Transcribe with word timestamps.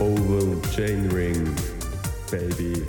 Oval 0.00 0.62
Chain 0.70 1.10
Ring, 1.10 1.56
baby. 2.30 2.86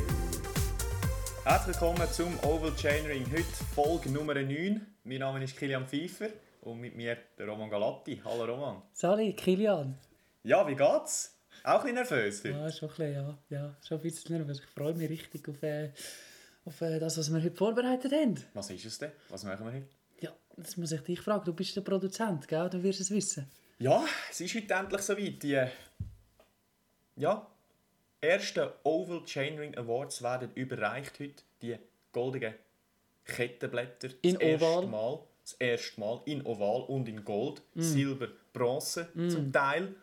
Herzlich 1.44 1.82
willkommen 1.82 2.08
zum 2.12 2.40
Oval 2.44 2.72
Chainring. 2.76 3.26
Heute 3.32 3.66
Folge 3.74 4.12
Nummer 4.12 4.36
9. 4.36 4.86
Mein 5.06 5.18
Name 5.18 5.44
ist 5.44 5.58
Kilian 5.58 5.88
Pfeiffer 5.88 6.28
und 6.62 6.80
mit 6.80 6.96
mir 6.96 7.18
der 7.36 7.48
Roman 7.48 7.68
Galatti. 7.68 8.22
Hallo 8.24 8.46
Roman. 8.46 8.84
Sali, 8.94 9.34
Kilian. 9.34 9.98
Ja, 10.44 10.68
wie 10.68 10.76
geht's? 10.76 11.36
Auch 11.64 11.84
ein 11.84 11.96
bisschen 11.96 11.96
nervös 11.96 12.44
heute? 12.44 12.50
Ja, 12.50 12.72
schon 12.72 12.90
ein 12.90 12.96
bisschen, 12.96 13.14
ja. 13.14 13.38
ja 13.50 13.76
schon 13.84 13.98
ein 13.98 14.04
bisschen 14.04 14.38
nervös. 14.38 14.60
Ich 14.60 14.68
freue 14.68 14.94
mich 14.94 15.10
richtig 15.10 15.50
auf, 15.50 15.64
äh, 15.64 15.90
auf 16.66 16.80
äh, 16.82 17.00
das, 17.00 17.18
was 17.18 17.34
wir 17.34 17.42
heute 17.42 17.56
vorbereitet 17.56 18.12
haben. 18.12 18.36
Was 18.54 18.70
ist 18.70 18.86
es 18.86 19.00
denn? 19.00 19.14
Was 19.30 19.44
machen 19.44 19.66
wir 19.66 19.74
heute? 19.74 19.88
Ja, 20.22 20.32
das 20.56 20.78
muss 20.78 20.92
ich 20.92 21.02
dich 21.02 21.22
fragen. 21.22 21.44
Du 21.44 21.54
bist 21.54 21.76
der 21.76 21.82
Produzent, 21.82 22.48
gell? 22.48 22.70
Du 22.70 22.84
wirst 22.84 23.00
es 23.00 23.10
wissen. 23.10 23.50
Ja, 23.80 24.06
es 24.30 24.42
ist 24.42 24.54
heute 24.54 24.74
endlich 24.76 25.02
soweit. 25.02 25.42
Die 25.42 25.58
ja, 27.20 27.46
ersten 28.22 28.70
Oval 28.84 29.24
Chainring 29.26 29.78
Awards 29.78 30.24
werden 30.24 30.52
überreicht 30.56 31.20
heute. 31.20 31.44
Die 31.62 31.78
goldenen 32.12 32.54
Kettenblätter. 33.26 34.10
In 34.22 34.34
das 34.36 34.42
erste 34.44 34.66
Oval. 34.66 34.88
Mal, 34.88 35.20
das 35.44 35.54
erste 35.54 36.00
Mal 36.00 36.22
in 36.26 36.46
Oval 36.46 36.84
und 36.84 37.08
in 37.08 37.24
Gold. 37.24 37.62
Silber, 37.76 38.28
Bronze 38.54 39.10
Mm. 39.14 39.30
zum 39.30 39.52
Teil. 39.52 39.94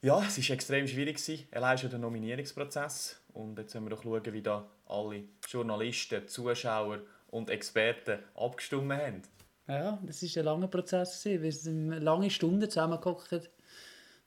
Ja, 0.00 0.22
es 0.26 0.38
war 0.38 0.54
extrem 0.54 0.88
schwierig. 0.88 1.46
Allein 1.52 1.78
schon 1.78 1.90
der 1.90 1.98
Nominierungsprozess. 1.98 3.20
Und 3.34 3.58
jetzt 3.58 3.74
müssen 3.74 3.86
wir 3.86 3.90
doch 3.90 4.02
schauen, 4.02 4.32
wie 4.32 4.42
da 4.42 4.66
alle 4.88 5.24
Journalisten, 5.48 6.26
Zuschauer 6.26 6.98
und 7.30 7.50
Experten 7.50 8.18
abgestimmt 8.34 8.92
haben. 8.92 9.22
Ja, 9.68 9.98
das 10.02 10.22
war 10.22 10.40
ein 10.40 10.44
langer 10.44 10.68
Prozess. 10.68 11.24
Wir 11.24 11.52
sind 11.52 11.90
lange 11.92 12.30
Stunden 12.30 12.68
zusammengekocht, 12.68 13.50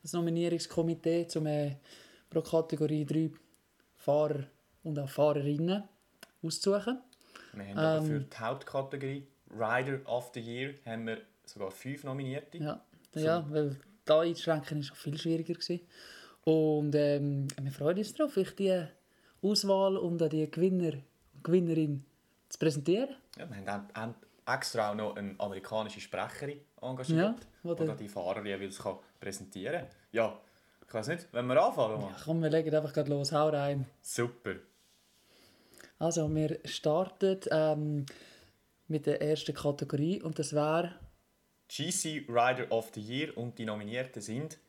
das 0.05 0.13
Nominierungskomitee, 0.13 1.27
um 1.35 1.47
äh, 1.47 1.77
pro 2.29 2.41
Kategorie 2.41 3.05
drei 3.05 3.31
Fahrer 3.95 4.43
und 4.83 4.99
auch 4.99 5.09
Fahrerinnen 5.09 5.83
auszusuchen. 6.43 7.01
Wir 7.53 7.75
haben 7.75 8.05
Ähm. 8.05 8.11
für 8.11 8.19
die 8.19 8.37
Hauptkategorie 8.37 9.27
Rider 9.49 9.99
of 10.05 10.29
the 10.35 10.39
Year 10.39 10.75
haben 10.85 11.07
wir 11.07 11.21
sogar 11.45 11.71
fünf 11.71 12.03
Nominierte. 12.03 12.59
Ja, 12.59 12.85
ja 13.15 13.45
weil 13.49 13.77
da 14.05 14.19
einzuschränken 14.19 14.79
ist 14.79 14.91
auch 14.91 14.95
viel 14.95 15.17
schwieriger 15.17 15.55
gewesen. 15.55 15.79
Und 16.43 16.93
ähm, 16.93 17.47
wir 17.59 17.71
freuen 17.71 17.97
uns 17.97 18.13
darauf, 18.13 18.37
euch 18.37 18.55
die 18.55 18.85
Auswahl 19.41 19.97
und 19.97 20.21
auch 20.21 20.29
die 20.29 20.49
Gewinner 20.51 20.93
und 21.33 21.43
Gewinnerin 21.43 22.05
zu 22.49 22.59
präsentieren. 22.59 23.15
Ja, 23.39 23.49
wir 23.49 23.73
haben, 23.73 23.87
haben 23.95 24.15
extra 24.45 24.91
auch 24.91 24.95
noch 24.95 25.15
eine 25.15 25.35
amerikanische 25.39 25.99
Sprecherin 26.01 26.59
engagiert, 26.81 27.47
Ja, 27.63 27.75
die 27.75 27.95
die 27.97 28.07
Fahrer 28.09 28.45
jeweils 28.45 28.77
kann 28.77 28.99
präsentieren 29.19 29.81
kann. 29.81 29.89
Ja, 30.11 30.39
ich 30.87 30.93
weiß 30.93 31.07
nicht, 31.07 31.27
wenn 31.31 31.47
wir 31.47 31.61
anfangen? 31.61 32.01
Ja, 32.01 32.15
komm, 32.23 32.41
wir 32.41 32.49
legen 32.49 32.73
einfach 32.75 32.93
gerade 32.93 33.09
los, 33.09 33.31
hau 33.31 33.49
rein. 33.49 33.85
Super. 34.01 34.55
Also, 35.97 36.33
wir 36.33 36.59
starten 36.65 37.39
ähm, 37.51 38.05
mit 38.87 39.05
der 39.05 39.21
ersten 39.21 39.55
Kategorie 39.55 40.21
und 40.21 40.37
das 40.37 40.53
wäre 40.53 40.93
GC 41.67 42.25
Rider 42.29 42.71
of 42.71 42.91
the 42.93 43.01
Year 43.01 43.35
und 43.37 43.57
die 43.57 43.65
Nominierten 43.65 44.21
sind 44.21 44.59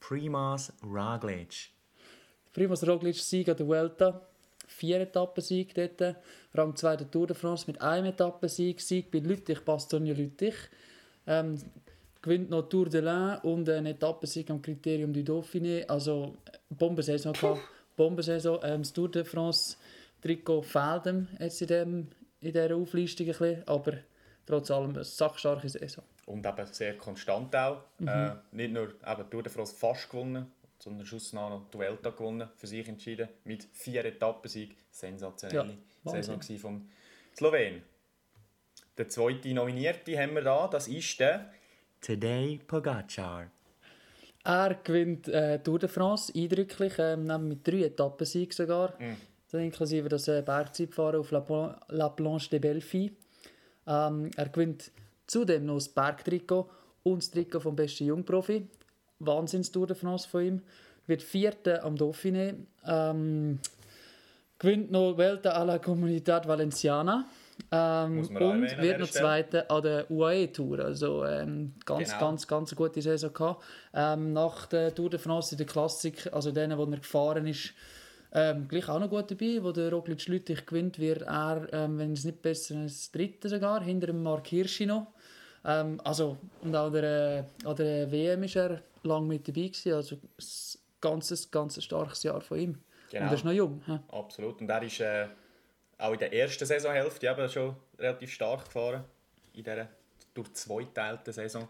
Primas 0.00 0.72
Roglic. 0.82 1.70
Primoz 2.52 2.86
Roglic 2.86 3.16
Sieg 3.16 3.48
an 3.48 3.56
der 3.56 3.66
Vuelta. 3.66 4.26
Vier 4.66 5.00
Etappensieg 5.00 5.74
dort. 5.74 6.16
Rang 6.54 6.74
2 6.74 6.96
der 6.96 7.10
Tour 7.10 7.26
de 7.26 7.36
France 7.36 7.64
mit 7.66 7.80
einem 7.80 8.06
Etappensieg. 8.06 8.80
Sieg 8.80 9.10
bei 9.10 9.18
Lüttich, 9.18 9.60
Bastogne 9.60 10.12
Lüttich. 10.12 10.54
Ähm, 11.26 11.58
gewinnt 12.22 12.50
noch 12.50 12.68
Tour 12.68 12.88
de 12.88 13.00
l'Ain 13.00 13.40
und 13.42 13.68
einen 13.68 13.86
Etappensieg 13.86 14.50
am 14.50 14.60
Kriterium 14.60 15.12
du 15.12 15.20
Dauphiné. 15.20 15.86
Also 15.86 16.36
Bombensaison 16.70 17.32
gehabt. 17.32 17.60
Bombensaison. 17.96 18.60
Ähm, 18.62 18.82
das 18.82 18.92
Tour 18.92 19.10
de 19.10 19.24
France 19.24 19.76
Trikot 20.20 20.62
fehlt 20.62 21.06
ihm 21.06 21.28
jetzt 21.38 21.62
in, 21.62 21.68
dem, 21.68 22.08
in 22.40 22.52
dieser 22.52 22.74
Auflistung 22.74 23.26
ein 23.26 23.32
bisschen, 23.32 23.68
aber 23.68 23.92
trotz 24.44 24.70
allem 24.70 24.90
eine 24.90 25.04
sachstarke 25.04 25.68
Saison. 25.68 26.04
Und 26.26 26.44
eben 26.44 26.66
sehr 26.66 26.96
konstant 26.96 27.54
auch. 27.54 27.82
Äh, 28.04 28.30
nicht 28.50 28.72
nur 28.72 28.88
eben 29.06 29.30
Tour 29.30 29.42
de 29.42 29.52
France 29.52 29.74
fast 29.74 30.10
gewonnen, 30.10 30.50
sondern 30.78 31.06
Schuss 31.06 31.32
noch 31.32 31.68
die 31.72 31.78
Vuelta 31.78 32.10
gewonnen, 32.10 32.48
für 32.56 32.66
sich 32.66 32.86
entschieden, 32.88 33.28
mit 33.44 33.66
vier 33.72 34.04
Etappensieg. 34.04 34.76
Sensationelle 34.90 35.78
Ja. 36.04 36.10
Saison 36.12 36.38
gewesen 36.38 36.58
vom 36.58 36.88
Slowen. 37.36 37.82
Der 38.96 39.08
zweite 39.08 39.52
Nominierte 39.52 40.18
haben 40.18 40.34
wir 40.34 40.42
da, 40.42 40.68
das 40.68 40.88
ist 40.88 41.20
der 41.20 41.50
Tadej 42.00 42.60
Pogacar. 42.66 43.50
Er 44.44 44.74
gewinnt 44.84 45.28
äh, 45.28 45.58
Tour 45.58 45.78
de 45.78 45.88
France 45.88 46.32
eindrücklich, 46.34 46.94
ähm, 46.98 47.24
nämlich 47.24 47.58
mit 47.58 47.66
drei 47.66 47.82
Etappensiegen 47.86 48.52
sogar. 48.52 48.94
Dann 49.50 49.60
inklusive 49.60 50.08
das 50.08 50.28
äh, 50.28 50.42
Bergzeitfahren 50.44 51.20
auf 51.20 51.30
La, 51.30 51.80
La 51.88 52.08
Planche 52.08 52.50
de 52.50 52.58
Belfi. 52.60 53.16
Ähm, 53.86 54.30
er 54.36 54.48
gewinnt 54.48 54.92
zudem 55.26 55.66
noch 55.66 55.74
das 55.74 55.88
Bergtrikot 55.88 56.70
und 57.02 57.22
das 57.22 57.30
Trikot 57.30 57.60
vom 57.60 57.74
besten 57.76 58.06
Jungprofi. 58.06 58.66
Wahnsinns 59.18 59.70
Tour 59.72 59.86
de 59.86 59.96
France 59.96 60.28
von 60.28 60.42
ihm. 60.42 60.62
Wird 61.06 61.22
Vierter 61.22 61.84
am 61.84 61.96
Dauphiné. 61.96 62.54
Ähm, 62.86 63.58
gewinnt 64.58 64.90
noch 64.90 65.16
Vuelta 65.16 65.52
a 65.52 65.62
la 65.62 65.78
Comunidad 65.78 66.46
Valenciana. 66.48 67.24
Ähm, 67.72 68.18
und 68.18 68.36
an 68.36 68.62
wird 68.78 69.00
noch. 69.00 69.08
Zweiter 69.08 69.70
an 69.70 69.82
der 69.82 70.10
UAE 70.10 70.48
Tour. 70.48 70.80
Also 70.80 71.24
ähm, 71.24 71.72
ganz, 71.84 72.08
Genau. 72.10 72.20
ganz, 72.20 72.46
ganz 72.46 72.70
eine 72.72 72.76
gute 72.76 73.00
Saison 73.02 73.32
gehabt. 73.32 73.64
Ähm, 73.94 74.32
nach 74.32 74.66
der 74.66 74.94
Tour 74.94 75.10
de 75.10 75.18
France 75.18 75.52
in 75.54 75.58
der 75.58 75.66
Klassik, 75.66 76.28
also 76.32 76.50
denen, 76.52 76.76
wo 76.76 76.84
er 76.84 76.96
gefahren 76.98 77.46
ist, 77.46 77.72
ähm, 78.32 78.66
gleich 78.68 78.88
auch 78.88 78.98
noch 78.98 79.08
gut 79.08 79.30
dabei. 79.30 79.58
Wo 79.62 79.72
der 79.72 79.90
Roglic 79.90 80.26
Lüttich 80.26 80.66
gewinnt, 80.66 80.98
wird 80.98 81.22
er, 81.22 81.66
ähm, 81.72 81.98
wenn 81.98 82.12
es 82.12 82.24
nicht 82.24 82.42
besser 82.42 82.84
ist, 82.84 83.14
Dritter 83.14 83.48
sogar, 83.48 83.82
hinter 83.82 84.08
dem 84.08 84.22
Mark 84.22 84.48
Hirschi 84.48 84.84
noch. 84.84 85.06
Ähm, 85.64 86.00
also, 86.04 86.36
und 86.62 86.76
auch 86.76 86.90
der, 86.90 87.38
äh, 87.64 87.66
an 87.66 87.76
der 87.76 88.10
WM 88.12 88.42
ist 88.42 88.56
er 88.56 88.82
lang 89.06 89.26
mit 89.26 89.48
dabei 89.48 89.68
gewesen. 89.68 89.92
Also 89.92 90.16
ein 90.16 90.80
ganzes, 91.00 91.50
ganzes 91.50 91.84
starkes 91.84 92.22
Jahr 92.22 92.40
von 92.40 92.58
ihm. 92.58 92.78
Genau. 93.10 93.24
Und 93.24 93.30
er 93.30 93.34
ist 93.34 93.44
noch 93.44 93.52
jung. 93.52 93.82
hä? 93.86 93.98
Absolut. 94.08 94.60
Und 94.60 94.68
er 94.68 94.82
ist 94.82 95.00
äh, 95.00 95.28
auch 95.98 96.12
in 96.12 96.18
der 96.18 96.32
ersten 96.32 96.66
Saisonhälfte 96.66 97.26
eben 97.26 97.48
schon 97.48 97.76
relativ 97.98 98.32
stark 98.32 98.64
gefahren. 98.64 99.04
In 99.54 99.64
dieser 99.64 99.88
durch 100.34 100.52
zweiteilten 100.52 101.32
Saison. 101.32 101.68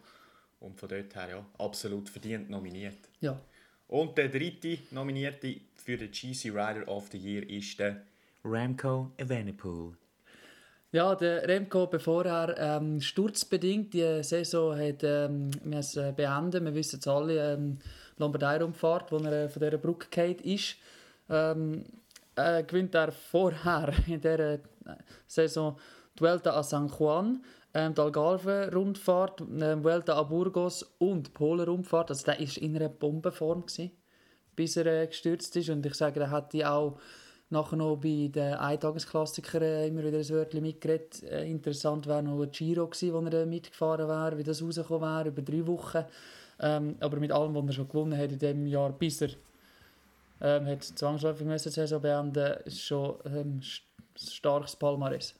Und 0.60 0.78
von 0.78 0.88
dort 0.88 1.14
her 1.14 1.28
ja, 1.28 1.46
absolut 1.58 2.08
verdient 2.08 2.50
nominiert. 2.50 2.98
Ja. 3.20 3.38
Und 3.88 4.18
der 4.18 4.28
dritte 4.28 4.78
Nominierte 4.90 5.60
für 5.74 5.96
den 5.96 6.10
GC 6.10 6.46
Rider 6.46 6.88
of 6.88 7.08
the 7.12 7.18
Year 7.18 7.48
ist 7.48 7.78
der 7.78 8.02
Ramco 8.42 9.12
Evenepoel. 9.16 9.96
Ja, 10.92 11.14
der 11.14 11.46
Remco, 11.48 11.88
bevor 11.88 12.24
er 12.26 12.56
ähm, 12.58 13.00
sturzbedingt 13.00 13.92
die 13.92 14.22
Saison 14.22 14.78
hat, 14.78 15.02
ähm, 15.02 15.50
müssen 15.64 16.14
beenden 16.14 16.64
wir 16.64 16.74
wissen 16.74 17.00
es 17.00 17.08
alle, 17.08 17.54
ähm, 17.54 17.78
Lombardei-Rundfahrt, 18.18 19.10
wo 19.12 19.18
er 19.18 19.44
äh, 19.44 19.48
von 19.48 19.62
dieser 19.62 19.78
Brücke 19.78 20.08
gefallen 20.08 20.38
ist, 20.44 20.76
ähm, 21.28 21.84
äh, 22.36 22.62
gewinnt 22.62 22.94
er 22.94 23.12
vorher 23.12 23.92
in 24.06 24.20
dieser 24.20 24.54
äh, 24.54 24.58
Saison 25.26 25.76
die 26.16 26.22
Vuelta 26.22 26.54
a 26.54 26.62
San 26.62 26.88
Juan, 26.88 27.42
ähm, 27.74 27.94
die 27.94 28.00
Algarve-Rundfahrt, 28.00 29.40
ähm, 29.40 29.84
Vuelta 29.84 30.14
a 30.14 30.22
Burgos 30.22 30.82
und 30.98 31.26
die 31.26 31.30
Polen-Rundfahrt. 31.32 32.10
Also 32.10 32.24
der 32.24 32.38
war 32.38 32.62
in 32.62 32.76
einer 32.76 32.88
Bombenform, 32.88 33.66
gewesen, 33.66 33.90
bis 34.54 34.76
er 34.76 34.86
äh, 34.86 35.06
gestürzt 35.06 35.54
ist. 35.56 35.68
Und 35.68 35.84
ich 35.84 35.94
sage, 35.94 36.20
er 36.20 36.30
hat 36.30 36.52
die 36.52 36.64
auch 36.64 36.98
nachher 37.50 37.76
noch 37.76 37.96
bei 37.96 38.28
den 38.32 38.54
Eintagesklassikern 38.54 39.62
äh, 39.62 39.86
immer 39.86 40.04
wieder 40.04 40.18
ein 40.18 40.28
Wörtchen 40.28 40.62
mitgeredet. 40.62 41.22
Äh, 41.22 41.48
interessant 41.48 42.06
wäre 42.06 42.22
noch 42.22 42.40
ein 42.42 42.50
Giro 42.50 42.86
gewesen, 42.86 43.12
wo 43.12 43.20
er 43.20 43.42
äh, 43.42 43.46
mitgefahren 43.46 44.08
wäre, 44.08 44.38
wie 44.38 44.42
das 44.42 44.62
rausgekommen 44.62 45.08
wäre, 45.08 45.28
über 45.28 45.42
drei 45.42 45.66
Wochen. 45.66 46.04
Ähm, 46.58 46.96
aber 47.00 47.18
mit 47.18 47.32
allem, 47.32 47.54
was 47.54 47.66
er 47.66 47.72
schon 47.72 47.88
gewonnen 47.88 48.18
hat 48.18 48.32
in 48.32 48.38
diesem 48.38 48.66
Jahr, 48.66 48.90
bis 48.92 49.20
er 49.20 49.30
ähm, 50.40 50.80
zwangsläufig 50.80 51.46
die 51.46 51.70
Saison 51.70 52.00
beenden 52.00 52.56
ist 52.64 52.82
schon 52.82 53.16
ähm, 53.26 53.60
st- 53.60 53.82
starkes 54.16 54.76
Palmares. 54.76 55.34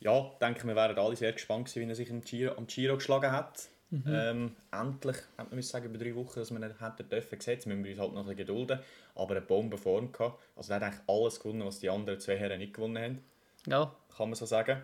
Ja, 0.00 0.30
ich 0.32 0.38
denke, 0.38 0.66
wir 0.66 0.74
wären 0.76 0.98
alle 0.98 1.16
sehr 1.16 1.32
gespannt 1.32 1.66
gewesen, 1.68 1.86
wie 1.86 1.92
er 1.92 1.94
sich 1.94 2.10
im 2.10 2.20
Giro, 2.22 2.56
am 2.56 2.66
Giro 2.66 2.96
geschlagen 2.96 3.32
hat. 3.32 3.68
Ähm, 4.06 4.56
endlich, 4.70 5.16
man 5.36 5.46
müssen 5.50 5.70
sagen, 5.70 5.86
über 5.86 5.98
drei 6.02 6.14
Wochen, 6.14 6.38
dass 6.40 6.50
wir 6.50 6.58
ihn 6.58 6.78
hätten 6.78 7.08
dürfen 7.08 7.40
sehen. 7.40 7.54
Jetzt 7.54 7.66
müssen 7.66 7.84
wir 7.84 7.90
uns 7.90 8.00
halt 8.00 8.12
noch 8.12 8.20
ein 8.20 8.26
bisschen 8.26 8.46
gedulden. 8.46 8.78
Aber 9.14 9.32
eine 9.36 9.42
Bombenform 9.42 10.10
gehabt. 10.12 10.40
Also 10.56 10.72
er 10.72 10.76
hat 10.76 10.82
eigentlich 10.84 11.00
alles 11.08 11.38
gewonnen, 11.38 11.66
was 11.66 11.78
die 11.78 11.90
anderen 11.90 12.18
zwei 12.18 12.36
Herren 12.38 12.58
nicht 12.58 12.72
gewonnen 12.72 13.02
haben. 13.02 13.18
Ja, 13.66 13.94
Kann 14.16 14.28
man 14.30 14.34
so 14.34 14.46
sagen. 14.46 14.80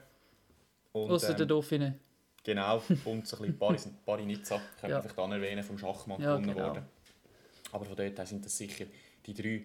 Außer 0.92 1.32
der 1.32 1.40
ähm, 1.42 1.48
Dauphine. 1.48 1.98
Genau, 2.44 2.82
und 3.04 3.26
so 3.26 3.36
ein 3.36 3.42
bisschen 3.42 3.58
Paris, 3.58 3.88
Paris-Nizza, 4.06 4.60
können 4.80 4.92
Ja. 4.92 5.02
wir 5.02 5.10
vielleicht 5.10 5.32
erwähnen, 5.32 5.62
vom 5.62 5.78
Schachmann 5.78 6.20
Ja, 6.20 6.36
gewonnen 6.36 6.54
genau. 6.54 6.68
worden. 6.68 6.84
Aber 7.72 7.84
von 7.84 7.96
dort 7.96 8.16
her 8.18 8.26
sind 8.26 8.44
das 8.44 8.56
sicher 8.56 8.86
die 9.26 9.34
drei 9.34 9.62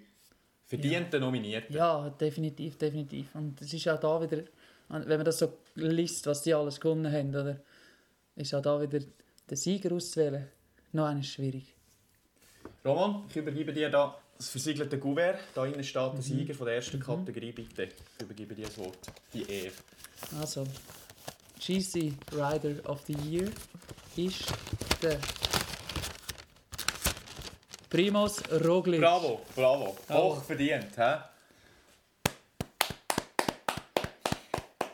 verdienten 0.66 1.22
Nominierten. 1.22 1.76
Ja, 1.76 2.10
definitiv, 2.10 2.78
definitiv. 2.78 3.34
Und 3.36 3.62
es 3.62 3.74
ist 3.74 3.88
auch 3.88 4.00
da 4.00 4.22
wieder, 4.22 4.44
wenn 4.90 5.08
man 5.18 5.24
das 5.26 5.40
so 5.40 5.54
liest, 5.76 6.26
was 6.28 6.42
die 6.42 6.54
alles 6.54 6.80
gewonnen 6.80 7.12
haben, 7.12 7.30
oder, 7.30 7.60
ist 8.36 8.54
auch 8.54 8.62
da 8.62 8.82
wieder 8.82 9.00
den 9.54 9.58
Sieger 9.58 9.94
auszuwählen 9.94 10.48
noch 10.94 11.06
einmal 11.06 11.24
schwierig. 11.24 11.66
Roman, 12.84 13.24
ich 13.30 13.36
übergebe 13.36 13.72
dir 13.72 13.90
da 13.90 14.18
das 14.38 14.50
versiegelte 14.50 15.00
Kuvert. 15.00 15.40
Da 15.54 15.66
innen 15.66 15.84
steht 15.84 16.14
der 16.14 16.22
Sieger 16.22 16.54
von 16.54 16.66
der 16.66 16.76
ersten 16.76 17.00
Kategorie. 17.00 17.52
Bitte, 17.52 17.84
ich 17.84 18.24
übergebe 18.24 18.56
dir 18.56 18.66
das 18.66 18.78
Wort. 18.78 18.98
Die 19.34 19.44
Ehre. 19.50 19.74
Also, 20.40 20.66
GC 21.60 22.14
Rider 22.32 22.90
of 22.90 23.02
the 23.06 23.14
Year 23.14 23.50
ist 24.16 24.46
der 25.02 25.20
Primoz 27.90 28.42
Roglic. 28.66 29.02
Bravo, 29.02 29.42
bravo. 29.56 29.96
Bravo. 30.08 30.36
Hoch 30.36 30.44
verdient. 30.44 30.96
He? 30.96 31.33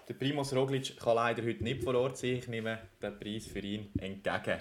Der 0.09 0.15
Primus 0.15 0.55
Roglic 0.55 0.99
kann 0.99 1.15
leider 1.15 1.43
heute 1.43 1.63
nicht 1.63 1.83
vor 1.83 1.93
Ort 1.93 2.17
sein. 2.17 2.31
Ich 2.31 2.47
nehme 2.47 2.79
den 2.99 3.19
Preis 3.19 3.45
für 3.45 3.59
ihn 3.59 3.91
entgegen. 3.99 4.59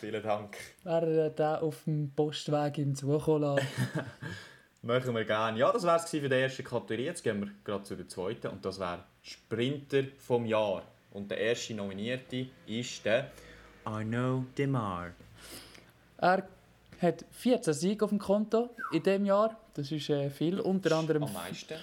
Vielen 0.00 0.20
Dank. 0.20 0.56
Wer 0.82 1.30
da 1.30 1.58
auf 1.58 1.84
dem 1.84 2.10
Postweg 2.10 2.76
ihm 2.78 2.96
zukommen. 2.96 3.60
Machen 4.82 5.14
wir 5.14 5.24
gerne. 5.24 5.56
Ja, 5.60 5.72
das 5.72 5.84
war 5.84 5.96
es 6.02 6.10
für 6.10 6.28
die 6.28 6.34
erste 6.34 6.64
Kategorie. 6.64 7.04
Jetzt 7.04 7.22
gehen 7.22 7.40
wir 7.40 7.52
gerade 7.62 7.84
zu 7.84 7.94
der 7.94 8.08
zweiten. 8.08 8.48
Und 8.48 8.64
das 8.64 8.80
wäre 8.80 9.04
Sprinter 9.22 10.02
vom 10.18 10.44
Jahr. 10.44 10.82
Und 11.12 11.30
der 11.30 11.38
erste 11.38 11.74
Nominierte 11.74 12.48
ist 12.66 13.04
der 13.04 13.30
Arnaud 13.84 14.46
Demar. 14.58 15.12
Er 16.18 16.42
hat 17.00 17.24
14 17.30 17.72
Siege 17.72 18.04
auf 18.04 18.10
dem 18.10 18.18
Konto 18.18 18.70
in 18.90 19.00
diesem 19.00 19.26
Jahr. 19.26 19.56
Das 19.74 19.92
ist 19.92 20.10
äh, 20.10 20.28
viel. 20.28 20.58
Unter 20.58 20.96
anderem 20.96 21.22
Am 21.22 21.32
meisten. 21.32 21.76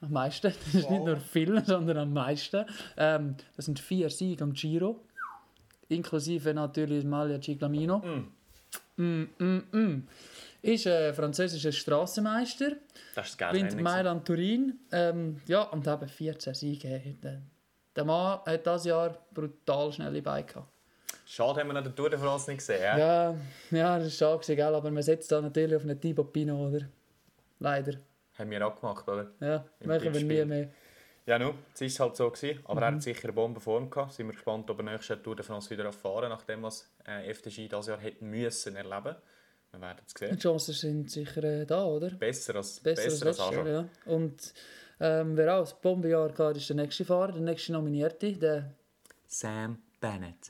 Am 0.00 0.12
meisten. 0.12 0.48
Das 0.52 0.66
ist 0.74 0.74
nicht 0.74 0.90
Wow. 0.90 1.06
nur 1.06 1.16
viel, 1.18 1.64
sondern 1.66 1.98
am 1.98 2.12
meisten. 2.12 2.64
Ähm, 2.96 3.36
das 3.56 3.66
sind 3.66 3.78
vier 3.80 4.10
Siege 4.10 4.42
am 4.44 4.52
Giro. 4.52 5.00
Inklusive 5.88 6.52
natürlich 6.54 7.04
Maglia 7.04 7.40
Ciclamino. 7.40 8.02
Mm, 8.96 9.22
mm, 9.38 9.62
mm. 9.72 10.08
Ist 10.60 10.86
ein 10.86 11.14
französischer 11.14 11.72
Strassenmeister. 11.72 12.72
Das 13.14 13.28
ist 13.30 13.38
gewinnt 13.38 13.72
Rennen. 13.72 13.82
Mailand 13.82 14.26
Turin. 14.26 14.78
Ähm, 14.92 15.40
ja, 15.46 15.62
und 15.62 15.86
eben 15.86 16.08
14 16.08 16.52
Siege. 16.54 17.16
Der, 17.96 18.04
Mann 18.04 18.40
hat 18.44 18.66
dieses 18.66 18.84
Jahr 18.84 19.16
brutal 19.32 19.92
schnelle 19.92 20.20
Beine 20.20 20.44
gehabt. 20.46 20.68
Schade, 21.24 21.60
haben 21.60 21.68
wir 21.68 21.74
noch 21.74 21.82
den 21.82 21.94
Tour 21.94 22.10
de 22.10 22.18
France 22.18 22.50
nicht 22.50 22.58
gesehen. 22.58 22.80
hä? 22.80 22.98
Ja, 22.98 23.34
ja, 23.70 23.98
das 23.98 24.08
ist 24.08 24.18
schade, 24.18 24.56
gell? 24.56 24.74
aber 24.74 24.90
man 24.90 25.02
setzt 25.02 25.30
da 25.30 25.40
natürlich 25.40 25.76
auf 25.76 25.82
einen 25.82 26.00
Thibaut 26.00 26.32
Pinot, 26.32 26.72
oder? 26.74 26.86
Leider. 27.60 27.94
Haben 28.38 28.50
wir 28.50 28.66
auch 28.66 28.80
gemacht, 28.80 29.08
oder? 29.08 29.30
Ja, 29.40 29.64
Im 29.80 29.88
machen 29.88 30.14
wir 30.14 30.22
nie 30.22 30.44
mehr. 30.44 30.68
Ja, 31.26 31.38
nu, 31.38 31.52
es 31.78 31.98
war 31.98 32.06
halt 32.06 32.16
so. 32.16 32.30
Gewesen. 32.30 32.60
Aber 32.64 32.80
Mhm. 32.80 32.82
er 32.86 32.92
hat 32.94 33.02
sicher 33.02 33.24
eine 33.24 33.32
Bombenform 33.34 33.90
gehabt. 33.90 34.12
Sind 34.14 34.26
wir 34.28 34.32
gespannt, 34.32 34.70
ob 34.70 34.78
er 34.78 34.84
nächstes 34.84 35.20
Tour 35.22 35.36
de 35.36 35.44
France 35.44 35.68
wieder 35.68 35.84
erfahren 35.84 36.30
nachdem 36.30 36.62
was 36.62 36.88
äh, 37.06 37.28
FDG 37.30 37.68
dieses 37.68 37.86
Jahr 37.86 37.98
hätten 37.98 38.30
müssen 38.30 38.76
erleben. 38.76 39.14
Wir 39.70 39.80
werden 39.82 39.98
es 40.06 40.14
Die 40.14 40.24
sehen. 40.26 40.38
Chancen 40.38 40.72
sind 40.72 41.10
sicher 41.10 41.44
äh, 41.44 41.66
da, 41.66 41.84
oder? 41.84 42.08
Besser 42.10 42.54
als, 42.56 42.80
Besser, 42.80 43.02
besser 43.04 43.26
als 43.26 43.40
als 43.40 43.54
Jahr, 43.54 43.68
ja. 43.68 43.88
Und 44.06 44.54
ähm, 45.00 45.36
wer 45.36 45.54
auch 45.56 45.60
das 45.60 45.78
Bombenjahr 45.78 46.32
hat, 46.38 46.56
ist 46.56 46.68
der 46.70 46.76
nächste 46.76 47.04
Fahrer, 47.04 47.32
der 47.32 47.42
nächste 47.42 47.72
Nominierte. 47.72 48.32
Der, 48.32 48.72
Sam 49.26 49.82
Bennett. 50.00 50.48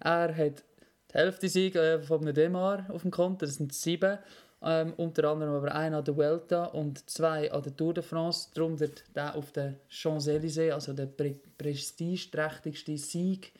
er 0.00 0.36
hat 0.36 0.62
die 1.10 1.14
Hälfte 1.14 1.48
Sieg 1.48 1.74
äh, 1.76 2.00
von 2.02 2.20
einem 2.20 2.34
Demar 2.34 2.84
auf 2.90 3.00
dem 3.02 3.10
Konto, 3.10 3.46
das 3.46 3.54
sind 3.54 3.72
sieben. 3.72 4.18
Ähm, 4.62 4.92
unter 4.98 5.24
anderem 5.24 5.54
aber 5.54 5.74
einer 5.74 5.98
an 5.98 6.04
der 6.04 6.16
Vuelta 6.16 6.66
und 6.66 7.08
zwei 7.08 7.50
an 7.50 7.62
der 7.62 7.74
Tour 7.74 7.94
de 7.94 8.02
France. 8.02 8.50
Darum 8.52 8.78
wird 8.78 9.04
der 9.14 9.34
auf 9.34 9.52
der 9.52 9.76
Champs-Élysées, 9.88 10.72
also 10.72 10.92
der 10.92 11.06
pre 11.06 11.34
prestigeträchtigste 11.56 12.98
Sieg 12.98 13.52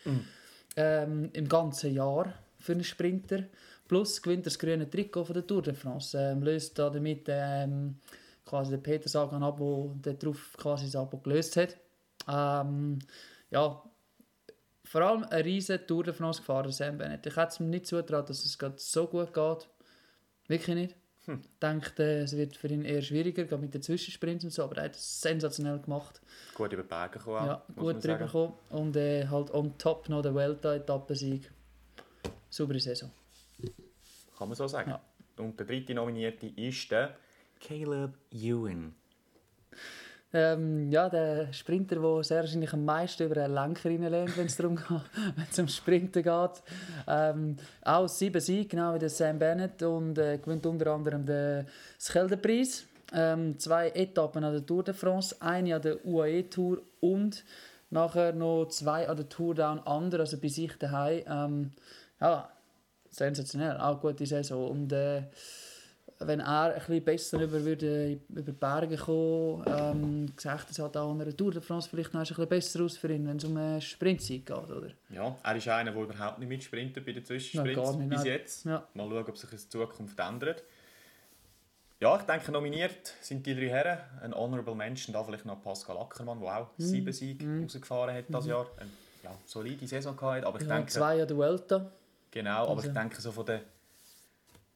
ähm, 0.76 1.30
im 1.32 1.48
ganzen 1.48 1.94
Jahr 1.94 2.34
für 2.58 2.72
einen 2.72 2.84
Sprinter. 2.84 3.44
Plus 3.88 4.20
gewinnt 4.22 4.46
das 4.46 4.58
grüne 4.58 4.88
Trikot 4.88 5.24
von 5.24 5.34
der 5.34 5.46
Tour 5.46 5.62
de 5.62 5.74
France. 5.74 6.16
Ähm, 6.18 6.42
löst 6.42 6.78
da 6.78 6.90
damit 6.90 7.24
ähm, 7.28 7.96
quasi 8.44 8.72
den 8.72 8.82
Peter 8.82 9.08
Sagan 9.08 9.42
ab, 9.42 9.58
der 10.04 10.14
darauf 10.14 10.54
quasi 10.56 10.84
das 10.84 10.96
Abo 10.96 11.18
gelöst 11.18 11.56
hat. 11.56 11.76
Ähm, 12.28 12.98
ja, 13.50 13.82
vor 14.84 15.00
allem 15.00 15.24
ein 15.24 15.42
riesen 15.42 15.86
Tour 15.86 16.04
de 16.04 16.12
France 16.12 16.40
gefahren, 16.40 16.70
Sam 16.72 16.98
Bennett. 16.98 17.26
Ich 17.26 17.36
hätte 17.36 17.48
es 17.48 17.60
mir 17.60 17.68
nicht 17.68 17.86
zutraut, 17.86 18.28
dass 18.28 18.44
es 18.44 18.58
so 18.76 19.06
gut 19.06 19.32
geht. 19.32 19.68
Wirklich 20.50 20.74
nicht. 20.74 20.96
Hm. 21.26 21.42
Ich 21.44 21.58
denke, 21.60 22.02
äh, 22.02 22.22
es 22.22 22.36
wird 22.36 22.56
für 22.56 22.66
ihn 22.66 22.84
eher 22.84 23.02
schwieriger, 23.02 23.44
gerade 23.44 23.62
mit 23.62 23.72
den 23.72 23.82
Zwischensprints 23.82 24.42
und 24.42 24.50
so, 24.50 24.64
aber 24.64 24.78
er 24.78 24.84
hat 24.86 24.96
es 24.96 25.20
sensationell 25.20 25.78
gemacht. 25.78 26.20
Gut 26.56 26.72
über 26.72 26.82
die 26.82 26.88
Berge 26.88 27.20
gekommen. 27.20 27.46
Ja, 27.46 27.62
gut 27.76 28.02
drüber 28.02 28.18
gekommen. 28.18 28.54
Und 28.70 28.96
äh, 28.96 29.28
halt 29.28 29.54
on 29.54 29.78
top 29.78 30.08
noch 30.08 30.22
der 30.22 30.34
Welta-Etappensieg. 30.34 31.52
Saubere 32.48 32.80
Saison. 32.80 33.12
Kann 34.36 34.48
man 34.48 34.56
so 34.56 34.66
sagen. 34.66 34.90
Ja. 34.90 35.00
Und 35.36 35.56
der 35.60 35.66
dritte 35.66 35.94
Nominierte 35.94 36.48
ist 36.48 36.90
der 36.90 37.16
Caleb 37.60 38.18
Ewan. 38.32 38.96
Ähm, 40.32 40.90
ja, 40.92 41.08
der 41.08 41.52
Sprinter, 41.52 41.96
der 41.96 42.22
sehr 42.22 42.40
wahrscheinlich 42.40 42.72
am 42.72 42.84
meisten 42.84 43.24
über 43.24 43.42
einen 43.42 43.54
Lenker 43.54 43.88
reinlernt, 43.88 44.36
wenn 44.36 44.46
es 44.46 44.56
darum 44.56 44.76
geht, 44.76 45.56
wenn 45.56 45.68
Sprinten 45.68 46.22
geht. 46.22 46.62
Ähm, 47.08 47.56
auch 47.82 48.08
sieben 48.08 48.40
Siege, 48.40 48.68
genau 48.68 48.94
wie 48.94 49.00
der 49.00 49.08
Sam 49.08 49.40
Bennett 49.40 49.82
und 49.82 50.18
äh, 50.18 50.38
gewinnt 50.38 50.64
unter 50.66 50.92
anderem 50.92 51.26
den 51.26 51.66
Scheldenpreis. 51.98 52.84
Ähm, 53.12 53.58
zwei 53.58 53.88
Etappen 53.88 54.44
an 54.44 54.52
der 54.52 54.64
Tour 54.64 54.84
de 54.84 54.94
France, 54.94 55.34
eine 55.40 55.74
an 55.74 55.82
der 55.82 56.06
UAE 56.06 56.44
Tour 56.44 56.80
und 57.00 57.44
nachher 57.90 58.32
noch 58.32 58.66
zwei 58.66 59.08
an 59.08 59.16
der 59.16 59.28
Tour 59.28 59.56
Down 59.56 59.80
Under, 59.80 60.20
also 60.20 60.38
bei 60.38 60.46
sich 60.46 60.72
daheim. 60.78 61.24
Ähm, 61.26 61.70
ja, 62.20 62.48
sensationell, 63.10 63.78
auch 63.78 64.00
gute 64.00 64.26
Saison. 64.26 64.70
Und 64.70 64.92
äh, 64.92 65.22
wenn 66.22 66.40
er 66.40 66.74
ein 66.74 66.74
bisschen 66.74 67.02
besser 67.04 67.40
über, 67.40 67.64
würde, 67.64 68.18
über 68.28 68.42
die 68.42 68.52
Berge 68.52 68.96
kommen, 68.96 69.64
ähm, 69.66 70.36
gesagt, 70.36 70.70
es 70.70 70.78
hat 70.78 70.94
auch 70.96 71.12
an 71.12 71.20
einer 71.22 71.34
Tour 71.34 71.50
de 71.52 71.62
France 71.62 71.88
vielleicht 71.88 72.12
noch 72.12 72.20
ein 72.20 72.26
bisschen 72.26 72.46
besser 72.48 72.82
aus 72.84 72.96
für 72.98 73.10
ihn, 73.12 73.26
wenn 73.26 73.38
es 73.38 73.44
um 73.44 73.56
einen 73.56 73.80
Sprintsieg 73.80 74.44
geht, 74.44 74.54
oder? 74.56 74.88
Ja, 75.08 75.34
er 75.42 75.56
ist 75.56 75.66
einer, 75.68 75.92
der 75.92 76.02
überhaupt 76.02 76.38
nicht 76.38 76.48
mitsprintet 76.48 77.06
bei 77.06 77.12
den 77.12 77.24
Zwischensprints 77.24 77.96
Nein, 77.96 78.08
bis 78.10 78.24
jetzt. 78.24 78.66
Ja. 78.66 78.86
Mal 78.94 79.08
schauen, 79.08 79.24
ob 79.28 79.36
sich 79.38 79.48
das 79.50 79.64
in 79.64 79.70
Zukunft 79.70 80.18
ändert. 80.18 80.62
Ja, 82.00 82.16
ich 82.16 82.22
denke, 82.22 82.50
nominiert 82.52 83.14
sind 83.20 83.44
die 83.46 83.54
drei 83.54 83.68
Herren. 83.68 83.98
Ein 84.22 84.34
Honorable 84.34 84.74
Mention, 84.74 85.12
da 85.14 85.22
vielleicht 85.24 85.44
noch 85.46 85.62
Pascal 85.62 85.96
Ackermann, 85.98 86.40
der 86.40 86.56
auch 86.58 86.68
Mhm. 86.76 86.82
sieben 86.82 87.12
Siege 87.12 87.62
rausgefahren 87.62 88.14
hat 88.14 88.24
dieses 88.28 88.46
Jahr. 88.46 88.66
Eine 88.78 88.88
ja, 89.22 89.30
solide 89.44 89.86
Saison 89.86 90.16
gehabt, 90.16 90.44
aber 90.44 90.60
ich 90.60 90.66
Ja, 90.66 90.76
denke, 90.76 90.90
zwei 90.92 91.20
an 91.20 91.28
der 91.28 91.36
Vuelta. 91.36 91.90
genau, 92.30 92.62
aber 92.62 92.70
Also- 92.76 92.88
ich 92.88 92.94
denke 92.94 93.20
so 93.20 93.32
von 93.32 93.44
der, 93.46 93.60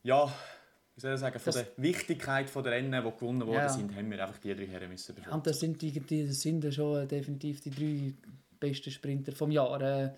ja, 0.02 0.30
wie 0.96 1.00
soll 1.00 1.14
ich 1.14 1.20
sagen, 1.20 1.38
von 1.38 1.52
Das- 1.52 1.64
der 1.74 1.82
Wichtigkeit 1.82 2.54
der 2.54 2.64
Rennen, 2.66 2.92
die 3.04 3.10
gewonnen 3.10 3.46
worden 3.46 3.54
Ja. 3.56 3.68
sind, 3.68 3.94
haben 3.96 4.10
wir 4.10 4.22
einfach 4.22 4.38
die 4.38 4.54
drei 4.54 4.66
Herren 4.66 4.88
müssen 4.90 5.14
Ja, 5.24 5.32
und 5.34 5.46
das 5.46 5.58
sind, 5.60 5.80
die, 5.82 5.90
die, 6.00 6.26
das 6.26 6.40
sind 6.40 6.72
schon 6.72 7.02
äh, 7.02 7.06
definitiv 7.06 7.60
die 7.60 7.70
drei 7.70 8.14
besten 8.60 8.90
Sprinter 8.90 9.32
vom 9.32 9.50
Jahr. 9.50 9.80
Äh, 9.82 10.10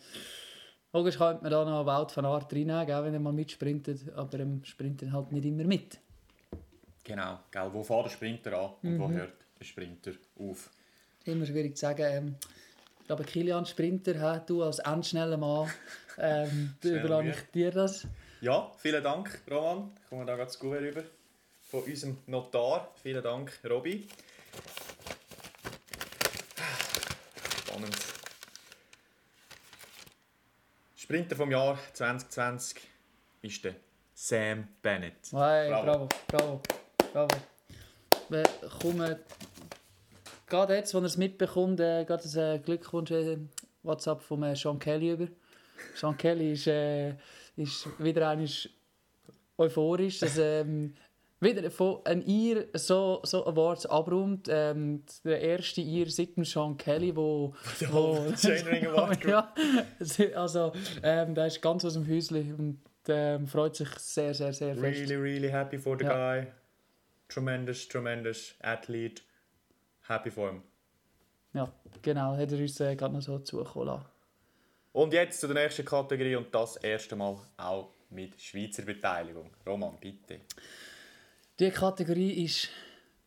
logisch 0.93 1.17
könnte 1.19 1.43
man 1.43 1.51
da 1.51 1.65
noch 1.65 1.87
Wout 1.87 2.15
van 2.15 2.25
Aert 2.27 2.53
reinnehmen, 2.53 2.87
gell, 2.87 3.05
wenn 3.05 3.15
er 3.15 3.21
mal 3.21 3.33
mitsprintet, 3.33 4.13
aber 4.15 4.39
er 4.41 4.47
sprintet 4.65 5.13
halt 5.13 5.33
nicht 5.33 5.45
immer 5.47 5.65
mit. 5.65 5.99
Genau, 7.05 7.39
gell, 7.51 7.71
wo 7.73 7.83
fährt 7.83 8.07
der 8.07 8.11
Sprinter 8.11 8.59
an 8.59 8.71
und 8.83 8.91
Mhm. 8.95 8.99
wo 8.99 9.09
hört 9.11 9.33
der 9.59 9.65
Sprinter 9.65 10.13
auf? 10.39 10.71
Immer 11.25 11.47
schwierig 11.47 11.77
zu 11.77 11.81
sagen. 11.83 12.03
Ähm, 12.05 12.35
ich 13.01 13.07
glaube, 13.07 13.25
Kilian 13.25 13.65
Sprinter, 13.65 14.15
hä, 14.15 14.41
du 14.47 14.63
als 14.63 14.81
endschneller 14.81 15.37
Mann, 15.37 15.71
ähm, 16.19 16.75
überlasse 16.83 17.29
ich 17.31 17.51
dir 17.53 17.71
das. 17.71 18.07
Ja, 18.43 18.71
vielen 18.77 19.03
Dank, 19.03 19.41
Roman. 19.51 19.93
Ich 20.03 20.09
komme 20.11 20.27
da 20.27 20.35
gerade 20.35 20.47
das 20.47 20.59
Kuvert 20.59 20.83
rüber. 20.83 21.03
Von 21.71 21.83
unserem 21.85 22.19
Notar. 22.27 22.93
Vielen 23.03 23.23
Dank, 23.23 23.59
Robby. 23.69 24.07
Spannend. 27.67 27.97
Sprinter 30.97 31.37
vom 31.37 31.51
Jahr 31.51 31.79
2020 31.95 32.83
ist 33.41 33.65
der 33.65 33.77
Sam 34.13 34.69
Bennett. 34.83 35.15
Hey, 35.33 35.71
Bravo. 35.71 36.09
bravo, 36.29 36.61
bravo. 37.13 37.37
Wir 38.29 38.43
kommen 38.83 39.17
gerade 40.47 40.75
jetzt, 40.75 40.93
wo 40.93 40.99
er 40.99 41.05
es 41.05 41.17
mitbekommt, 41.17 41.81
äh, 41.81 42.05
gerade 42.05 42.25
ein 42.25 42.57
äh, 42.57 42.59
Glückwunsch 42.59 43.11
äh, 43.13 43.39
WhatsApp 43.83 44.21
von 44.21 44.43
äh, 44.43 44.55
Sean 44.55 44.79
Kelly 44.79 45.13
über. 45.13 45.29
Sean 45.95 46.17
Kelly 46.17 46.53
ist, 46.53 46.67
äh, 46.67 47.15
ist 47.57 47.89
wieder 47.99 48.29
einmal 48.29 48.49
euphorisch, 49.59 50.21
dass 50.21 50.39
ähm, 50.39 50.95
wieder 51.41 51.71
von 51.71 52.05
einem 52.05 52.23
Ir 52.27 52.69
so, 52.75 53.21
so 53.25 53.47
Awards 53.47 53.87
abräumt. 53.87 54.49
Ähm, 54.51 55.03
der 55.25 55.41
erste 55.41 55.83
seit 56.11 56.37
dem 56.37 56.45
Sean 56.45 56.77
Kelly, 56.77 57.15
wo... 57.15 57.55
wo 57.91 58.27
ja, 59.27 59.53
also 60.35 60.73
ähm, 61.03 61.35
der 61.35 61.47
ist 61.47 61.61
ganz 61.61 61.85
aus 61.85 61.95
dem 61.95 62.09
Häuschen 62.09 62.55
und 62.55 62.81
ähm, 63.09 63.47
freut 63.47 63.77
sich 63.77 63.89
sehr, 63.99 64.35
sehr, 64.35 64.53
sehr 64.53 64.75
fest. 64.75 64.83
Really, 64.83 65.15
really 65.17 65.49
happy 65.49 65.79
for 65.79 65.97
the 65.99 66.05
Ja. 66.05 66.41
guy. 66.41 66.47
Tremendous, 67.29 67.89
tremendous 67.89 68.55
athlete. 68.61 69.23
Happy 70.09 70.31
for 70.31 70.51
him. 70.51 70.63
Ja, 71.53 71.73
genau, 72.03 72.37
hat 72.37 72.53
er 72.53 72.59
uns 72.59 72.81
äh, 72.81 72.95
gerade 72.95 73.15
noch 73.15 73.23
so 73.23 73.39
zukommen 73.41 73.87
lassen. 73.87 74.07
Und 74.97 75.13
jetzt 75.13 75.41
zu 75.41 75.47
der 75.47 75.63
nächsten 75.63 75.85
Kategorie 75.85 76.37
und 76.37 76.55
das 76.55 76.77
erste 76.77 77.17
Mal 77.17 77.37
auch 77.59 77.91
mit 78.09 78.41
Schweizer 78.41 78.81
Beteiligung. 78.81 79.51
Roman, 79.67 79.95
bitte. 80.01 80.41
Die 81.59 81.71
Kategorie 81.71 82.43
ist 82.43 82.71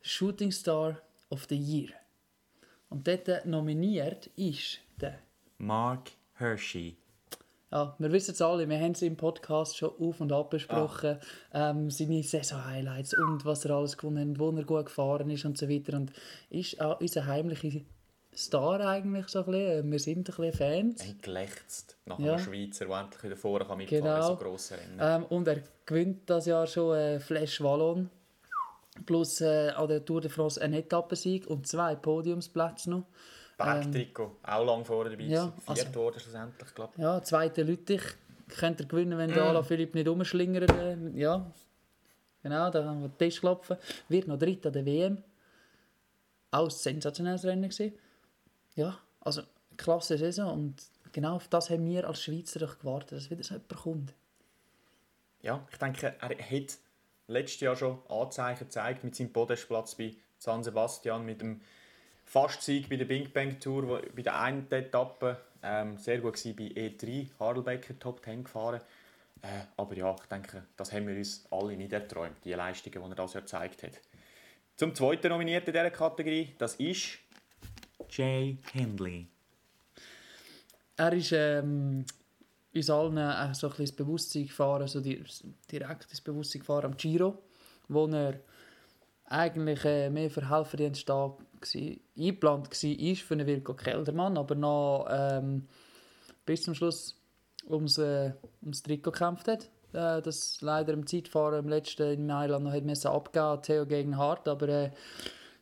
Shooting 0.02 0.52
Star 0.52 1.00
of 1.30 1.46
the 1.48 1.56
Year. 1.56 1.90
Und 2.90 3.08
dort 3.08 3.46
nominiert 3.46 4.32
ist 4.36 4.80
der. 5.00 5.20
Mark 5.60 6.10
Hershey. 6.40 6.98
Ja, 7.72 7.96
wir 8.00 8.12
wissen 8.12 8.32
es 8.32 8.42
alle, 8.42 8.68
wir 8.68 8.80
haben 8.80 8.94
es 8.94 9.04
im 9.04 9.16
Podcast 9.16 9.78
schon 9.78 9.92
auf 10.00 10.20
und 10.22 10.32
ab 10.32 10.50
besprochen. 10.50 11.20
Ah. 11.52 11.70
Ähm, 11.70 11.92
seine 11.92 12.24
Saison-Highlights 12.24 13.14
und 13.14 13.46
was 13.46 13.66
er 13.66 13.76
alles 13.76 13.96
gewonnen 13.96 14.32
hat, 14.32 14.40
wo 14.40 14.50
er 14.50 14.64
gut 14.64 14.88
gefahren 14.88 15.30
ist 15.30 15.46
und 15.46 15.56
so 15.56 15.70
weiter. 15.70 15.98
Und 15.98 16.14
ist 16.50 16.82
auch 16.82 17.00
unser 17.00 17.28
heimlicher 17.28 17.80
Star 18.40 18.80
eigentlich 18.88 19.28
so 19.28 19.40
ein 19.40 19.46
bisschen. 19.52 19.92
Wir 19.92 20.00
sind 20.00 20.18
ein 20.18 20.24
bisschen 20.24 20.54
Fans. 20.54 21.02
Er 21.04 21.10
hat 21.10 21.22
gelächzt 21.24 21.98
nach 22.06 22.20
Ja. 22.20 22.34
einem 22.34 22.44
Schweizer, 22.44 22.86
der 22.86 23.00
endlich 23.00 23.24
wieder 23.24 23.36
vorne 23.36 23.66
kann 23.66 23.78
mitfahren 23.78 24.04
Genau. 24.04 24.28
so 24.28 24.36
grosse 24.38 24.78
Rennen. 24.78 24.98
Ähm, 25.00 25.26
und 25.26 25.48
er 25.48 25.62
gewinnt 25.86 26.30
das 26.30 26.46
Jahr 26.46 26.66
schon 26.68 26.96
äh, 26.98 27.20
Flash 27.20 27.62
Wallon. 27.62 28.10
Plus 29.06 29.42
äh, 29.42 29.70
an 29.70 29.88
der 29.88 30.04
Tour 30.04 30.22
de 30.22 30.30
France 30.30 30.62
ein 30.62 30.74
Etappensieg 30.74 31.48
und 31.48 31.68
zwei 31.68 31.96
Podiumsplätze 31.96 32.90
noch. 32.90 33.04
Bergtrikot, 33.58 34.38
auch 34.44 34.66
lang 34.66 34.86
vorne 34.86 35.10
dabei. 35.10 35.24
ähm, 35.24 35.30
ja, 35.32 35.54
Viert 35.66 35.88
also- 35.88 35.96
wurde 35.96 36.20
schlussendlich, 36.20 36.74
glaube 36.76 36.94
ich. 36.96 37.02
Ja, 37.02 37.22
zweite 37.22 37.64
Lüttich 37.64 38.02
könnte 38.58 38.84
er 38.84 38.88
gewinnen, 38.88 39.18
wenn 39.18 39.32
der 39.34 39.44
Alain 39.44 39.64
Philipp 39.66 39.94
nicht 39.96 40.08
rumschlingert. 40.08 40.72
Äh, 40.72 40.98
ja, 41.16 41.46
genau, 42.42 42.70
da 42.72 42.86
haben 42.86 43.02
wir 43.02 43.10
den 43.10 43.18
Tisch 43.18 43.40
klopfen. 43.42 43.78
Wird 44.08 44.28
noch 44.28 44.40
dritter 44.40 44.72
der 44.72 44.86
WM. 44.86 45.22
Auch 46.52 46.66
ein 46.66 46.70
sensationelles 46.70 47.44
Rennen 47.46 47.70
gewesen. 47.70 47.94
Ja, 48.76 48.98
also 49.22 49.42
klasse 49.78 50.18
Saison 50.18 50.54
und 50.54 50.84
genau 51.12 51.36
auf 51.36 51.48
das 51.48 51.70
haben 51.70 51.86
wir 51.86 52.08
als 52.08 52.24
Schweizer 52.24 52.60
gewartet, 52.60 53.14
dass 53.14 53.30
wieder 53.30 53.44
so 53.44 53.56
jemand 53.56 53.76
kommt. 53.76 54.14
Ja, 55.42 55.66
ich 55.72 55.78
denke, 55.78 56.16
er 56.20 56.30
hat 56.30 56.78
letztes 57.28 57.62
Jahr 57.62 57.76
schon 57.76 58.00
Anzeichen 58.10 58.66
gezeigt 58.66 59.04
mit 59.04 59.16
seinem 59.16 59.32
Podestplatz 59.32 59.96
bei 59.96 60.14
San 60.38 60.64
Sebastian, 60.64 61.26
mit 61.26 61.42
dem 61.42 61.62
Fastsieg 62.26 62.90
bei 62.90 62.98
der 62.98 63.06
Bing 63.06 63.32
Bang 63.32 63.60
Tour, 63.60 63.88
wo, 63.88 64.00
bei 64.16 64.22
der 64.22 64.40
einen 64.40 64.70
Etappe 64.72 65.38
ähm, 65.64 65.98
sehr 65.98 66.20
gut 66.20 66.44
war 66.46 66.54
bei 66.54 66.64
E3, 66.64 67.30
Harlbecker 67.40 67.98
Top 68.00 68.24
10 68.24 68.44
gefahren. 68.44 68.82
Äh, 69.42 69.48
aber 69.78 69.96
ja, 69.96 70.16
ich 70.22 70.28
denke, 70.28 70.64
das 70.76 70.92
haben 70.92 71.08
wir 71.08 71.16
uns 71.16 71.46
alle 71.50 71.76
nicht 71.76 71.94
erträumt, 71.94 72.38
die 72.44 72.54
Leistungen, 72.54 73.02
die 73.04 73.12
er 73.12 73.16
das 73.16 73.34
Jahr 73.34 73.42
gezeigt 73.42 73.84
hat. 73.84 73.94
Zum 74.76 74.94
zweiten 74.96 75.30
Nominierten 75.30 75.68
in 75.68 75.74
dieser 75.74 75.92
Kategorie, 75.92 76.54
das 76.58 76.76
ist 76.76 77.20
Jay 78.10 78.58
Hindley. 78.74 79.28
Er 80.98 81.14
ist 81.14 81.32
ähm, 81.32 82.06
uns 82.74 82.90
allen 82.90 83.18
äh, 83.18 83.54
so 83.54 83.68
ein 83.68 83.70
bisschen 83.70 83.82
ins 83.82 83.92
Bewusstsein 83.92 84.48
gefahren, 84.48 84.88
so 84.88 85.00
di 85.00 85.24
direkt 85.72 86.10
ins 86.10 86.22
Bewusstsein 86.22 86.60
gefahren 86.60 86.86
am 86.86 86.98
Giro, 86.98 87.42
wo 87.88 88.08
er 88.08 88.40
eigentlich 89.26 89.86
äh, 89.86 90.10
mehr 90.10 90.30
für 90.30 90.50
Helferdienststab 90.50 91.42
gsi- 91.62 92.00
eingeplant 92.18 92.68
war 92.68 93.16
für 93.16 93.34
einen 93.34 93.48
Wilko 93.48 93.74
Keldermann, 93.76 94.38
aber 94.38 94.56
noch 94.56 95.08
ähm, 95.10 95.68
bis 96.46 96.64
zum 96.64 96.74
Schluss 96.74 97.16
ums, 97.68 97.98
äh, 97.98 98.34
ums 98.62 98.82
Trikot 98.82 99.12
gekämpft 99.12 99.48
hat. 99.48 99.70
Äh, 99.94 100.22
das 100.22 100.62
leider 100.62 100.94
im 100.94 101.06
Zeitfahren 101.06 101.60
im 101.60 101.70
letzten 101.70 102.12
in 102.12 102.26
Mailand 102.26 102.66
noch 102.66 102.74
hat 102.74 103.06
abgeben, 103.06 103.62
Theo 103.62 103.86
gegen 103.86 104.18
Hart, 104.18 104.48
aber 104.48 104.68
äh, 104.68 104.92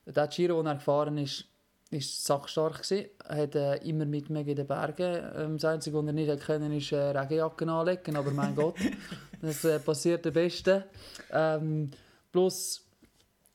der 0.06 0.28
Giro, 0.28 0.58
den 0.58 0.68
er 0.68 0.76
gefahren 0.76 1.18
ist, 1.18 1.46
ist 1.90 2.24
sachstark 2.26 2.84
gewesen. 2.84 3.10
Er 3.28 3.44
hat 3.44 3.56
äh, 3.56 3.76
immer 3.78 4.06
mitgemacht 4.06 4.48
in 4.48 4.56
den 4.56 4.68
Bergen. 4.68 5.24
Ähm, 5.36 5.54
das 5.58 5.66
Einzige, 5.66 5.98
was 5.98 6.06
er 6.06 6.14
nicht 6.14 6.46
können, 6.46 6.72
ist 6.74 6.92
äh, 6.92 6.98
Regenjacken 6.98 7.70
anlegen, 7.70 8.16
aber 8.16 8.32
mein 8.32 8.56
Gott, 8.56 8.76
das 9.42 9.64
äh, 9.64 9.80
passiert 9.80 10.26
am 10.28 10.34
besten. 10.34 10.84
Ähm, 11.32 11.92
plus 12.32 12.84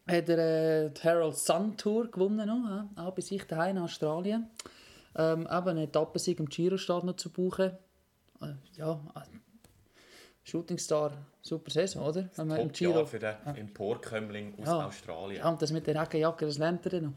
hat 0.06 0.28
er 0.28 0.84
äh, 0.86 0.90
die 0.90 1.00
Herald 1.02 1.36
Sun 1.36 1.76
Tour 1.76 2.10
gewonnen, 2.10 2.46
noch, 2.46 2.68
ja? 2.96 3.04
auch 3.04 3.14
bei 3.14 3.22
sich 3.22 3.46
daheim 3.46 3.76
in 3.76 3.82
Australien. 3.82 4.50
Ähm, 5.14 5.42
eben 5.42 5.68
einen 5.68 5.78
Etappensieg 5.84 6.40
im 6.40 6.46
Giro 6.48 6.78
steht 6.78 7.04
noch 7.04 7.16
zu 7.16 7.30
buchen. 7.30 7.72
Äh, 8.40 8.54
ja, 8.76 8.92
äh, 9.14 9.20
Shooting 10.44 10.78
Star, 10.78 11.12
super 11.40 11.70
Saison, 11.70 12.04
oder? 12.04 12.22
Im 12.36 12.48
Top-Jahr 12.48 12.72
Giro... 12.72 13.06
für 13.06 13.18
den 13.18 13.34
Emporkömmling 13.54 14.54
aus 14.58 14.66
Ja. 14.66 14.86
Australien. 14.86 15.38
Ja, 15.38 15.48
und 15.50 15.60
das 15.60 15.70
mit 15.70 15.86
der 15.86 16.00
Regenjacke, 16.00 16.46
das 16.46 16.58
lernt 16.58 16.84
er 16.86 16.90
dann 16.90 17.04
noch. 17.04 17.12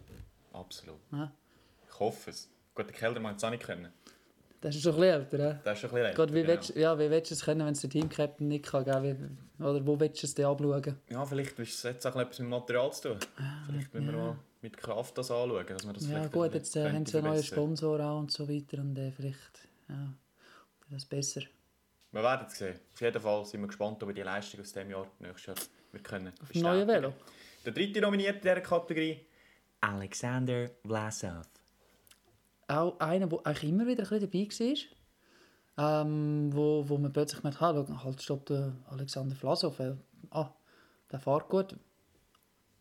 Absolut. 0.55 0.99
Ja. 1.11 1.31
Ich 1.87 1.99
hoffe 1.99 2.29
es. 2.29 2.49
Gut, 2.73 2.87
der 2.87 2.95
Keldermann 2.95 3.31
hat 3.31 3.37
es 3.37 3.43
auch 3.43 3.49
nicht 3.49 3.63
können. 3.63 3.91
Das 4.61 4.75
ist 4.75 4.81
schon 4.81 4.95
ein 4.95 4.99
bisschen 4.99 5.21
älter, 5.21 5.39
ja? 5.39 5.61
Das 5.63 5.73
ist 5.73 5.81
schon 5.81 5.89
ein 5.91 5.95
bisschen 5.95 6.15
Gott, 6.15 6.33
wie, 6.33 6.39
älter, 6.39 6.53
willst, 6.53 6.75
ja, 6.75 6.97
wie 6.97 7.09
willst 7.09 7.31
du 7.31 7.35
es 7.35 7.45
können, 7.45 7.65
wenn 7.65 7.73
es 7.73 7.81
der 7.81 7.89
Teamcaptain 7.89 8.47
nicht 8.47 8.65
kann? 8.65 8.83
Gell? 8.83 9.03
Wie, 9.03 9.63
oder 9.63 9.85
wo 9.85 9.99
willst 9.99 10.23
du 10.23 10.27
es 10.27 10.33
denn 10.33 10.45
abschauen? 10.45 10.97
Ja, 11.09 11.25
vielleicht 11.25 11.59
ist 11.59 11.75
es 11.75 11.83
jetzt 11.83 12.07
auch 12.07 12.15
etwas 12.15 12.39
mit 12.39 12.49
Material 12.49 12.91
zu 12.93 13.09
tun. 13.09 13.19
Vielleicht 13.67 13.93
müssen 13.93 14.07
wir 14.07 14.17
mal 14.17 14.37
mit 14.61 14.77
Kraft 14.77 15.17
das 15.17 15.29
anschauen, 15.29 15.65
dass 15.67 15.85
wir 15.85 15.93
das 15.93 16.09
Ja 16.09 16.27
gut, 16.27 16.53
jetzt 16.53 16.75
äh, 16.75 16.91
haben 16.91 17.05
sie 17.05 17.17
einen 17.17 17.27
neuen. 17.27 17.43
Sponsor 17.43 17.99
auch 17.99 18.19
und 18.19 18.31
so 18.31 18.49
weiter 18.49 18.79
und 18.79 18.97
äh, 18.97 19.11
vielleicht 19.11 19.67
ja, 19.87 20.13
das 20.89 21.03
ist 21.03 21.09
besser. 21.09 21.41
Wir 22.11 22.23
werden 22.23 22.47
es 22.47 22.57
sehen. 22.57 22.79
Auf 22.93 23.01
jeden 23.01 23.21
Fall 23.21 23.45
sind 23.45 23.61
wir 23.61 23.67
gespannt, 23.67 24.01
ob 24.01 24.09
wir 24.09 24.15
die 24.15 24.21
Leistung 24.21 24.61
aus 24.61 24.73
diesem 24.73 24.89
Jahr 24.89 25.07
nächstes 25.19 25.45
Jahr 25.45 25.55
wir 25.91 26.01
können 26.01 26.33
Auf 26.41 26.49
dem 26.49 26.61
neuen 26.61 26.87
Velo. 26.87 27.13
Der 27.65 27.73
dritte 27.73 28.01
nominierte 28.01 28.37
in 28.37 28.41
dieser 28.41 28.61
Kategorie, 28.61 29.25
Alexander 29.85 30.69
Vlasov. 30.83 31.47
Auch 32.67 32.99
einer, 32.99 33.27
der 33.27 33.45
eigentlich 33.45 33.69
immer 33.69 33.85
wieder 33.85 34.03
ein 34.03 34.19
bisschen 34.29 34.57
dabei 34.57 34.87
war, 35.77 36.01
ähm, 36.07 36.49
wo, 36.51 36.87
wo 36.87 36.97
man 36.97 37.13
plötzlich 37.13 37.43
merkt, 37.43 37.61
ah, 37.61 37.73
schau, 37.73 38.03
halt 38.03 38.21
stopp, 38.21 38.45
der 38.47 38.73
Alexander 38.89 39.35
Vlasov, 39.35 39.79
äh, 39.79 39.95
ah, 40.31 40.49
der 41.11 41.19
fährt 41.19 41.49
gut. 41.49 41.75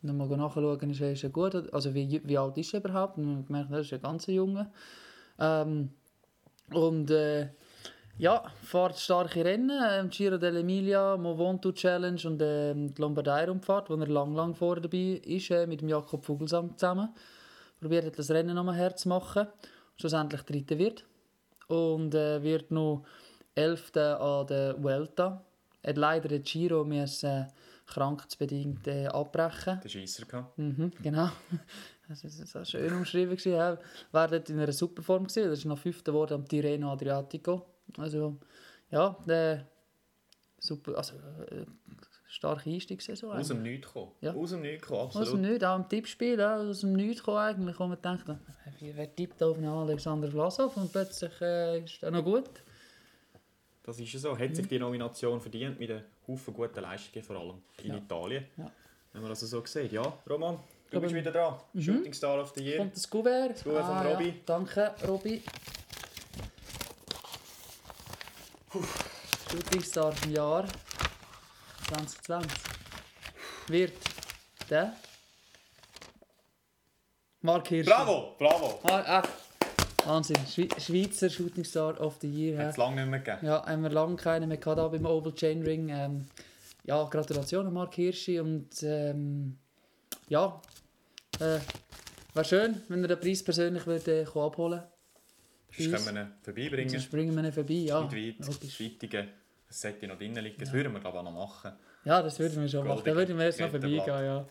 Dann 0.01 0.17
mal 0.17 0.29
nachschauen, 0.29 0.91
ist 0.91 1.01
er, 1.01 1.13
ist 1.13 1.25
er 1.25 1.31
gut, 1.31 1.55
also 1.73 1.95
wie, 1.95 2.21
wie 2.25 2.39
alt 2.39 2.57
ist 2.57 2.73
er 2.75 2.81
überhaupt? 2.81 3.19
Und 3.19 3.27
man 3.27 3.47
gemerkt, 3.47 3.73
das 3.73 3.87
ist 3.87 3.93
ein 3.93 4.03
ganz 4.03 4.27
junger. 4.27 4.71
Ähm, 5.39 5.91
und 6.73 7.11
äh, 7.11 7.51
ja, 8.19 8.43
fährt 8.63 8.99
starke 8.99 9.45
Rennen, 9.45 9.71
ähm, 9.71 10.09
Giro 10.11 10.37
dell'Emilia, 10.37 11.17
Movonto 11.17 11.73
Challenge 11.73 12.21
und 12.25 12.41
ähm, 12.43 12.95
die 12.95 13.01
Lombardei-Rundfahrt, 13.01 13.91
wo 13.91 13.95
er 13.95 14.07
lang, 14.07 14.35
lang 14.35 14.55
vorne 14.55 14.83
dabei 14.83 15.21
ist, 15.25 15.51
äh, 15.51 15.67
mit 15.67 15.81
dem 15.81 15.89
Jakob 15.89 16.25
Vogelsang 16.25 16.77
zusammen. 16.77 17.09
Probiert 17.81 18.17
das 18.19 18.31
Rennen 18.31 18.55
nochmal 18.55 18.77
herzumachen. 18.77 19.49
Schlussendlich 19.97 20.43
Dritter 20.43 20.79
wird. 20.79 21.05
Und 21.67 22.15
äh, 22.15 22.43
wird 22.43 22.71
noch 22.71 23.05
Elfter 23.55 24.21
an 24.21 24.47
der 24.47 24.83
Vuelta. 24.83 25.45
Er 25.83 25.91
hat 25.91 25.97
leider 25.97 26.29
den 26.29 26.43
Giro 26.43 26.85
müssen, 26.85 27.27
äh, 27.27 27.47
krankheitsbedingt 27.87 28.87
äh, 28.87 29.07
abbrechen. 29.07 29.81
Der 29.83 29.89
Scheisser 29.89 30.25
gehabt. 30.25 30.57
Mhm, 30.59 30.93
genau. 31.03 31.31
Das 32.07 32.21
so 32.21 32.65
schön 32.67 32.93
umschrieben. 32.93 33.35
Ja. 33.45 33.79
War 34.13 34.29
dort 34.29 34.51
in 34.51 34.61
einer 34.61 34.73
super 34.73 35.03
Form. 35.03 35.25
Das 35.25 35.39
ist 35.39 35.65
noch 35.65 35.79
Fünfter 35.79 36.13
geworden 36.13 36.35
am 36.35 36.47
Tirreno 36.47 36.93
Adriatico. 36.93 37.74
Also, 37.99 38.37
ja, 38.91 39.17
der 39.27 39.67
super, 40.59 40.97
also, 40.97 41.15
äh, 41.51 41.65
starke 42.29 42.69
Einstiegssaison. 42.71 43.31
Aus 43.37 43.49
dem. 43.49 43.63
Nichts 43.63 43.87
gekommen. 43.87 44.13
Ja. 44.21 44.33
Aus 44.35 44.51
dem 44.51 44.63
Nichts 44.63 44.83
gekommen, 44.83 45.09
Aus 45.09 45.17
absolut. 45.17 45.45
dem 45.45 45.51
Nichts, 45.51 45.65
auch 45.65 45.77
im 45.77 45.89
Tippspiel, 45.89 46.39
ja, 46.39 46.57
aus 46.57 46.81
dem 46.81 46.93
Nichts 46.95 47.19
gekommen 47.21 47.39
eigentlich, 47.39 47.79
wo 47.79 47.87
man 47.87 48.01
denkt, 48.03 48.25
wer 48.81 49.15
tippt 49.17 49.43
auf 49.43 49.57
einen 49.57 49.69
Alexander 49.69 50.29
Vlasov 50.31 50.77
und 50.77 50.91
plötzlich 50.91 51.33
äh, 51.41 51.81
ist 51.85 52.03
er 52.03 52.11
noch 52.11 52.25
gut. 52.25 52.51
Das 53.85 53.99
ist 54.01 54.13
ja 54.13 54.19
so. 54.19 54.37
Hat 54.39 54.57
sich 54.57 54.67
die 54.67 54.79
Nomination 54.79 55.41
verdient 55.41 55.79
mit 55.79 55.91
einem 55.91 56.03
Haufen 56.27 56.55
guten 56.55 56.81
Leistungen, 56.81 57.23
vor 57.23 57.37
allem 57.37 57.63
in 57.83 57.91
Ja. 57.91 57.97
Italien. 57.99 58.45
Ja. 58.57 58.71
Wenn 59.13 59.23
man 59.23 59.31
das 59.31 59.41
so 59.41 59.63
sieht. 59.65 59.93
Ja, 59.93 60.03
Roman, 60.29 60.59
du 60.91 61.01
bist 61.01 61.15
wieder 61.15 61.31
dran. 61.31 61.55
Shooting 61.79 62.13
Star 62.15 62.41
of 62.41 62.53
the 62.57 62.65
Year. 62.65 62.79
Kommt 62.79 62.97
das 62.97 63.09
Kuvert? 63.09 63.51
Das 63.53 63.63
Kuvert 63.63 63.85
von 63.85 64.07
Robby. 64.07 64.29
Ja. 64.29 64.35
Danke, 64.47 64.95
Robby. 65.07 65.43
Star 69.83 70.13
vom 70.13 70.33
Jahr 70.33 70.65
2020 71.89 72.51
wird 73.69 73.93
der 74.69 74.95
Mark 77.43 77.69
Hirsch. 77.69 77.87
Bravo, 77.87 78.35
bravo. 78.39 78.81
Ah, 78.85 79.21
ah. 79.21 79.23
Wahnsinn, 80.07 80.39
Schwe 80.47 80.69
Schweizer 80.79 81.31
Shooting 81.31 81.65
Star 81.65 82.01
of 82.01 82.17
the 82.21 82.29
Year. 82.29 82.59
Hat 82.59 82.71
es 82.71 82.77
lange 82.77 82.97
nicht 82.97 83.11
mehr 83.11 83.21
gegeben. 83.21 83.47
Ja, 83.47 83.65
haben 83.65 83.83
wir 83.83 83.91
lange 83.91 84.17
keinen 84.17 84.49
mehr 84.49 84.59
gehabt, 84.59 84.79
da 84.79 84.89
beim 84.89 85.07
Oval 85.07 85.35
Chain 85.35 85.63
Ring. 85.63 85.89
Ähm, 85.91 86.27
ja, 86.85 87.05
Gratulation 87.05 87.67
an 87.67 87.73
Mark 87.73 87.95
Hirschi 87.95 88.41
und 88.41 88.83
ähm, 88.83 89.59
ja, 90.29 90.61
äh, 91.39 91.59
wäre 92.35 92.45
schön, 92.45 92.83
wenn 92.89 93.03
er 93.03 93.09
den 93.09 93.21
Preis 93.21 93.45
persönlich 93.45 93.87
würde, 93.87 94.23
äh, 94.23 94.39
abholen 94.39 94.83
Sonst 95.77 96.05
können 96.07 96.17
wir 96.17 96.23
ihn 96.23 96.33
vorbeibringen. 96.43 96.89
Sonst 96.91 97.11
bringen 97.11 97.35
wir 97.37 97.45
ihn 97.45 97.53
vorbei, 97.53 97.75
ja. 97.75 98.01
Nicht 98.05 98.39
weit. 98.41 98.47
logisch. 98.47 98.75
Schweitige. 98.77 99.29
Das 99.69 99.81
sollte 99.81 100.07
noch 100.07 100.19
drinnen 100.19 100.43
liegen. 100.45 100.59
Das 100.59 100.73
würden 100.73 100.93
wir 100.93 101.01
glaube 101.01 101.17
ich 101.17 101.21
auch 101.21 101.25
noch 101.25 101.33
machen. 101.33 101.73
Ja, 102.05 102.23
das 102.23 102.39
würden 102.39 102.61
wir 102.61 102.69
schon 102.69 102.87
machen. 102.87 103.03
Da 103.05 103.15
würden 103.15 103.37
wir 103.39 103.45
jetzt 103.47 103.61
noch 103.61 103.71
Goldige 103.71 103.97
vorbeigehen, 104.03 104.25
ja. 104.27 104.47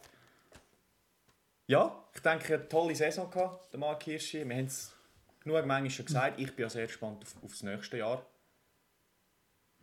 Ja, 1.68 2.04
ich 2.14 2.20
denke, 2.22 2.56
eine 2.56 2.68
tolle 2.68 2.96
Saison 2.96 3.30
gehabt, 3.32 3.72
der 3.72 3.80
Mark 3.80 4.04
Hirschi. 4.04 4.48
Wir 4.48 4.56
haben 4.58 4.66
es 4.66 4.92
genug 5.40 5.66
manchmal 5.66 5.90
schon 5.90 6.06
gesagt. 6.06 6.40
Ich 6.40 6.54
bin 6.56 6.64
ja 6.64 6.70
sehr 6.70 6.88
gespannt 6.88 7.24
auf, 7.24 7.36
auf 7.44 7.52
das 7.52 7.64
nächste 7.64 7.98
Jahr. 7.98 8.26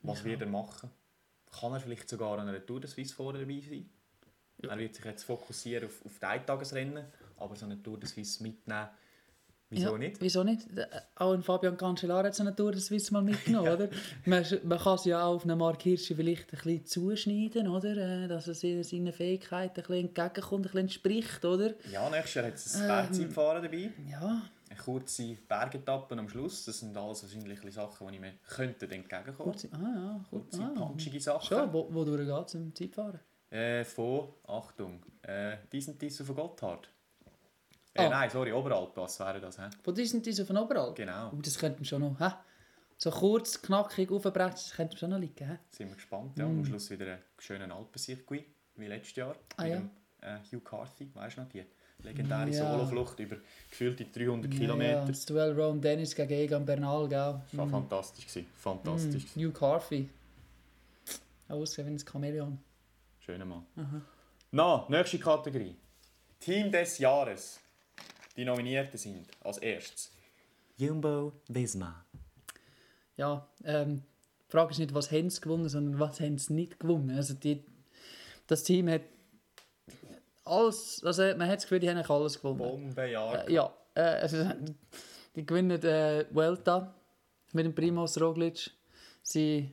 Was 0.03 0.19
Ja. 0.21 0.25
wird 0.27 0.41
er 0.43 0.47
machen? 0.49 0.91
kann 1.59 1.73
er 1.73 1.81
vielleicht 1.81 2.09
sogar 2.09 2.39
an 2.39 2.49
einer 2.49 2.65
Tour 2.65 2.81
de 2.81 2.89
Suisse 2.89 3.13
vorne 3.13 3.41
dabei 3.41 3.61
sein. 3.61 3.91
Er 4.63 4.79
wird 4.79 4.95
sich 4.95 5.05
jetzt 5.05 5.25
fokussieren 5.25 5.89
auf, 5.89 6.05
auf 6.07 6.19
die 6.21 6.25
Eintagesrennen, 6.27 7.05
aber 7.39 7.57
so 7.57 7.65
eine 7.67 7.83
Tour 7.83 7.99
de 7.99 8.09
Suisse 8.09 8.41
mitnehmen, 8.43 8.89
wieso 9.71 9.93
ja, 9.93 9.99
nicht? 9.99 10.21
Wieso 10.21 10.45
nicht? 10.45 10.67
Äh, 10.77 10.87
Auch 11.17 11.33
ein 11.33 11.43
Fabian 11.43 11.77
Cancellara 11.77 12.25
hat 12.27 12.35
so 12.35 12.43
eine 12.43 12.55
Tour, 12.55 12.73
das 12.73 12.91
wissen 12.91 13.15
mal 13.15 13.23
mitgenommen, 13.23 13.69
oder? 13.73 13.89
Man, 14.27 14.45
man 14.65 14.79
kann 14.79 14.95
es 14.97 15.05
ja 15.07 15.25
auch 15.25 15.37
auf 15.37 15.45
einen 15.45 15.57
Mark 15.59 15.83
Hirschi 15.83 16.15
vielleicht 16.15 16.53
ein 16.53 16.59
bisschen 16.59 16.85
zuschneiden, 16.87 17.69
oder? 17.69 17.97
Äh, 17.97 18.29
Dass 18.29 18.49
er 18.49 18.55
se- 18.55 18.85
seinen 18.85 19.13
Fähigkeiten 19.13 19.81
ein 19.81 19.87
bisschen 19.87 20.07
entgegenkommt, 20.09 20.55
ein 20.61 20.63
bisschen 20.63 20.79
entspricht, 20.81 21.45
oder? 21.45 21.75
Ja, 21.91 22.09
nächstes 22.11 22.35
Jahr 22.35 22.47
hat 22.47 22.55
es 22.55 22.75
Ähm. 22.75 22.83
ein 22.83 22.89
Bergzeitfahren 22.89 23.63
dabei. 23.63 23.91
Ja, 24.11 24.43
Eine 24.69 24.79
kurze 24.79 25.37
Bergetappen 25.49 26.19
am 26.21 26.29
Schluss. 26.29 26.65
Das 26.65 26.79
sind 26.79 26.97
alles 26.97 27.23
wahrscheinlich 27.25 27.59
Sachen, 27.75 28.07
die 28.09 28.15
ich 28.15 28.21
mir 28.21 28.33
könnte 28.49 28.85
entgegenkommen 28.87 29.35
kurz. 29.53 29.67
Ah 29.73 29.79
ja, 29.81 30.25
gut. 30.31 30.49
Kurze, 30.51 30.63
Ah. 30.63 30.79
punchige 30.79 31.21
Sachen. 31.21 31.47
Schon, 31.49 31.73
wo, 31.73 31.93
wodurch 31.93 32.27
geht 32.27 32.47
es 32.47 32.55
im 32.55 32.75
Zeitfahren? 32.75 33.19
Äh, 33.51 33.85
von, 33.85 34.29
Achtung, 34.47 35.03
äh, 35.23 35.57
diesen 35.73 35.99
Tissen 35.99 36.25
von 36.25 36.37
Gotthard. 36.37 36.89
Äh, 37.95 38.05
Ah. 38.07 38.09
Nein, 38.09 38.31
sorry, 38.31 38.53
Oberalpass 38.53 39.19
wäre 39.21 39.41
das. 39.41 39.59
Hä? 39.59 39.69
Von 39.83 39.95
diesen 39.95 40.23
diese 40.23 40.47
von 40.47 40.57
überall? 40.57 40.95
Genau. 40.95 41.31
Oh, 41.37 41.41
das 41.43 41.59
könnte 41.59 41.79
man 41.79 41.85
schon 41.85 42.01
noch. 42.03 42.21
Hä? 42.21 42.31
So 42.99 43.11
kurz, 43.11 43.61
knackig, 43.63 44.11
aufbrechen, 44.13 44.51
das 44.53 44.73
könnte 44.73 44.97
schon 44.97 45.11
noch 45.11 45.19
liegen. 45.19 45.47
Hä? 45.49 45.59
Sind 45.71 45.89
wir 45.89 45.97
gespannt. 45.97 46.39
Ja, 46.39 46.45
Am 46.45 46.65
Schluss 46.65 46.91
wieder 46.91 47.07
einen 47.07 47.23
schönen 47.39 47.73
Alpensirkuit, 47.73 48.45
wie 48.77 48.87
letztes 48.87 49.17
Jahr. 49.17 49.35
Mm. 49.35 49.37
Ah, 49.57 49.63
mit 49.65 49.73
ja. 49.73 49.79
dem, 49.79 49.91
äh, 50.21 50.39
Hugh 50.53 50.61
Carthy, 50.63 51.11
weißt 51.15 51.37
du 51.37 51.41
noch, 51.41 51.49
die 51.49 51.65
legendäre 52.03 52.49
Ja. 52.51 52.73
Soloflucht 52.73 53.19
über 53.21 53.37
gefühlte 53.69 54.05
300 54.05 54.53
Ja, 54.53 54.59
Kilometer. 54.61 55.05
das 55.07 55.27
Duell 55.27 55.59
Ron 55.61 55.81
Dennis 55.81 56.15
gegen 56.15 56.33
Egan 56.33 56.65
Bernal, 56.65 57.09
gell? 57.09 57.41
Das 57.51 57.57
war 57.59 57.69
fantastisch. 57.69 58.27
Gewesen. 58.27 58.47
Fantastisch. 58.55 59.25
Mm, 59.35 59.41
Hugh 59.41 59.53
Carthy. 59.53 60.09
Aussehen 61.49 61.87
wie 61.89 61.91
ein 61.93 61.99
Chamäleon. 61.99 62.59
Schöner 63.19 63.45
Mann. 63.45 63.67
Na, 64.53 64.87
nächste 64.89 65.19
Kategorie. 65.19 65.77
Team 66.39 66.71
des 66.71 66.99
Jahres. 66.99 67.61
Die 68.37 68.45
Nominierten 68.45 68.99
sind 68.99 69.27
als 69.43 69.59
erstes 69.59 70.13
Jumbo 70.77 71.33
Visma. 71.49 72.05
Ja, 73.17 73.47
ähm, 73.65 74.03
die 74.49 74.51
Frage 74.51 74.73
ist 74.73 74.79
nicht, 74.79 74.95
was 74.95 75.13
haben 75.13 75.29
sie 75.29 75.41
gewonnen, 75.41 75.69
sondern 75.69 76.01
was 76.01 76.21
haben 76.21 76.39
sie 76.39 76.55
nicht 76.55 76.81
gewonnen. 76.81 77.11
Also 77.11 77.35
die, 77.35 77.63
das 78.47 78.63
Team 78.63 78.89
hat 78.89 79.03
alles, 80.45 81.03
also 81.05 81.23
man 81.37 81.49
hat 81.49 81.57
das 81.57 81.65
Gefühl, 81.65 81.81
die 81.81 81.91
haben 81.91 81.99
alles 81.99 82.41
gewonnen. 82.41 82.59
Bombenjahr. 82.59 83.47
Äh, 83.47 83.53
ja, 83.53 83.73
äh, 83.95 84.01
also, 84.01 84.51
die 85.37 85.45
gewinnen 85.45 85.83
äh, 85.83 86.25
Vuelta 86.31 86.95
mit 87.53 87.67
dem 87.67 87.75
Primoz 87.75 88.19
Roglic. 88.21 88.71
Sie 89.23 89.71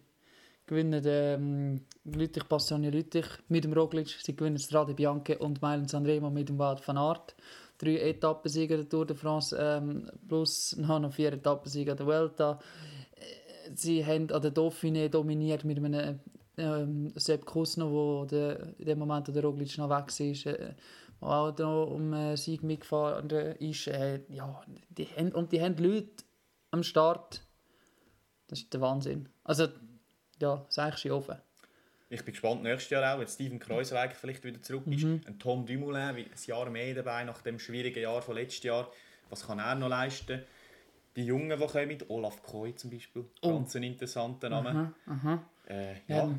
gewinnen 0.65 1.03
ähm, 1.05 1.85
Lüttich 2.03 2.43
Bastogne 2.43 2.89
Lüttich 2.89 3.25
mit 3.47 3.63
dem 3.63 3.73
Roglic. 3.73 4.09
Sie 4.09 4.35
gewinnen 4.35 4.59
Strade 4.59 4.93
Bianche 4.93 5.37
und 5.37 5.61
Mailand 5.61 5.89
Sanremo 5.89 6.29
mit 6.29 6.49
dem 6.49 6.59
Wout 6.59 6.81
van 6.85 6.97
Aert. 6.97 7.35
Drei 7.77 7.98
Etappensieger 7.98 8.77
der 8.77 8.89
Tour 8.89 9.05
de 9.05 9.15
France 9.15 9.55
ähm, 9.60 10.10
plus 10.27 10.75
noch 10.77 11.13
vier 11.13 11.34
Etappensieger 11.34 11.96
der 11.96 12.05
Vuelta. 12.05 12.60
Äh, 13.15 13.72
Sie 13.75 14.03
haben 14.05 14.31
an 14.31 14.41
der 14.41 14.53
Dauphiné 14.53 15.10
dominiert 15.10 15.63
mit 15.63 15.77
einem 15.77 16.19
ähm, 16.57 17.13
Sepp 17.15 17.46
Kusno, 17.46 18.25
der, 18.25 18.79
in 18.79 18.86
dem 18.86 19.00
Moment, 19.00 19.27
wo 19.27 19.31
der 19.31 19.43
Roglic 19.43 19.77
noch 19.77 19.89
weg 19.89 20.07
war, 20.07 20.60
äh, 20.60 20.74
auch 21.19 21.51
da 21.51 21.84
um 21.84 22.13
einen 22.13 22.38
Sieg 22.38 22.63
mitgefahren 22.63 23.29
ist. 23.29 23.88
Äh, 23.88 24.22
ja, 24.29 24.62
die 24.89 25.05
haben, 25.05 25.31
und 25.31 25.51
die 25.51 25.62
haben 25.62 25.77
Leute 25.77 26.24
am 26.72 26.84
Start. 26.84 27.41
Das 28.48 28.60
ist 28.60 28.74
der 28.74 28.81
Wahnsinn. 28.81 29.29
Also, 29.43 29.67
ja, 30.39 30.57
das 30.57 30.69
ist 30.69 30.79
eigentlich 30.79 31.01
schon 31.01 31.12
offen. 31.12 31.36
Ich 32.09 32.23
bin 32.23 32.33
gespannt 32.33 32.63
nächstes 32.63 32.89
Jahr 32.89 33.13
auch, 33.15 33.20
wenn 33.20 33.27
Steven 33.27 33.59
Kreuzweg 33.59 34.15
vielleicht 34.15 34.43
wieder 34.46 34.61
zurück 34.61 34.83
ist. 34.87 35.03
Mhm. 35.03 35.22
Ein 35.27 35.39
Tom 35.39 35.65
Dumoulin, 35.65 36.15
wie 36.15 36.24
ein 36.24 36.29
Jahr 36.46 36.70
mehr 36.70 36.93
dabei 36.96 37.24
nach 37.25 37.41
dem 37.41 37.59
schwierigen 37.59 38.01
Jahr 38.01 38.22
von 38.22 38.35
letztes 38.35 38.63
Jahr. 38.63 38.89
Was 39.29 39.46
kann 39.46 39.59
er 39.59 39.75
noch 39.75 39.89
leisten? 39.89 40.41
Die 41.17 41.25
Jungen, 41.25 41.59
die 41.59 41.65
kommen, 41.67 41.98
Olaf 42.07 42.41
Koy 42.43 42.74
zum 42.75 42.91
Beispiel, 42.91 43.25
Oh. 43.41 43.50
ganz 43.53 43.75
ein 43.75 43.83
interessanter 43.83 44.50
Name. 44.50 44.93
Äh, 45.67 45.93
ja, 46.07 46.17
Ja. 46.27 46.29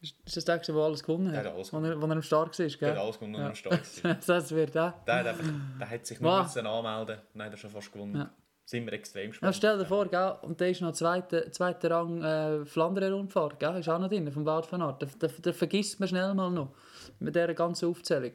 Ist 0.00 0.36
das 0.36 0.44
der, 0.44 0.58
der 0.58 0.74
alles 0.74 1.02
gewonnen 1.04 1.30
hat? 1.36 1.44
Der 1.44 1.54
alles 1.54 1.72
Wo 1.72 1.78
er, 1.78 2.00
wo 2.00 2.06
er 2.06 2.12
am 2.12 2.22
Start 2.22 2.58
war, 2.58 2.66
der 2.66 2.90
hat 2.90 2.98
alles 2.98 3.16
gewonnen 3.20 3.34
und 3.36 3.40
Ja. 3.42 3.48
am 3.48 3.54
Start. 3.54 3.80
das 4.26 4.50
wird 4.50 4.76
auch. 4.76 4.92
Der 5.04 5.14
hat, 5.16 5.26
einfach, 5.26 5.44
der 5.78 5.90
hat 5.90 6.06
sich 6.06 6.20
nur 6.20 6.32
Wow. 6.32 6.42
müssen 6.44 6.66
anmelden 6.66 7.18
Nein, 7.34 7.50
der 7.50 7.52
hat 7.52 7.58
schon 7.60 7.70
fast 7.70 7.92
gewonnen. 7.92 8.16
Ja. 8.16 8.30
Sind 8.72 8.86
wir 8.86 8.94
extrem 8.94 9.24
Ja, 9.24 9.28
gespannt. 9.28 9.54
stell 9.56 9.76
dir 9.78 9.84
vor, 9.84 10.06
gell? 10.08 10.34
und 10.40 10.58
der 10.58 10.70
ist 10.70 10.80
noch 10.80 10.92
zweiter 10.92 11.52
zweiter 11.52 11.90
Rang 11.90 12.22
äh, 12.22 12.64
Flandern-Rundfahrt, 12.64 13.60
gell? 13.60 13.76
ist 13.78 13.88
auch 13.90 13.98
noch 13.98 14.08
drin, 14.08 14.32
vom 14.32 14.46
Wout 14.46 14.66
van 14.70 14.80
Aert. 14.80 15.02
Den, 15.02 15.10
den, 15.18 15.42
den 15.42 15.52
vergisst 15.52 16.00
man 16.00 16.08
schnell 16.08 16.32
mal 16.32 16.50
noch, 16.50 16.74
mit 17.18 17.34
dieser 17.36 17.52
ganzen 17.52 17.90
Aufzählung. 17.90 18.32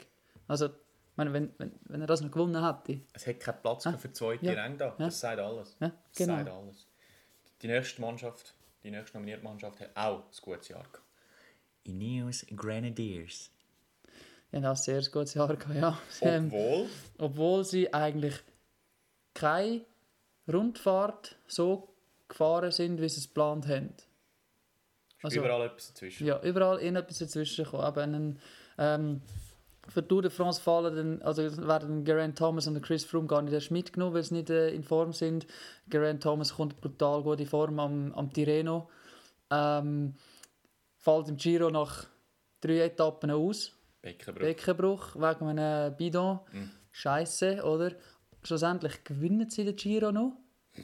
Also, 0.47 0.69
meine, 1.15 1.34
wenn, 1.34 1.52
wenn, 1.58 1.71
wenn 1.86 2.02
er 2.02 2.06
das 2.08 2.21
noch 2.21 2.30
gewonnen 2.30 2.63
hätte. 2.63 3.02
Es 3.13 3.26
hat 3.26 3.39
keinen 3.39 3.62
Platz 3.63 3.86
mehr 3.86 3.97
für 3.97 4.13
zweite 4.13 4.45
Ja. 4.45 4.54
Ränge 4.54 4.78
da. 4.78 4.95
Das 5.00 5.19
sagt 5.19 5.39
alles. 5.39 5.76
Ja, 5.80 5.88
Das 6.10 6.17
genau. 6.17 6.36
sagt 6.38 6.50
alles. 6.52 6.88
Die 7.63 7.67
nächste 7.67 8.02
Mannschaft, 8.02 8.54
die 8.84 8.91
nächste 8.91 9.17
nominierte 9.17 9.43
Mannschaft 9.43 9.80
hat 9.80 9.89
auch 9.95 10.17
ein 10.19 10.23
gutes 10.41 10.67
Jahr 10.67 10.84
gehabt. 10.84 11.02
Ineos 11.84 12.45
Grenadiers. 12.56 13.50
Die 14.52 14.58
haben 14.58 14.65
auch 14.65 14.69
ein 14.69 14.76
sehr 14.76 15.02
gutes 15.12 15.34
Jahr 15.34 15.47
gehabt, 15.56 15.76
ja. 15.76 15.97
Sie 16.12 16.26
haben- 16.26 16.45
Obwohl, 16.47 16.89
obwohl 17.17 17.65
sie 17.65 17.91
eigentlich 17.91 18.36
keine 19.34 19.82
Rundfahrt 20.51 21.36
so 21.47 21.89
gefahren 22.27 22.71
sind, 22.71 23.01
wie 23.01 23.10
sie 23.10 23.19
es 23.19 23.27
geplant 23.27 23.67
haben. 23.67 23.93
Also- 25.23 25.39
überall 25.39 25.67
etwas 25.67 25.89
dazwischen. 25.89 26.27
Ja, 26.27 26.41
überall 26.41 26.79
irgendetwas 26.79 27.19
dazwischen 27.19 27.65
gekommen. 27.65 27.97
Einen, 27.97 28.39
ähm, 28.77 29.21
für 29.89 30.01
die 30.01 30.07
Tour 30.10 30.21
de 30.21 30.31
France 30.31 30.62
fallen 30.62 30.95
dann, 30.95 31.21
also 31.21 31.43
werden 31.65 32.03
Geraint 32.03 32.38
Thomas 32.38 32.67
und 32.67 32.81
Chris 32.81 33.05
Froome 33.05 33.27
gar 33.27 33.41
nicht 33.41 33.53
erst 33.53 33.71
mitgenommen, 33.71 34.13
weil 34.13 34.23
sie 34.23 34.36
nicht 34.36 34.49
äh, 34.49 34.69
in 34.69 34.83
Form 34.83 35.13
sind. 35.13 35.47
Geraint 35.88 36.21
Thomas 36.21 36.53
kommt 36.55 36.79
brutal 36.81 37.23
gut 37.23 37.39
in 37.39 37.47
Form 37.47 37.79
am, 37.79 38.13
am 38.13 38.31
Tirreno. 38.31 38.89
Ähm, 39.49 40.15
fällt 40.97 41.29
im 41.29 41.38
Giro 41.38 41.69
nach 41.69 42.05
drei 42.60 42.81
Etappen 42.81 43.31
aus. 43.31 43.71
Beckenbruch. 44.01 44.41
Beckenbruch 44.43 45.15
wegen 45.15 45.47
einem 45.47 45.95
Bidon. 45.95 46.39
Scheiße, 46.91 47.63
oder? 47.63 47.93
Schlussendlich 48.47 49.03
gewinnen 49.03 49.49
sie 49.49 49.65
den 49.65 49.75
Giro 49.75 50.13
noch. 50.13 50.38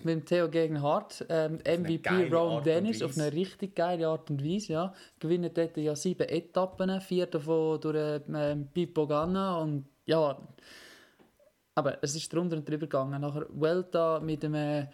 Mit 0.04 0.08
dem 0.08 0.26
Theo 0.26 0.50
gegen 0.50 0.82
Hart. 0.82 1.26
Ähm, 1.30 1.60
MVP 1.60 2.28
Ron 2.30 2.62
Dennis 2.62 3.02
auf 3.02 3.18
eine 3.18 3.32
richtig 3.32 3.74
geile 3.74 4.08
Art 4.08 4.30
und 4.30 4.44
Weise. 4.44 4.74
Ja. 4.74 4.94
Gewinnen 5.20 5.50
dort 5.54 5.78
ja 5.78 5.96
sieben 5.96 6.28
Etappen, 6.28 7.00
vier 7.00 7.28
davon 7.28 7.80
durch 7.80 8.22
ähm, 8.34 8.68
Pippo 8.74 9.08
Ganna. 9.08 9.62
Und 9.62 9.86
ja, 10.06 10.38
aber 11.76 12.04
es 12.04 12.16
ist 12.16 12.34
drunter 12.34 12.58
und 12.58 12.68
drüber 12.68 12.88
gegangen. 12.88 13.22
Nachher 13.22 13.46
Vuelta 13.50 14.20
mit 14.20 14.44
dem, 14.44 14.56
äh, 14.56 14.88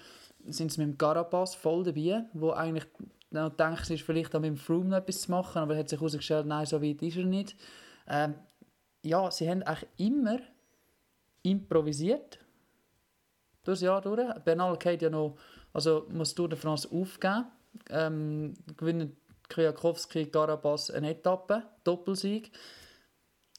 sind 0.47 0.71
sie 0.71 0.81
mit 0.81 0.91
dem 0.91 0.97
Carapaz 0.99 1.55
voll 1.55 1.83
dabei, 1.83 2.25
wo 2.33 2.51
eigentlich 2.51 2.85
noch 3.31 3.49
denkst, 3.49 3.89
ist 3.89 4.03
vielleicht 4.03 4.35
auch 4.35 4.41
mit 4.41 4.49
dem 4.49 4.57
Froome 4.57 4.89
noch 4.89 4.97
etwas 4.97 5.21
zu 5.21 5.31
machen, 5.31 5.57
aber 5.57 5.75
hat 5.75 5.89
sich 5.89 5.99
herausgestellt, 5.99 6.45
nein, 6.45 6.67
so 6.67 6.83
weit 6.83 7.01
ist 7.01 7.17
er 7.17 7.25
nicht. 7.25 7.55
Ähm, 8.07 8.35
ja, 9.03 9.31
sie 9.31 9.49
haben 9.49 9.63
eigentlich 9.63 9.89
immer 9.97 10.39
improvisiert. 11.41 12.39
Durchs 13.69 13.83
Jahr 13.83 14.01
durch. 14.01 14.33
Bernal 14.45 14.75
geht 14.79 15.03
ja 15.03 15.11
noch, 15.11 15.37
also 15.73 16.07
muss 16.09 16.33
Tour 16.33 16.49
de 16.49 16.57
France 16.57 16.89
aufgeben. 16.91 17.45
Ähm, 17.91 18.55
gewinnen 18.75 19.15
Kwiatkowski, 19.47 20.25
Carapaz 20.25 20.89
eine 20.89 21.11
Etappe, 21.11 21.61
Doppelsieg. 21.83 22.51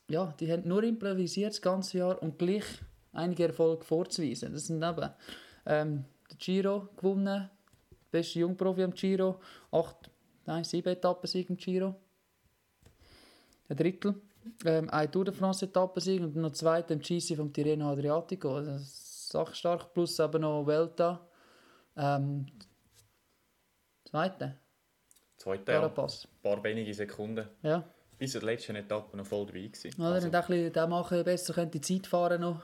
Ja, 0.09 0.35
die 0.40 0.51
haben 0.51 0.66
nur 0.66 0.83
improvisiert 0.83 1.53
das 1.53 1.62
ganze 1.62 1.99
Jahr 1.99 2.20
und 2.20 2.40
gleich 2.40 2.64
einige 3.12 3.44
Erfolge 3.44 3.85
vorzuweisen. 3.85 4.53
Das 4.53 4.66
sind 4.66 4.83
eben 4.83 5.11
ähm, 5.64 6.05
der 6.29 6.38
Giro 6.38 6.88
gewonnen, 6.96 7.49
beste 8.11 8.40
Jungprofi 8.40 8.83
am 8.83 8.94
Giro, 8.94 9.38
acht, 9.70 10.11
nein, 10.44 10.64
sieben 10.64 10.88
Etappensieg 10.88 11.49
im 11.51 11.57
Giro. 11.57 11.94
Ein 13.68 13.77
Drittel. 13.77 14.16
Ähm, 14.64 14.90
ein 14.90 15.12
Tour 15.12 15.27
de 15.27 15.35
France 15.35 15.66
Etappensieg 15.66 16.20
und 16.20 16.35
noch 16.35 16.51
zweite 16.51 16.94
im 16.94 17.01
GC 17.01 17.37
vom 17.37 17.53
Tirreno 17.53 17.92
Adriatico. 17.92 18.57
Also, 18.57 18.73
Das 18.73 19.10
ist 19.31 19.33
sachstark, 19.33 19.93
plus 19.95 20.19
eben 20.19 20.43
noch 20.43 20.64
Vuelta. 20.66 21.21
Ähm, 21.97 22.47
zweite, 24.05 24.57
Zweite. 25.37 25.73
Carapaz. 25.73 26.27
Ein 26.27 26.43
paar 26.43 26.62
wenige 26.64 26.93
Sekunden. 26.93 27.49
Ja. 27.62 27.85
Bis 28.19 28.33
zur 28.33 28.43
letzten 28.43 28.77
Etappe 28.77 29.16
noch 29.16 29.25
voll 29.27 29.47
dabei 29.47 29.61
gewesen. 29.69 29.95
Oder? 29.99 30.09
Also, 30.12 30.27
Und 30.27 30.37
auch 30.37 30.40
ein 30.43 30.47
bisschen 30.49 30.73
den 30.73 30.90
machen, 30.90 31.25
besser 31.25 31.55
könnte 31.55 31.79
die 31.79 31.81
Zeit 31.81 32.07
fahren 32.07 32.40
noch. 32.43 32.62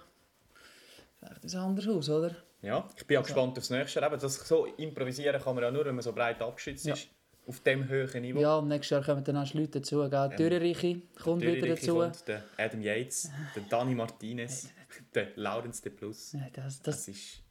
Sieht 1.23 1.45
das 1.45 1.55
anders 1.55 1.89
aus, 1.89 2.09
oder? 2.11 2.35
ja, 2.63 2.89
ich 2.97 3.07
bin 3.07 3.17
auch 3.19 3.23
gespannt 3.23 3.57
aufs 3.59 3.71
nächste 3.71 4.01
Jahr. 4.01 4.11
Eben, 4.11 4.21
Das 4.21 4.35
so 4.35 4.67
improvisieren 4.67 5.41
kann 5.41 5.55
man 5.55 5.65
ja 5.65 5.71
nur, 5.71 5.85
wenn 5.87 5.95
man 5.95 6.03
so 6.03 6.13
breit 6.13 6.43
abgeschützt 6.43 6.85
Ja. 6.87 6.95
ist. 6.95 7.09
Auf 7.49 7.61
dem 7.61 7.87
höheren 7.89 8.23
Niveau. 8.23 8.41
Ja, 8.41 8.57
und 8.57 8.67
nächstes 8.69 8.91
Jahr 8.91 9.05
kommen 9.05 9.23
dann 9.23 9.37
auch 9.37 9.55
Leute 9.55 9.81
dazu. 9.81 9.99
Gell? 10.11 10.29
Dürrenreiche 10.37 11.01
kommt 11.23 11.43
Der 11.43 11.55
wieder 11.55 11.69
dazu. 11.69 11.95
kommt, 11.95 12.27
der 12.27 12.43
Adam 12.59 12.83
Yates, 12.83 13.31
der 13.55 13.63
Dani 13.71 13.95
Martinez, 13.95 14.69
der 15.15 15.29
Lawrence 15.37 15.83
de 15.83 15.93
Plus. 15.93 16.33
Ja, 16.33 16.49
das, 16.53 16.83
Das 16.83 17.07
das, 17.07 17.09
ist 17.09 17.43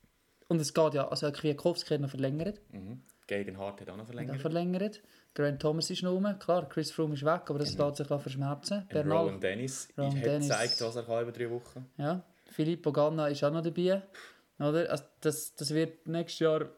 und 0.47 0.61
es 0.61 0.73
geht 0.73 0.93
ja, 0.93 1.07
also 1.07 1.31
Kwiatkowski 1.31 1.95
hat 1.95 2.01
noch 2.01 2.09
verlängert. 2.09 2.61
Mhm. 2.71 3.01
Gegen 3.27 3.57
Hart 3.57 3.81
hat 3.81 3.89
auch 3.89 3.97
noch 3.97 4.03
Hat 4.03 4.09
auch 4.09 4.13
verlängert. 4.13 4.41
verlängert. 4.41 5.01
Grant 5.33 5.61
Thomas 5.61 5.89
ist 5.89 6.03
noch 6.03 6.11
rum. 6.11 6.27
Klar, 6.39 6.69
Chris 6.69 6.91
Froome 6.91 7.15
ist 7.15 7.25
weg, 7.25 7.41
aber 7.47 7.59
das 7.59 7.75
lässt 7.75 7.95
sich 7.97 8.11
auch 8.11 8.21
verschmerzen. 8.21 8.85
Bernal, 8.87 9.17
Rowan 9.17 9.39
Dennis 9.41 9.89
Rowan 9.97 10.15
hat 10.15 10.23
gezeigt, 10.23 10.81
was 10.81 10.95
er 10.95 11.03
kann 11.03 11.23
über 11.23 11.31
drei 11.31 11.49
Wochen 11.49 11.85
ja. 11.97 12.23
Filippo 12.45 12.91
Ganna 12.91 13.27
ist 13.27 13.43
auch 13.43 13.51
noch 13.51 13.63
dabei. 13.63 14.03
Oder? 14.59 14.89
Also 14.89 15.03
das, 15.21 15.55
das 15.55 15.73
wird 15.73 16.07
nächstes 16.07 16.39
Jahr 16.39 16.69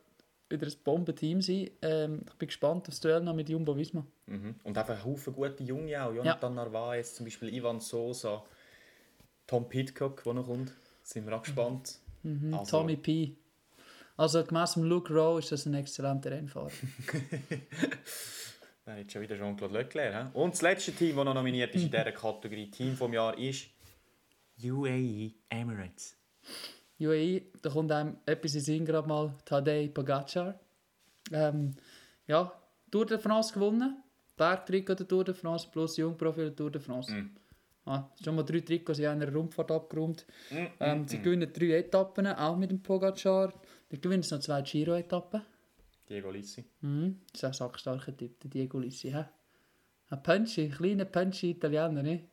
wieder 0.50 0.66
ein 0.66 0.74
Bombenteam 0.84 1.42
sein. 1.42 1.70
Ähm, 1.82 2.22
ich 2.26 2.34
bin 2.36 2.48
gespannt 2.48 2.88
auf 2.88 2.94
das 2.96 3.00
Duell 3.02 3.20
noch 3.22 3.36
mit 3.36 3.50
Jumbo 3.50 3.76
Visma. 3.76 4.06
Mhm. 4.28 4.56
Und 4.64 4.78
einfach 4.78 5.04
Haufen 5.04 5.34
gute 5.34 5.64
Junge 5.64 6.02
auch. 6.02 6.14
Jonathan 6.14 6.56
Narvaez, 6.56 7.14
zum 7.16 7.26
Beispiel 7.26 7.54
Ivan 7.54 7.82
Sosa, 7.82 8.44
Tom 9.48 9.68
Pitcock, 9.70 10.24
der 10.24 10.34
noch 10.34 10.46
kommt. 10.46 10.74
Sind 11.04 11.26
wir 11.26 11.36
auch 11.36 11.42
gespannt. 11.44 12.00
Mhm. 12.24 12.54
Also- 12.54 12.78
Tommy 12.78 12.98
P. 12.98 13.36
Also 14.18 14.44
gemäss 14.44 14.74
dem 14.74 14.84
Luke 14.84 15.14
Rowe 15.14 15.40
ist 15.40 15.52
das 15.52 15.66
ein 15.66 15.74
exzellenter 15.76 16.32
Rennfahrer. 16.32 16.72
Da 18.86 18.96
hat 18.96 19.12
schon 19.12 19.22
wieder 19.22 19.36
Jean-Claude 19.36 19.74
Leclerc. 19.74 20.14
He? 20.34 20.40
Und 20.40 20.54
das 20.54 20.62
letzte 20.62 20.94
Team, 20.94 21.18
das 21.18 21.26
noch 21.26 21.34
nominiert 21.34 21.76
ist 21.76 21.84
in 21.84 21.92
dieser 21.92 22.10
Kategorie 22.14 22.72
Team 22.72 22.96
vom 22.96 23.12
Jahr, 23.14 23.38
ist 23.38 23.68
UAE 24.64 25.34
Emirates. 25.50 26.16
UAE, 26.98 27.42
da 27.62 27.70
kommt 27.70 27.92
einem 27.92 28.16
etwas 28.26 28.56
in 28.56 28.62
Sinn, 28.62 28.86
gerade 28.86 29.06
mal 29.06 29.36
Tadej 29.44 29.90
Pogacar. 29.90 30.58
Ähm, 31.34 31.76
ja, 32.28 32.50
Tour 32.90 33.06
de 33.06 33.20
France 33.20 33.54
gewonnen. 33.54 34.02
Bergtrikot 34.38 34.96
der 34.96 35.08
Tour 35.10 35.26
de 35.26 35.34
France 35.34 35.68
plus 35.70 35.98
Jungprofi 35.98 36.40
der 36.44 36.56
Tour 36.56 36.72
de 36.72 36.80
France. 36.80 37.12
Mm. 37.12 37.36
Ah, 37.88 38.10
schon 38.24 38.36
mal 38.36 38.44
drei 38.44 38.60
Trikots 38.60 39.00
in 39.00 39.06
einer 39.06 39.32
Rundfahrt 39.34 39.72
abgeräumt. 39.72 40.26
Mm, 40.52 40.56
Ähm, 40.80 41.08
sie 41.08 41.22
gewinnen 41.22 41.52
drei 41.54 41.78
Etappen, 41.78 42.28
auch 42.28 42.58
mit 42.58 42.70
dem 42.70 42.84
Pogacar. 42.84 43.54
Dann 43.90 44.02
gewinnen 44.02 44.24
sie 44.24 44.36
noch 44.36 44.42
zwei 44.42 44.62
Giro-Etappen. 44.62 45.42
Diego 46.10 46.30
Lissi. 46.32 46.66
Mhm. 46.82 47.22
Das 47.32 47.42
ist 47.42 47.46
ein 47.46 47.54
sackstarker 47.54 48.16
Typ, 48.16 48.40
der 48.42 48.50
Diego 48.50 48.80
Lissi. 48.80 49.12
hä? 49.12 49.26
Ein 50.10 50.24
Punchy, 50.24 50.70
kleiner 50.70 51.06
Punchy 51.06 51.52
Italiener, 51.52 52.02
ne? 52.04 52.24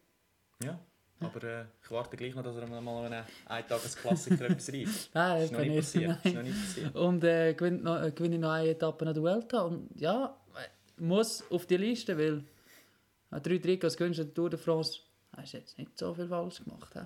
Ja, 0.62 0.79
aber 1.21 1.43
äh, 1.45 1.64
ich 1.83 1.90
warte 1.90 2.17
gleich 2.17 2.35
noch, 2.35 2.43
dass 2.45 2.57
er 2.57 2.67
mal 2.69 3.07
einen 3.07 3.25
Eintagesklassiker 3.47 4.45
etwas 4.51 4.73
reißt. 4.73 5.11
Nein, 5.14 5.37
Das 5.40 5.45
ist 5.45 5.53
noch 5.53 5.59
nicht 5.61 5.77
passiert. 5.77 6.11
Das 6.11 6.17
ist 6.19 6.25
noch 6.25 6.35
Nein. 6.35 6.45
nicht 6.45 6.61
passiert. 6.67 6.95
Und 6.97 7.25
äh, 7.25 7.55
gewinnt 7.55 7.83
noch, 7.85 8.03
äh, 8.03 8.12
gewinne 8.12 8.38
noch 8.38 8.51
eine 8.51 8.69
Etappe 8.71 9.07
an 9.07 9.14
der 9.14 9.23
Vuelta. 9.23 9.62
Und 9.62 9.88
ja, 10.01 10.37
muss 10.99 11.45
auf 11.51 11.67
die 11.67 11.77
Liste, 11.77 12.17
weil 12.19 12.45
äh, 13.33 13.40
drei 13.40 13.59
Trikots 13.59 13.97
gewinnst 13.97 14.19
der 14.21 14.33
Tour 14.35 14.51
de 14.51 14.59
France. 14.59 15.01
Hast 15.37 15.53
du 15.53 15.59
jetzt 15.59 15.79
nicht 15.79 15.99
so 15.99 16.14
viel 16.14 16.29
falsch 16.29 16.62
gemacht. 16.64 16.94
He? 16.94 17.01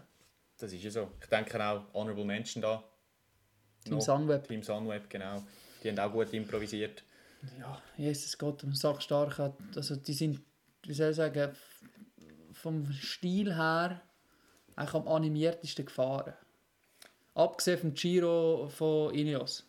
Das 0.59 0.73
ist 0.73 0.83
ja 0.83 0.91
so. 0.91 1.11
Ich 1.21 1.29
denke 1.29 1.64
auch, 1.64 1.83
Honorable 1.95 2.25
Menschen 2.25 2.62
da. 2.62 2.85
Team 3.85 3.95
noch. 3.95 4.01
Sunweb. 4.01 4.47
Team 4.47 4.62
Sunweb, 4.62 5.09
genau. 5.09 5.43
Die 5.83 5.88
haben 5.88 5.99
auch 5.99 6.12
gut 6.12 6.33
improvisiert. 6.33 7.05
Ja, 7.59 7.81
Jesus 7.97 8.37
Gott, 8.37 8.64
um 8.64 8.75
Sack 8.75 9.01
stark 9.03 9.38
hat. 9.38 9.55
Also 9.77 9.95
die 9.97 10.12
sind, 10.12 10.41
wie 10.83 10.93
soll 10.95 11.11
ich 11.11 11.17
sagen, 11.17 11.55
vom 12.53 12.93
Stil 12.93 13.55
her 13.55 14.01
eigentlich 14.75 14.95
am 14.95 15.09
animiertesten 15.09 15.87
gefahren. 15.87 16.35
Abgesehen 17.35 17.79
vom 17.79 17.95
Giro 17.95 18.69
von 18.69 19.14
Ineos. 19.14 19.68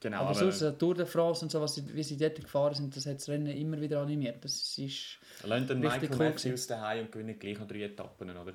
Genau, 0.00 0.20
aber, 0.20 0.30
aber, 0.30 0.38
sonst, 0.38 0.62
äh, 0.62 0.72
Tour 0.72 0.94
de 0.94 1.04
France 1.04 1.44
und 1.44 1.50
so, 1.50 1.60
was 1.60 1.74
sie, 1.74 1.94
wie 1.94 2.02
sie 2.02 2.16
dort 2.16 2.36
gefahren 2.36 2.74
sind, 2.74 2.96
das 2.96 3.04
hat 3.04 3.16
das 3.16 3.28
Rennen 3.28 3.48
immer 3.48 3.78
wieder 3.78 4.00
animiert. 4.00 4.42
Das 4.42 4.78
ist... 4.78 5.18
lasst 5.42 5.68
den 5.68 5.80
Michael 5.80 6.08
cool 6.12 6.16
Matthews 6.16 6.66
daheim 6.66 7.04
und 7.04 7.12
gewinnen 7.12 7.38
gleich 7.38 7.58
noch 7.58 7.68
drei 7.68 7.82
Etappen, 7.82 8.30
oder? 8.30 8.54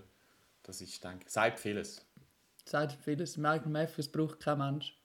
Das 0.64 0.82
ist, 0.82 1.04
denke 1.04 1.26
ich, 1.28 1.32
sagt 1.32 1.60
vieles. 1.60 2.04
sagt 2.66 2.98
vieles. 3.04 3.38
Michael 3.38 3.70
Matthews 3.70 4.08
braucht 4.08 4.40
kein 4.40 4.58
Mensch. 4.58 4.98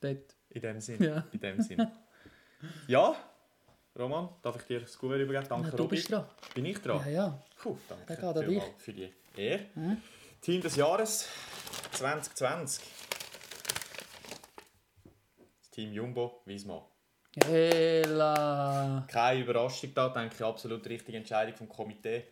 Dort. 0.00 0.34
In 0.50 0.62
dem 0.62 0.80
Sinn. 0.80 1.00
Ja. 1.02 1.24
In 1.32 1.40
dem 1.40 1.60
Sinn. 1.60 1.86
ja, 2.88 3.14
Roman, 3.96 4.30
darf 4.42 4.56
ich 4.56 4.62
dir 4.62 4.80
das 4.80 4.98
Gouverneur 4.98 5.24
übergeben? 5.26 5.46
Danke, 5.48 5.70
Ja, 5.70 5.76
du 5.76 5.88
bist 5.88 6.10
dran. 6.10 6.24
Bin 6.54 6.64
ich 6.64 6.78
dran? 6.78 7.00
Ja, 7.06 7.10
ja. 7.10 7.42
Puh, 7.56 7.76
danke 7.88 8.44
dich. 8.46 8.62
für 8.78 8.92
die 8.92 9.12
Ehre. 9.36 9.66
Team 10.40 10.60
des 10.60 10.74
Jahres 10.74 11.28
2020. 11.92 12.84
Team 15.78 15.92
Jumbo 15.92 16.42
Visma. 16.44 16.84
Hela. 17.46 19.06
Keine 19.06 19.42
Überraschung 19.42 19.94
da, 19.94 20.08
denke 20.08 20.34
ich, 20.34 20.42
absolut 20.42 20.84
richtige 20.88 21.18
Entscheidung 21.18 21.54
vom 21.54 21.68
Komitee. 21.68 22.24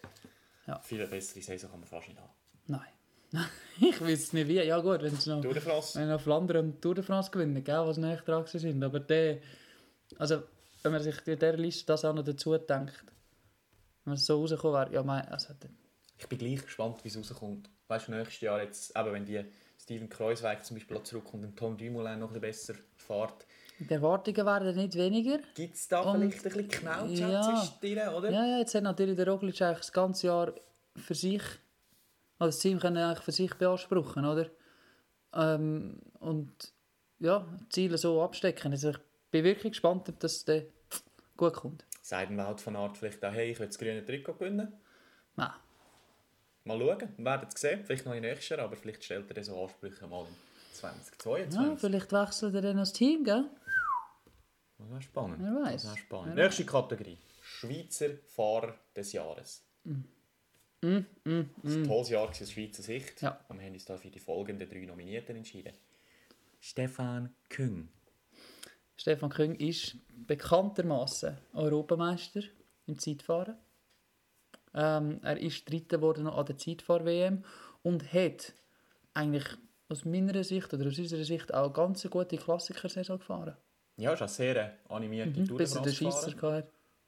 Ja. 0.66 0.80
Viel 0.80 1.06
bessere 1.06 1.40
Saison 1.40 1.70
kann 1.70 1.78
man 1.78 1.88
fast 1.88 2.08
nicht 2.08 2.18
haben. 2.18 2.32
Nein. 2.66 2.88
ich 3.80 4.00
weiß 4.00 4.32
nicht 4.32 4.48
wie. 4.48 4.54
Ja 4.54 4.80
gut, 4.80 5.00
wenn 5.00 5.14
sie 5.14 5.30
noch, 5.30 5.42
Tour 5.42 5.54
de 5.54 5.62
France. 5.62 5.96
wenn 5.96 6.08
noch 6.08 6.20
Flandern 6.20 6.72
und 6.72 6.82
Tour 6.82 6.96
de 6.96 7.04
France 7.04 7.30
gewinnen, 7.30 7.62
gell, 7.62 7.86
was 7.86 7.98
näher 7.98 8.16
dran 8.16 8.44
sind. 8.48 8.82
Aber 8.82 8.98
der... 8.98 9.38
Also, 10.18 10.42
wenn 10.82 10.90
man 10.90 11.00
sich 11.00 11.16
in 11.24 11.38
dieser 11.38 11.56
Liste 11.56 11.86
das 11.86 12.04
auch 12.04 12.14
noch 12.14 12.24
dazu 12.24 12.58
denkt, 12.58 13.04
wenn 14.06 14.14
es 14.14 14.26
so 14.26 14.40
rausgekommen 14.40 14.80
wäre, 14.80 14.92
ja, 14.92 15.04
mein, 15.04 15.24
also, 15.28 15.54
Ich 16.18 16.26
bin 16.26 16.38
gleich 16.38 16.64
gespannt, 16.64 17.04
wie 17.04 17.08
es 17.08 17.16
rauskommt. 17.16 17.70
Weißt 17.86 18.08
du, 18.08 18.12
nächstes 18.12 18.40
Jahr 18.40 18.60
jetzt, 18.60 18.96
eben 18.96 19.12
wenn 19.12 19.24
die 19.24 19.44
Steven 19.80 20.08
Kreuzweig 20.08 20.64
zum 20.64 20.78
Beispiel 20.78 21.00
zurückkommt 21.04 21.44
und 21.44 21.56
Tom 21.56 21.76
Dumoulin 21.76 22.18
noch 22.18 22.34
ein 22.34 22.40
bisschen 22.40 22.74
besser 22.74 22.74
fährt, 23.06 23.46
die 23.78 23.90
Erwartungen 23.90 24.46
werden 24.46 24.74
nicht 24.76 24.94
weniger. 24.96 25.38
gibt 25.54 25.74
es 25.74 25.86
da 25.88 26.00
Und- 26.00 26.18
vielleicht 26.20 26.38
ein 26.46 26.52
bisschen 26.52 26.68
Knautsch 26.68 27.18
Ja. 27.18 28.12
oder? 28.16 28.30
Ja, 28.30 28.44
ja, 28.46 28.58
jetzt 28.58 28.74
hat 28.74 28.82
natürlich 28.82 29.16
der 29.16 29.28
Roglic 29.28 29.60
eigentlich 29.62 29.78
das 29.78 29.92
ganze 29.92 30.26
Jahr 30.28 30.52
für 30.96 31.14
sich, 31.14 31.42
also 32.38 32.48
das 32.48 32.58
Team 32.58 32.78
können 32.78 32.96
eigentlich 32.98 33.24
für 33.24 33.32
sich 33.32 33.54
beanspruchen, 33.54 34.24
oder? 34.24 34.50
Ähm, 35.34 36.00
und 36.20 36.72
ja, 37.18 37.46
Ziele 37.70 37.98
so 37.98 38.22
abstecken. 38.22 38.72
Also 38.72 38.90
ich 38.90 38.98
bin 39.30 39.44
wirklich 39.44 39.72
gespannt, 39.72 40.08
ob 40.08 40.18
das 40.20 40.44
dann 40.44 40.64
gut 41.36 41.52
kommt. 41.54 41.84
Sagt 42.00 42.30
ein 42.30 42.38
Wout 42.38 42.58
von 42.58 42.76
Art 42.76 42.96
vielleicht 42.96 43.22
auch, 43.24 43.32
hey, 43.32 43.50
ich 43.50 43.58
will 43.58 43.66
das 43.66 43.78
grüne 43.78 44.04
Trikot 44.04 44.34
gewinnen? 44.34 44.72
Nein. 45.34 45.50
Mal 46.64 46.78
schauen, 46.80 47.08
wir 47.16 47.24
werden 47.24 47.48
es 47.52 47.60
sehen. 47.60 47.84
Vielleicht 47.84 48.06
noch 48.06 48.14
in 48.14 48.22
nächstes 48.22 48.48
Jahr, 48.48 48.60
aber 48.60 48.76
vielleicht 48.76 49.04
stellt 49.04 49.30
er 49.36 49.44
so 49.44 49.62
Ansprüche 49.62 50.06
mal 50.06 50.22
in 50.26 50.34
2022. 50.76 51.60
Ja, 51.60 51.76
vielleicht 51.76 52.12
wechselt 52.12 52.54
er 52.54 52.62
dann 52.62 52.76
das 52.76 52.92
Team, 52.92 53.24
gell? 53.24 53.44
Das 54.78 54.90
wäre 54.90 55.02
spannend. 55.02 55.38
Wer 55.40 55.64
weiß. 55.64 55.82
Das 55.82 55.98
spannend. 55.98 56.36
Wer 56.36 56.44
Nächste 56.44 56.64
Kategorie. 56.66 57.18
Schweizer 57.42 58.10
Fahrer 58.26 58.74
des 58.94 59.12
Jahres. 59.12 59.62
Mm, 59.84 60.00
Das 60.82 61.72
war 61.72 61.76
ein 61.76 61.84
tolles 61.84 62.08
Jahr 62.10 62.28
aus 62.28 62.50
Schweizer 62.50 62.82
Sicht. 62.82 63.22
Ja. 63.22 63.40
Und 63.48 63.58
wir 63.58 63.66
haben 63.66 63.72
uns 63.72 63.84
da 63.84 63.96
für 63.96 64.10
die 64.10 64.18
folgenden 64.20 64.68
drei 64.68 64.84
Nominierten 64.84 65.36
entschieden. 65.36 65.72
Stefan 66.60 67.34
Küng. 67.48 67.88
Stefan 68.96 69.30
Küng 69.30 69.54
ist 69.54 69.96
bekanntermaßen 70.26 71.36
Europameister 71.54 72.42
im 72.86 72.98
Zeitfahren. 72.98 73.56
Ähm, 74.74 75.20
er 75.22 75.38
ist 75.38 75.68
Dritter 75.70 75.96
geworden 75.98 76.26
an 76.26 76.44
der 76.44 76.58
Zeitfahr-WM 76.58 77.44
und 77.82 78.12
hat 78.12 78.52
eigentlich 79.14 79.44
aus 79.88 80.04
meiner 80.04 80.42
Sicht 80.44 80.72
oder 80.74 80.86
aus 80.86 80.98
unserer 80.98 81.24
Sicht 81.24 81.52
auch 81.54 81.64
eine 81.64 81.72
ganz 81.72 82.08
gute 82.10 82.36
Klassikersaison 82.36 83.18
gefahren. 83.18 83.56
Ja, 83.96 84.12
ist 84.12 84.22
auch 84.22 84.28
sehr 84.28 84.56
eine 84.60 84.72
animierte 84.88 85.44
Tour 85.44 85.58
de 85.58 85.64
Bis 85.66 85.74
er 85.76 85.82
den 85.82 85.92
France 85.92 86.18
Scheisser 86.20 86.32
gefahren. 86.32 86.64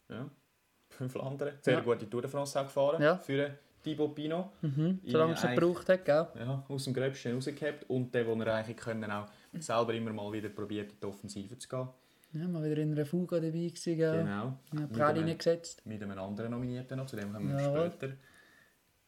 Ja. 0.08 0.30
Fünf 0.90 1.12
Flandern. 1.12 1.52
Sehr 1.60 1.74
Ja. 1.74 1.80
gute 1.80 2.08
Tour 2.08 2.22
de 2.22 2.30
France 2.30 2.58
auch 2.58 2.64
gefahren. 2.64 3.02
Ja. 3.02 3.16
Für 3.18 3.58
Thibaut 3.82 4.14
Pinot. 4.14 4.46
Mhm. 4.62 5.00
Solange 5.04 5.34
es 5.34 5.42
gebraucht 5.42 5.88
hat, 5.88 6.04
gell? 6.04 6.26
Ja, 6.38 6.64
aus 6.68 6.84
dem 6.84 6.94
Gröbsten 6.94 7.34
rausgehabt. 7.34 7.84
Und 7.90 8.14
der, 8.14 8.26
wo 8.26 8.34
er 8.40 8.54
eigentlich 8.54 8.76
können 8.76 9.10
auch 9.10 9.26
selber 9.58 9.92
immer 9.94 10.12
mal 10.12 10.32
wieder 10.32 10.48
probiert, 10.48 10.92
in 10.92 10.98
die 11.00 11.06
Offensive 11.06 11.58
zu 11.58 11.68
gehen. 11.68 11.88
Ja, 12.32 12.46
mal 12.48 12.62
wieder 12.64 12.82
in 12.82 12.92
einer 12.92 13.06
Fuga 13.06 13.36
dabei 13.36 13.50
gewesen, 13.50 13.96
gell? 13.96 14.18
Genau. 14.18 14.58
Ja, 14.72 14.80
Mit 14.80 14.92
Praline 14.92 15.26
einem- 15.26 15.38
gesetzt. 15.38 15.84
mit 15.86 16.02
einem 16.02 16.18
anderen 16.18 16.50
Nominierten 16.50 16.96
noch, 16.98 17.06
zu 17.06 17.16
dem 17.16 17.32
kommen 17.32 17.48
wir 17.56 17.60
Jawohl. 17.62 17.90
später. 17.92 18.14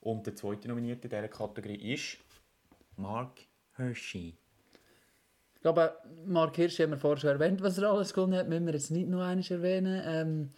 Und 0.01 0.27
der 0.27 0.35
zweite 0.37 0.69
Nominierte 0.69 1.03
in 1.09 1.11
dieser 1.11 1.29
Kategorie 1.29 1.93
ist 1.95 2.19
Mark 2.97 3.41
Hershey. 3.81 4.35
Ich 5.55 5.61
glaube, 5.62 5.95
Mark 6.25 6.57
Hirsch 6.57 6.79
haben 6.81 6.90
wir 6.93 6.99
vorher 6.99 7.19
schon 7.21 7.31
erwähnt, 7.31 7.62
was 7.62 7.77
er 7.79 7.90
alles 7.90 8.14
gewonnen 8.14 8.35
hat. 8.38 8.49
Müssen 8.49 8.66
wir 8.66 8.73
jetzt 8.73 8.90
nicht 8.90 9.09
nur 9.09 9.23
einmal 9.25 9.45
erwähnen. 9.51 10.03
Ähm, 10.07 10.51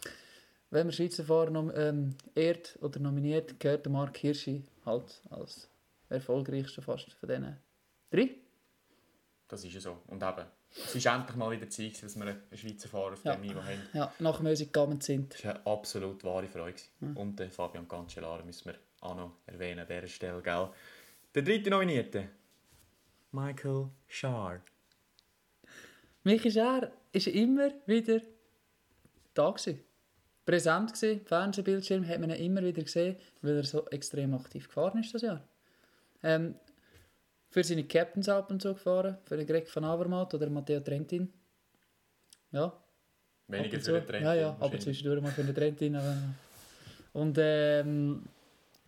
wenn 0.70 0.86
man 0.86 0.92
Schweizer 0.92 1.24
Fahrer 1.24 1.50
nom 1.50 1.72
ähm, 1.74 2.14
ehrt 2.34 2.78
oder 2.80 3.00
nominiert, 3.00 3.58
gehört 3.58 3.84
der 3.84 3.92
Mark 3.92 4.16
Hirschi 4.18 4.62
halt 4.86 5.20
als 5.30 5.68
erfolgreichster 6.08 6.82
fast 6.82 7.12
von 7.14 7.28
diesen 7.28 7.56
drei. 8.10 8.30
Das 9.48 9.64
ist 9.64 9.74
ja 9.74 9.80
so. 9.80 9.98
Und 10.06 10.22
eben, 10.22 10.46
es 10.70 10.94
ist 10.94 11.04
endlich 11.06 11.36
mal 11.36 11.50
wieder 11.50 11.68
Zeit, 11.68 12.02
dass 12.02 12.16
wir 12.16 12.24
einen 12.26 12.40
Schweizer 12.54 12.88
Fahrer 12.88 13.12
auf 13.12 13.24
Ja. 13.24 13.34
dem 13.34 13.42
Niveau 13.42 13.60
haben. 13.62 13.82
Ja, 13.92 14.12
nach 14.20 14.36
dem 14.36 14.46
Musik 14.46 14.72
gegangen 14.72 15.00
sind. 15.00 15.34
Das 15.34 15.44
war 15.44 15.54
eine 15.56 15.66
absolut 15.66 16.24
wahre 16.24 16.46
Freude. 16.46 16.72
gewesen. 17.00 17.16
Und 17.16 17.38
den 17.40 17.50
Fabian 17.50 17.86
Cancellara 17.88 18.42
müssen 18.44 18.66
wir 18.66 18.76
auch 19.00 19.16
noch 19.16 19.32
erwähnen 19.46 19.80
an 19.80 19.86
dieser 19.88 20.06
Stelle. 20.06 20.40
Gell? 20.40 20.68
Der 21.34 21.42
dritte 21.42 21.68
Nominierte, 21.70 22.28
Michael 23.32 23.88
Schar. 24.06 24.60
Michi 26.24 26.50
Schär 26.50 26.92
ist 27.12 27.26
immer 27.26 27.70
wieder 27.86 28.20
da 29.34 29.50
gewesen. 29.50 29.80
Präsent 30.44 30.92
gewesen, 30.92 31.24
Fernsehbildschirm 31.24 32.06
hat 32.06 32.20
man 32.20 32.30
ihn 32.30 32.44
immer 32.44 32.62
wieder 32.62 32.82
gesehen, 32.82 33.16
weil 33.42 33.56
er 33.56 33.64
so 33.64 33.86
extrem 33.86 34.34
aktiv 34.34 34.66
gefahren 34.66 35.00
ist 35.00 35.14
das 35.14 35.22
Jahr. 35.22 35.42
Ähm, 36.22 36.54
für 37.50 37.64
seine 37.64 37.84
Captains 37.84 38.28
ab 38.28 38.50
und 38.50 38.62
so 38.62 38.74
gefahren, 38.74 39.18
für 39.24 39.36
den 39.36 39.46
Greg 39.46 39.74
van 39.74 39.84
Avermaet 39.84 40.34
oder 40.34 40.50
Matteo 40.50 40.80
Trentin. 40.80 41.32
Ja, 42.50 42.76
Weniger 43.48 43.78
Ab 43.78 43.82
für 43.82 43.94
und 43.94 43.94
den 43.94 44.02
zu. 44.02 44.06
Trend. 44.06 44.24
Ja, 44.24 44.34
ja, 44.34 44.56
aber 44.58 44.78
zwischendurch 44.78 45.22
mal 45.22 45.32
für 45.32 45.44
den 45.44 45.54
Trentin. 45.54 45.96
Aber... 45.96 46.16
Und 47.12 47.36
ähm, 47.40 48.22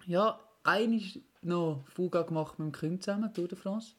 ja, 0.07 0.41
einer 0.63 0.97
ist 0.97 1.19
noch 1.43 1.85
Fuga 1.89 2.23
gemacht 2.23 2.59
mit 2.59 2.67
dem 2.67 2.73
Kühn 2.73 3.01
zusammen, 3.01 3.33
Tour 3.33 3.49
de 3.49 3.59
France. 3.59 3.95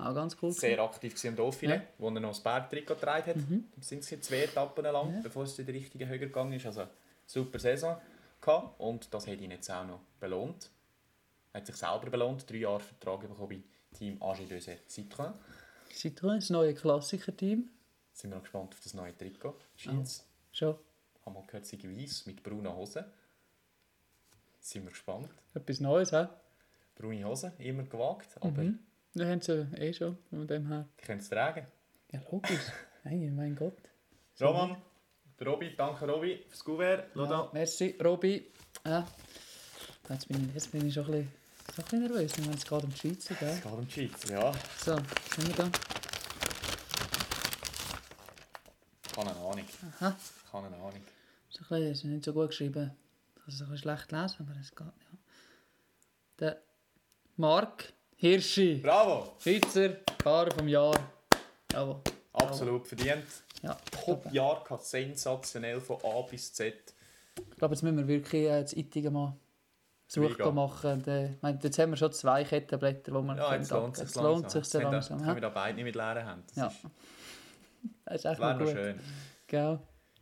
Auch 0.00 0.14
ganz 0.14 0.36
cool. 0.42 0.52
Sehr 0.52 0.78
aktiv 0.80 1.14
gewesen 1.14 1.28
am 1.38 1.44
Dauphiné, 1.46 1.68
Ja. 1.68 1.76
Mhm. 1.76 1.82
wo 1.98 2.08
er 2.08 2.20
noch 2.20 2.30
das 2.30 2.40
Bergtrikot 2.40 2.94
getragen 2.94 3.26
hat. 3.30 3.36
Das 3.76 3.88
sind 3.88 4.10
es 4.10 4.20
zwei 4.26 4.42
Etappen 4.44 4.84
lang, 4.84 5.22
bevor 5.22 5.44
es 5.44 5.58
in 5.58 5.66
die 5.66 5.72
richtige 5.72 6.06
Höhe 6.08 6.18
gegangen 6.18 6.52
ist. 6.54 6.66
Also 6.66 6.86
super 7.26 7.58
Saison 7.58 8.00
gehabt. 8.40 8.80
und 8.80 9.12
das 9.12 9.26
hat 9.26 9.40
ihn 9.40 9.50
jetzt 9.50 9.70
auch 9.70 9.86
noch 9.86 10.00
belohnt. 10.18 10.70
Er 11.52 11.60
hat 11.60 11.66
sich 11.66 11.76
selber 11.76 12.10
belohnt, 12.10 12.48
drei 12.50 12.58
Jahre 12.58 12.80
Vertrag 12.80 13.20
bekommen 13.20 13.48
bei 13.48 13.98
Team 13.98 14.16
AG2 14.20 14.78
Citroën. 14.88 15.32
Citroën, 15.92 16.36
das 16.36 16.50
neue 16.50 16.74
Klassiker-Team. 16.74 17.68
Sind 18.12 18.30
wir 18.30 18.36
noch 18.36 18.42
gespannt 18.42 18.72
auf 18.74 18.80
das 18.80 18.94
neue 18.94 19.16
Trikot. 19.16 19.56
Jeans. 19.76 20.24
Schon 20.52 20.76
Haben 21.26 21.34
wir 21.34 21.42
gehört, 21.46 21.66
sei 21.66 21.78
weiss 21.82 22.24
mit 22.26 22.42
braunen 22.42 22.74
Hosen. 22.74 23.04
Sind 24.60 24.84
wir 24.84 24.90
gespannt. 24.90 25.28
etwas 25.54 25.80
Neues, 25.80 26.12
hä? 26.12 26.26
Braune 26.96 27.24
Hosen, 27.24 27.52
immer 27.58 27.82
gewagt, 27.84 28.36
aber 28.40 28.62
Mhm. 28.62 28.78
Wir 29.14 29.26
haben 29.26 29.40
sie 29.40 29.66
eh 29.76 29.92
schon, 29.92 30.18
von 30.30 30.46
dem 30.46 30.68
her. 30.68 30.86
die 31.00 31.04
können 31.04 31.20
es 31.20 31.28
tragen. 31.28 31.66
Ja, 32.12 32.20
logisch. 32.30 32.60
Nein, 33.04 33.34
mein 33.34 33.56
Gott. 33.56 33.76
Roman, 34.40 34.80
der 35.38 35.46
Robi, 35.48 35.74
danke 35.76 36.06
Robi 36.06 36.44
fürs. 36.48 36.62
Schau 36.64 37.24
Ja, 37.24 37.50
merci, 37.52 37.96
Robi. 38.02 38.52
Ja. 38.84 39.06
Jetzt, 40.08 40.28
bin 40.28 40.48
ich, 40.48 40.54
jetzt 40.54 40.70
bin 40.72 40.86
ich 40.86 40.94
schon 40.94 41.06
ein 41.06 41.10
bisschen, 41.10 41.32
schon 41.74 41.84
ein 41.84 41.84
bisschen 41.84 42.00
nervös, 42.02 42.38
wenn 42.38 42.54
es 42.54 42.64
gerade 42.64 42.86
um 42.86 42.92
die 42.92 42.98
Schweiz 42.98 43.28
geht. 43.28 43.42
Es 43.42 43.62
geht 43.62 43.72
um 43.72 43.86
die 43.86 43.92
Schweiz, 43.92 44.30
ja. 44.30 44.52
So, 44.78 44.92
haben 44.96 45.46
wir 45.46 45.54
da? 45.56 45.70
Keine 49.14 49.30
Ahnung. 49.30 49.64
Aha. 49.98 50.16
Keine 50.52 50.66
Ahnung. 50.76 51.02
Das 51.48 51.60
ist, 51.60 51.60
ein 51.60 51.68
bisschen, 51.68 51.90
ist 51.92 52.04
nicht 52.04 52.24
so 52.24 52.32
gut 52.32 52.48
geschrieben. 52.48 52.92
Ich 53.36 53.42
kann 53.42 53.54
es 53.54 53.60
ein 53.60 53.70
bisschen 53.70 53.78
schlecht 53.78 54.12
lesen, 54.12 54.36
aber 54.40 54.60
es 54.60 54.70
geht, 54.70 54.86
ja. 54.86 55.18
Der 56.38 56.62
Marc 57.36 57.92
Hirschi, 58.22 58.74
Bravo! 58.82 59.34
Schweizer 59.38 59.96
Fahrer 60.22 60.50
vom 60.50 60.68
Jahr. 60.68 60.92
Bravo. 61.68 62.02
Absolut 62.34 62.86
verdient. 62.86 63.24
Ja, 63.62 63.74
Top-Jahr 63.90 64.62
gehabt, 64.62 64.84
sensationell 64.84 65.80
von 65.80 65.96
A 66.04 66.20
bis 66.22 66.52
Z. 66.52 66.74
ich 67.38 67.56
glaube, 67.56 67.74
jetzt 67.74 67.82
müssen 67.82 67.96
wir 67.96 68.06
wirklich 68.06 68.42
äh, 68.44 68.60
das 68.60 68.74
Ittigen 68.74 69.14
mal. 69.14 69.34
Suche 70.06 70.52
machen. 70.52 70.92
Und, 70.92 71.08
äh, 71.08 71.30
meine, 71.40 71.58
jetzt 71.62 71.78
haben 71.78 71.90
wir 71.92 71.96
schon 71.96 72.12
zwei 72.12 72.44
Kettenblätter, 72.44 73.10
die 73.10 73.26
wir 73.26 73.36
Ja, 73.36 73.54
jetzt 73.54 73.70
lohnt 73.70 73.98
es 73.98 74.14
lohnt 74.16 74.50
sich 74.50 74.64
sehr 74.66 74.82
langsam. 74.82 75.18
können 75.22 75.36
wir 75.36 75.40
da 75.40 75.48
beide 75.48 75.76
nicht 75.76 75.84
mit 75.84 75.94
leeren 75.94 76.26
Händen. 76.26 76.44
Das, 76.48 76.56
Ja. 76.56 76.66
ist, 76.66 76.76
Das 78.04 78.14
ist 78.16 78.24
das 78.26 78.32
echt 78.32 78.40
noch 78.40 78.58
gut. 78.58 78.68
schön. 78.68 79.00
Gell? 79.46 79.78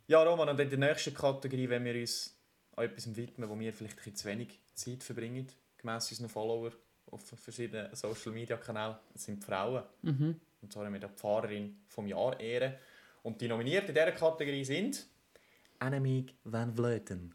Ja, 0.07 0.23
Roman, 0.23 0.47
und 0.47 0.59
in 0.61 0.69
der 0.69 0.79
nächsten 0.79 1.13
Kategorie, 1.13 1.67
wenn 1.67 1.83
wir 1.83 1.95
uns 1.99 2.33
an 2.77 2.85
etwas 2.85 3.13
widmen, 3.13 3.49
wo 3.49 3.59
wir 3.59 3.73
vielleicht 3.73 3.95
ein 3.95 3.97
bisschen 3.97 4.15
zu 4.15 4.27
wenig 4.29 4.59
Zeit 4.73 5.03
verbringen, 5.03 5.47
gemäss 5.77 6.09
unseren 6.11 6.29
Follower 6.29 6.71
auf 7.11 7.21
verschiedenen 7.21 7.95
Social 7.95 8.31
Media 8.31 8.57
Kanälen, 8.57 8.95
das 9.13 9.23
sind 9.23 9.41
die 9.41 9.45
Frauen. 9.45 9.83
Mhm. 10.01 10.39
Und 10.61 10.73
zwar 10.73 10.85
haben 10.85 10.93
wir 10.93 10.99
die 10.99 11.07
Pfarrerin 11.07 11.77
vom 11.87 12.07
Jahr 12.07 12.39
ehren. 12.39 12.73
Und 13.23 13.41
die 13.41 13.47
Nominierten 13.47 13.89
in 13.89 13.95
dieser 13.95 14.11
Kategorie 14.11 14.63
sind 14.63 15.07
Annemiek 15.79 16.35
van 16.43 16.73
Vleuten. 16.73 17.33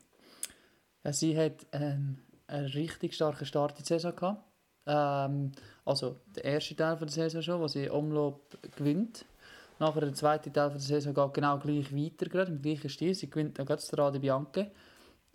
Ja, 1.03 1.13
sie 1.13 1.37
hat 1.37 1.67
ähm, 1.73 2.19
einen 2.47 2.67
richtig 2.67 3.15
starken 3.15 3.47
Start 3.47 3.79
in 3.79 3.85
die 3.85 3.89
Saison 3.89 4.15
gehabt. 4.15 4.43
Ähm, 4.87 5.53
also 5.85 6.21
der 6.35 6.45
erste 6.45 6.77
Teil 6.77 6.97
von 6.97 7.07
der 7.07 7.15
Saison 7.15 7.43
schon, 7.43 7.61
wo 7.61 7.69
sie 7.69 7.89
Umlob 7.89 8.59
gewinnt. 8.77 9.25
Nachher 9.79 10.01
der 10.01 10.15
zweite 10.15 10.53
Teil 10.53 10.71
von 10.71 10.79
der 10.79 10.87
Saison 10.87 11.15
geht 11.15 11.35
genau 11.35 11.59
gleich 11.59 11.95
weiter, 11.95 12.27
gerade 12.27 12.53
im 12.53 12.63
gleichen 12.63 12.91
Stil. 12.91 13.15
Sie 13.15 13.29
gewinnt 13.29 13.59
dann 13.59 13.67
gerade 13.67 13.83
Strade 13.83 14.21
Bianche. 14.21 14.71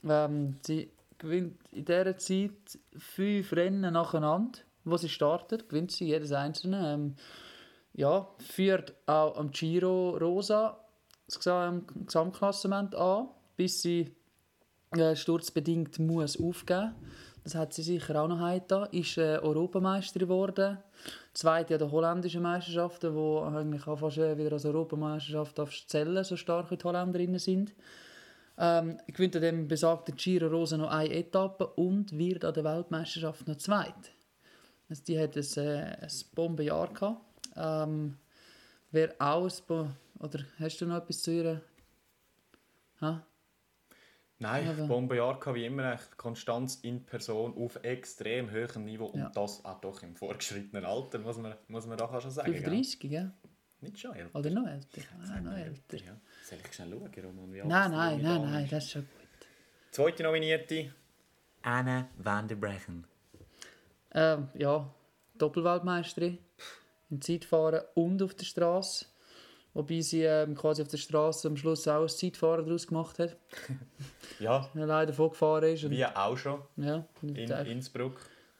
Ähm, 0.03 0.55
sie 0.61 0.91
gewinnt 1.19 1.59
in 1.71 1.85
dieser 1.85 2.17
Zeit 2.17 2.79
fünf 2.97 3.53
Rennen 3.53 3.93
nacheinander, 3.93 4.59
wo 4.83 4.97
sie 4.97 5.09
startet. 5.09 5.69
Gewinnt 5.69 5.91
sie 5.91 6.07
jedes 6.07 6.31
einzelne. 6.31 6.93
Ähm, 6.93 7.15
ja, 7.93 8.27
führt 8.39 8.93
auch 9.05 9.37
am 9.37 9.51
Giro 9.51 10.17
Rosa 10.17 10.79
Gesam- 11.29 11.85
Gesamtklassement 12.05 12.95
an, 12.95 13.29
bis 13.55 13.81
sie 13.81 14.15
äh, 14.91 15.15
sturzbedingt 15.15 15.99
muss 15.99 16.39
aufgeben. 16.39 16.95
Das 17.43 17.55
hat 17.55 17.73
sie 17.73 17.83
sicher 17.83 18.21
auch 18.21 18.27
noch 18.27 18.39
heita. 18.39 18.85
Ist 18.85 19.17
äh, 19.17 19.39
Europameisterin 19.41 20.27
geworden. 20.27 20.77
Zweite 21.33 21.75
an 21.75 21.79
der 21.79 21.91
holländischen 21.91 22.41
Meisterschaften, 22.41 23.15
wo 23.15 23.41
eigentlich 23.41 23.87
auch 23.87 23.99
fast 23.99 24.17
äh, 24.17 24.37
wieder 24.37 24.53
als 24.53 24.65
Europameisterschaft 24.65 25.89
zählen, 25.89 26.23
so 26.23 26.35
stark 26.35 26.69
die 26.69 26.83
Holländerinnen 26.83 27.39
sind. 27.39 27.73
Ähm, 28.61 28.99
gewinnt 29.07 29.35
an 29.37 29.41
dem 29.41 29.67
besagten 29.69 30.15
Giro 30.15 30.47
Rosa 30.47 30.75
noch 30.75 30.89
eine 30.91 31.13
Etappe 31.13 31.65
und 31.65 32.17
wird 32.17 32.43
an 32.43 32.53
der 32.53 32.65
Weltmeisterschaft 32.65 33.47
noch 33.47 33.55
zweit. 33.57 34.11
Also 34.89 35.03
die 35.05 35.17
hat 35.17 35.37
ein, 35.37 35.57
äh, 35.65 35.95
ein 36.01 36.11
Bombenjahr 36.35 36.91
gehabt. 36.93 37.21
Ähm, 37.55 38.17
wer 38.91 39.15
Bo 39.65 39.87
oder 40.19 40.39
hast 40.59 40.81
du 40.81 40.85
noch 40.87 40.97
etwas 40.97 41.21
zu 41.21 41.31
ihr? 41.31 41.61
Ha? 42.99 43.25
Nein, 44.39 44.67
Aber- 44.67 44.87
Bombenjahr 44.87 45.39
gehabt, 45.39 45.55
wie 45.55 45.65
immer, 45.65 45.93
echt 45.93 46.17
Konstanz 46.17 46.75
in 46.81 47.05
Person 47.05 47.55
auf 47.57 47.81
extrem 47.83 48.51
hohem 48.51 48.83
Niveau 48.85 49.05
und 49.05 49.19
Ja. 49.19 49.29
das 49.29 49.63
auch 49.63 49.79
doch 49.79 50.01
im 50.03 50.15
fortgeschrittenen 50.15 50.83
Alter, 50.85 51.19
muss 51.19 51.37
man, 51.37 51.55
muss 51.69 51.85
man 51.87 51.97
da 51.97 52.19
schon 52.21 52.31
sagen. 52.31 52.51
gell? 52.51 52.61
35, 52.61 52.99
gell? 53.09 53.31
Nicht 53.81 53.99
schon 53.99 54.13
älter. 54.15 54.37
Oder 54.37 54.49
noch 54.49 54.67
älter? 54.67 55.01
Ah, 55.31 55.39
noch 55.39 55.53
älter. 55.57 55.97
Ja. 55.97 56.15
Soll 56.43 56.59
ich 56.63 56.73
schnell 56.73 56.89
schauen, 56.91 57.25
Roman, 57.25 57.53
wie 57.53 57.61
alt 57.61 57.69
Nein, 57.69 57.91
nein, 57.91 58.21
nein, 58.21 58.41
nein, 58.41 58.67
das 58.69 58.83
ist 58.85 58.91
schon 58.91 59.01
gut. 59.01 59.47
Zweite 59.91 60.23
Nominierte, 60.23 60.93
Anne 61.61 62.09
van 62.17 62.47
der 62.47 62.55
Brechen. 62.55 63.05
Ähm, 64.11 64.49
ja, 64.55 64.89
Doppelweltmeisterin 65.37 66.37
im 67.09 67.21
Zeitfahren 67.21 67.81
und 67.95 68.21
auf 68.21 68.33
der 68.35 68.45
Straße. 68.45 69.05
Wobei 69.73 70.01
sie 70.01 70.23
ähm, 70.23 70.55
quasi 70.55 70.81
auf 70.81 70.87
der 70.87 70.97
Straße 70.97 71.47
am 71.47 71.55
Schluss 71.55 71.87
auch 71.87 72.01
ein 72.01 72.09
Zeitfahren 72.09 72.65
daraus 72.65 72.87
gemacht 72.87 73.19
hat. 73.19 73.37
Ja, 74.39 74.69
Er 74.73 74.85
leider 74.85 75.11
vorgefahren 75.11 75.73
ist. 75.73 75.83
Und, 75.83 75.91
wie 75.91 76.05
auch 76.05 76.37
schon 76.37 76.61
ja, 76.77 77.05
in 77.21 77.35
Innsbruck. 77.35 78.15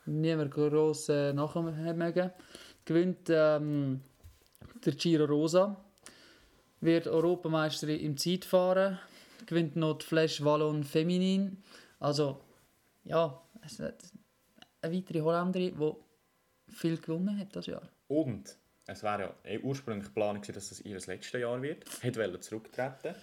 niemand 0.06 0.52
gross 0.52 1.08
äh, 1.08 1.32
nachher 1.32 1.74
hat 1.86 1.96
mögen. 1.96 2.32
Gewinnt 2.84 3.30
ähm, 3.30 4.02
der 4.86 4.94
Giro 4.94 5.26
Rosa. 5.26 5.76
Wird 6.82 7.08
Europameisterin 7.08 8.00
im 8.00 8.18
Zeitfahren. 8.18 9.00
Gewinnt 9.46 9.76
noch 9.76 9.98
die 9.98 10.06
Flash 10.06 10.44
Wallon 10.44 10.84
Feminin. 10.84 11.62
Also, 12.00 12.42
ja, 13.04 13.42
es 13.66 13.80
ist 13.80 14.14
eine 14.82 14.96
weitere 14.96 15.22
Holländerin, 15.22 15.78
die 15.78 16.72
viel 16.72 16.98
gewonnen 16.98 17.38
hat 17.38 17.56
das 17.56 17.66
Jahr. 17.66 17.88
Und 18.08 18.56
es 18.86 19.04
wäre 19.04 19.22
ja 19.22 19.34
eh 19.52 19.60
ursprünglich 19.60 20.08
geplant, 20.08 20.48
dass 20.56 20.70
das 20.70 20.82
ihr 20.82 20.96
letztes 20.96 21.32
Jahr 21.34 21.62
wird. 21.62 21.86
Hat 22.04 22.18
wollte 22.18 22.40
zurücktreten. 22.40 23.16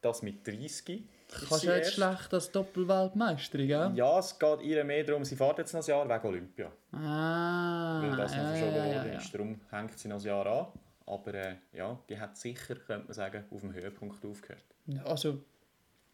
Das 0.00 0.22
mit 0.22 0.46
30. 0.46 0.66
ist 0.66 1.48
Kannst 1.48 1.60
sie 1.60 1.66
du 1.66 1.76
jetzt 1.76 1.94
schlecht 1.94 2.34
als 2.34 2.50
Doppelweltmeisterin, 2.52 3.66
gell? 3.66 3.92
Ja, 3.94 4.18
es 4.18 4.38
geht 4.38 4.60
ihr 4.60 4.84
mehr 4.84 5.02
darum, 5.02 5.24
sie 5.24 5.34
fährt 5.34 5.58
jetzt 5.58 5.72
noch 5.72 5.82
ein 5.82 5.86
Jahr 5.86 6.08
wegen 6.08 6.28
Olympia. 6.28 6.72
Ah, 6.92 8.02
weil 8.02 8.16
das 8.16 8.32
noch 8.32 8.42
ja, 8.42 8.48
verschoben 8.50 8.76
ja, 8.76 8.86
ja, 8.86 8.94
worden 8.96 9.12
ist. 9.14 9.34
Darum 9.34 9.60
hängt 9.70 9.98
sie 9.98 10.08
noch 10.08 10.18
ein 10.18 10.26
Jahr 10.26 10.46
an. 10.46 10.66
Aber 11.06 11.34
äh, 11.34 11.56
ja, 11.72 12.00
die 12.08 12.18
hat 12.18 12.36
sicher, 12.38 12.76
könnte 12.76 13.06
man 13.06 13.12
sagen, 13.12 13.44
auf 13.50 13.60
dem 13.60 13.72
Höhepunkt 13.72 14.24
aufgehört. 14.24 14.64
Ja, 14.86 15.04
also, 15.04 15.42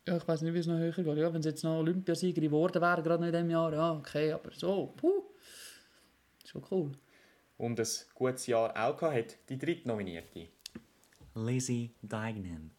ja, 0.06 0.16
ich 0.16 0.26
weiß 0.26 0.42
nicht, 0.42 0.54
wie 0.54 0.58
es 0.58 0.66
noch 0.66 0.78
höher 0.78 0.92
geht. 0.92 1.18
Ja, 1.18 1.32
wenn 1.32 1.42
sie 1.42 1.50
jetzt 1.50 1.62
noch 1.62 1.78
Olympiasiegerin 1.78 2.50
geworden 2.50 2.82
wäre, 2.82 3.02
gerade 3.02 3.20
noch 3.20 3.28
in 3.28 3.32
diesem 3.32 3.50
Jahr, 3.50 3.72
ja, 3.72 3.92
okay, 3.92 4.32
aber 4.32 4.50
so, 4.52 4.92
puh, 4.96 5.22
schon 6.44 6.64
cool. 6.70 6.92
Und 7.56 7.78
ein 7.78 7.86
gutes 8.14 8.46
Jahr 8.46 8.70
auch 8.70 8.96
gehabt 8.96 9.16
hat 9.16 9.36
die 9.48 9.58
dritte 9.58 9.86
Nominierte. 9.86 10.48
Lizzie 11.34 11.94
Deignan. 12.02 12.70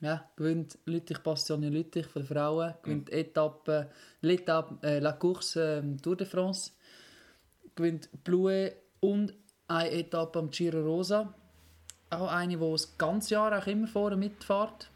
Ja, 0.00 0.30
gewinnt 0.34 0.78
Lüttich 0.86 1.22
Passion 1.22 1.62
Lüttich 1.62 2.06
den 2.08 2.24
Frauen, 2.24 2.74
gewinnt 2.82 3.10
Etappe, 3.10 3.90
L'Etappe, 4.22 4.82
äh, 4.82 4.98
La 4.98 5.12
Course 5.12 5.78
ähm, 5.78 6.00
Tour 6.00 6.16
de 6.16 6.26
France, 6.26 6.72
gewinnt 7.74 8.08
Blue 8.24 8.72
und 9.00 9.34
eine 9.70 9.90
Etappe 9.90 10.38
am 10.38 10.50
Giro 10.50 10.80
Rosa. 10.80 11.32
Auch 12.10 12.28
eine, 12.28 12.56
die 12.56 12.70
das 12.70 12.98
ganze 12.98 13.34
Jahr 13.34 13.56
auch 13.56 13.66
immer 13.66 13.86
vorne 13.86 14.16
mitfährt, 14.16 14.90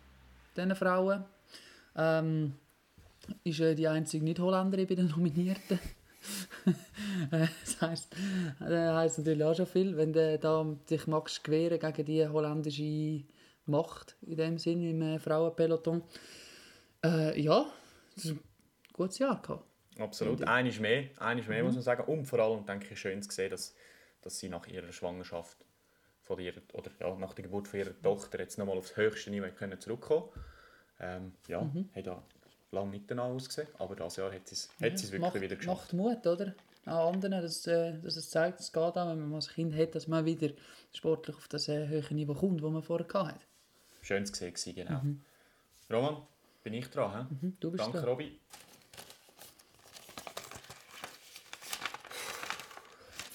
diesen 0.56 0.74
Frauen. 0.74 1.24
Ähm, 1.96 2.54
ist 3.44 3.60
äh, 3.60 3.74
die 3.74 3.86
einzige 3.86 4.24
Nicht-Holländerin 4.24 4.86
bei 4.86 4.94
den 4.94 5.08
Nominierten. 5.08 5.78
Äh, 7.30 7.48
das 7.62 7.82
heisst, 7.82 8.16
das 8.58 8.94
heisst 8.94 9.18
natürlich 9.18 9.44
auch 9.44 9.54
schon 9.54 9.66
viel, 9.66 9.94
wenn 9.98 10.14
du 10.14 10.38
da 10.38 10.64
dich 10.88 11.06
magst 11.06 11.44
gewähren 11.44 11.78
gegen 11.78 12.04
die 12.06 12.26
holländische 12.26 13.24
Macht 13.66 14.16
in 14.22 14.38
dem 14.38 14.56
Sinn 14.56 14.82
im 14.82 15.02
äh, 15.02 15.18
Frauenpeloton. 15.18 16.02
Äh, 17.04 17.38
ja, 17.38 17.66
das 18.14 18.24
ist 18.24 18.30
ein 18.32 18.40
gutes 18.94 19.18
Jahr 19.18 19.40
gehabt. 19.42 19.64
Absolut. 19.98 20.42
Eines 20.44 20.80
mehr, 20.80 21.10
eines 21.18 21.46
mehr 21.46 21.62
muss 21.62 21.74
man 21.74 21.82
sagen. 21.82 22.04
Und 22.04 22.24
vor 22.24 22.38
allem 22.38 22.64
denke 22.64 22.88
ich, 22.92 22.98
schön 22.98 23.22
zu 23.22 23.30
sehen, 23.30 23.50
dass, 23.50 23.74
dass 24.24 24.38
sie 24.38 24.48
nach 24.48 24.66
ihrer 24.66 24.92
Schwangerschaft 24.92 25.58
von 26.22 26.38
ihrer, 26.40 26.60
oder 26.72 26.90
ja, 27.00 27.14
nach 27.16 27.34
der 27.34 27.44
Geburt 27.44 27.68
von 27.68 27.78
ihrer 27.80 28.00
Tochter 28.02 28.38
jetzt 28.40 28.58
nochmal 28.58 28.78
aufs 28.78 28.96
höchste 28.96 29.30
Niveau 29.30 29.48
können 29.54 29.80
zurückkommen 29.80 30.28
ähm, 31.00 31.32
Ja, 31.48 31.62
Mhm. 31.62 31.88
hat 31.94 32.06
ja 32.06 32.22
lange 32.72 32.90
nicht 32.90 33.10
danach 33.10 33.24
ausgesehen, 33.24 33.68
aber 33.78 33.94
dieses 33.94 34.16
Jahr 34.16 34.32
hat 34.32 34.48
sie 34.48 34.54
es, 34.54 34.68
es 34.80 35.12
wirklich 35.12 35.20
macht, 35.20 35.40
wieder 35.40 35.56
geschafft. 35.56 35.92
macht 35.92 36.22
Mut, 36.24 36.26
oder? 36.26 36.54
Auch 36.86 37.12
anderen, 37.12 37.40
dass, 37.40 37.66
äh, 37.66 37.98
dass 38.00 38.16
es 38.16 38.28
zeigt, 38.30 38.60
es 38.60 38.72
geht 38.72 38.82
auch, 38.82 38.94
wenn 39.08 39.28
man 39.28 39.40
ein 39.40 39.40
Kind 39.40 39.74
hat, 39.74 39.94
dass 39.94 40.06
man 40.06 40.24
wieder 40.24 40.50
sportlich 40.92 41.36
auf 41.36 41.48
das 41.48 41.68
äh, 41.68 41.86
höhere 41.88 42.14
Niveau 42.14 42.34
kommt, 42.34 42.62
das 42.62 42.70
man 42.70 42.82
vorher 42.82 43.06
hatte. 43.26 43.40
Schön 44.02 44.26
zu 44.26 44.34
sehen, 44.34 44.52
gewesen, 44.52 44.74
genau. 44.74 45.00
Roman, 45.90 46.22
bin 46.62 46.74
ich 46.74 46.88
dran? 46.90 47.26
Mhm, 47.40 47.56
du 47.60 47.70
bist 47.70 47.84
Danke, 47.84 48.00
da. 48.00 48.06
Robby. 48.06 48.38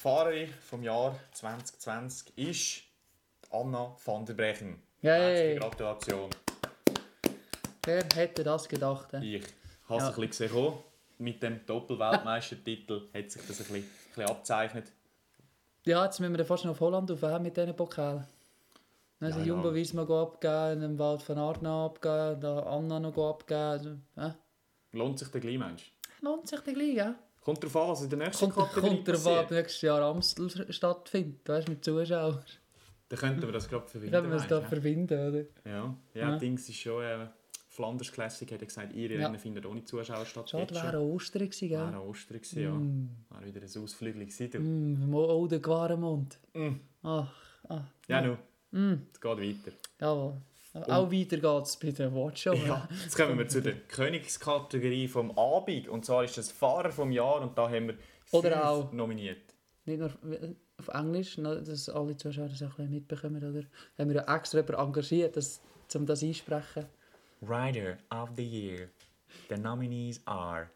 Fahrerin 0.04 0.48
vom 0.62 0.82
Jahr 0.82 1.20
2020 1.34 2.38
ist 2.38 2.84
Anna 3.52 3.94
van 4.06 4.26
der 4.26 4.34
Brechen. 4.34 4.82
Yay. 5.02 5.12
Herzliche 5.12 5.60
Gratulation. 5.60 6.30
Wer 7.84 8.06
hätte 8.16 8.44
das 8.46 8.70
gedacht? 8.70 9.14
Äh? 9.14 9.36
Ich 9.38 9.44
habe 9.90 9.98
es 9.98 10.04
Ja. 10.04 10.10
ein 10.10 10.16
bisschen 10.30 10.48
gesehen. 10.48 10.74
Mit 11.18 11.44
dem 11.44 11.66
Doppelweltmeistertitel 11.66 13.10
hat 13.14 13.30
sich 13.30 13.42
das 13.46 13.60
ein 13.60 13.66
bisschen, 13.66 13.76
ein 13.76 13.84
bisschen 14.16 14.26
abzeichnet. 14.30 14.92
Ja, 15.86 16.06
jetzt 16.06 16.20
müssen 16.22 16.32
wir 16.32 16.38
dann 16.38 16.48
fast 16.48 16.64
noch 16.64 16.72
auf 16.72 16.80
Holland 16.80 17.12
auf, 17.12 17.22
äh, 17.24 17.40
mit 17.40 17.58
diesen 17.58 17.76
Pokalen. 17.76 18.26
Dann 19.20 19.32
Ja, 19.32 19.36
ja, 19.36 19.42
ja. 19.42 19.48
Jumbo 19.50 19.74
Visma 19.74 20.04
go 20.06 20.22
abgeben, 20.22 20.80
den 20.80 20.98
Wald 20.98 21.22
von 21.22 21.38
Aert 21.38 21.62
noch 21.62 21.88
abgeben, 21.88 22.40
da 22.40 22.60
Anna 22.64 23.02
noch 23.02 23.18
abgeben. 23.18 23.60
Also, 23.60 23.90
äh, 24.16 24.32
Lohnt 24.94 25.20
sich 25.20 25.28
der 25.28 25.42
gleich, 25.42 25.58
Mensch? 25.58 25.92
lohnt 26.22 26.48
sich 26.48 26.60
der 26.62 26.74
gleich, 26.74 26.94
ja? 26.94 27.16
Kommt 27.50 27.64
darauf 27.64 27.76
an, 27.76 27.90
was 27.90 28.02
in 28.04 28.10
der 28.10 28.20
nächsten 28.20 28.50
Kommt, 28.50 28.70
Kategorie 28.70 28.96
kommt 28.96 29.08
darauf 29.08 29.28
an, 29.28 29.44
ob 29.46 29.52
nächstes 29.52 29.82
Jahr 29.82 30.02
Amstel 30.04 30.74
stattfindet, 30.74 31.48
weißt 31.50 31.68
du, 31.68 31.72
mit 31.72 31.84
Zuschauern. 31.84 32.44
Dann 33.10 33.20
könnten 33.20 33.42
wir 33.42 33.52
das 33.52 33.68
gerade 33.68 33.88
verbinden. 33.88 34.12
glaube, 34.12 34.30
wir 34.30 34.36
es 34.36 34.42
meinst 34.42 34.52
da 34.52 34.60
du, 34.60 34.66
hä? 34.66 34.70
verbinden, 34.70 35.30
oder? 35.30 35.40
Ja, 35.66 35.96
ja, 36.14 36.30
Ja. 36.30 36.38
Dings 36.38 36.70
ist 36.70 36.78
schon. 36.78 37.04
Äh, 37.04 37.28
Flanders 37.70 38.12
Classic 38.12 38.52
hat 38.52 38.62
er 38.62 38.68
gesagt, 38.68 38.94
ihre 38.94 39.14
Ja. 39.16 39.26
Rennen 39.26 39.40
finden 39.40 39.66
ohne 39.66 39.84
Zuschauer 39.84 40.26
statt. 40.26 40.50
Schade, 40.50 40.76
wäre. 40.76 41.00
Ostern 41.02 41.44
gewesen, 41.44 41.70
gell? 41.70 41.80
Wäre 41.80 42.02
Ostern 42.02 42.38
gewesen, 42.38 42.62
ja. 42.62 42.72
Mm. 42.72 43.10
Wäre 43.30 43.46
wieder 43.46 43.62
ein 43.62 43.84
Ausflügel 43.84 44.26
gewesen. 44.26 45.08
Mm, 45.08 45.14
oh, 45.16 45.48
der 45.48 45.62
Quaremont. 45.62 46.38
Mm. 46.54 46.76
Ach, 47.04 47.34
ah. 47.70 47.82
Ja, 48.08 48.22
nu. 48.22 48.38
Mm. 48.72 49.08
Es 49.14 49.22
geht 49.22 49.38
weiter. 49.38 49.72
Jawohl. 50.00 50.34
Auch 50.88 51.12
weiter 51.12 51.38
geht 51.38 51.66
es 51.66 51.78
bei 51.78 51.92
der 51.92 52.14
Watchshow. 52.14 52.54
Ja, 52.54 52.88
jetzt 53.04 53.16
kommen 53.16 53.38
wir 53.38 53.48
zu 53.48 53.62
der 53.62 53.74
Königskategorie 53.88 55.08
vom 55.08 55.32
Abend. 55.38 55.88
Und 55.88 56.06
zwar 56.06 56.24
ist 56.24 56.38
das 56.38 56.52
Fahrer 56.52 56.92
vom 56.92 57.12
Jahr 57.12 57.42
und 57.42 57.58
da 57.58 57.70
haben 57.70 57.88
wir 57.90 57.98
Oder 58.32 58.70
auch- 58.70 58.92
nominiert. 58.92 59.42
Nicht 59.86 60.00
nur 60.00 60.12
auf 60.78 60.88
Englisch, 60.90 61.36
dass 61.38 61.90
alle 61.90 62.16
Zuschauer 62.16 62.50
das 62.50 62.62
auch 62.64 62.78
mitbekommen, 62.78 63.44
oder? 63.44 63.64
Haben 63.98 64.10
wir 64.10 64.18
ja 64.26 64.36
extra 64.36 64.60
jemanden 64.60 64.82
engagiert, 64.82 65.36
das, 65.36 65.62
um 65.96 66.06
das 66.06 66.22
einsprechen. 66.24 66.86
Rider 67.42 67.98
of 68.12 68.30
the 68.36 68.44
Year. 68.46 68.90
The 69.50 69.58
nominees 69.58 70.22
are 70.26 70.70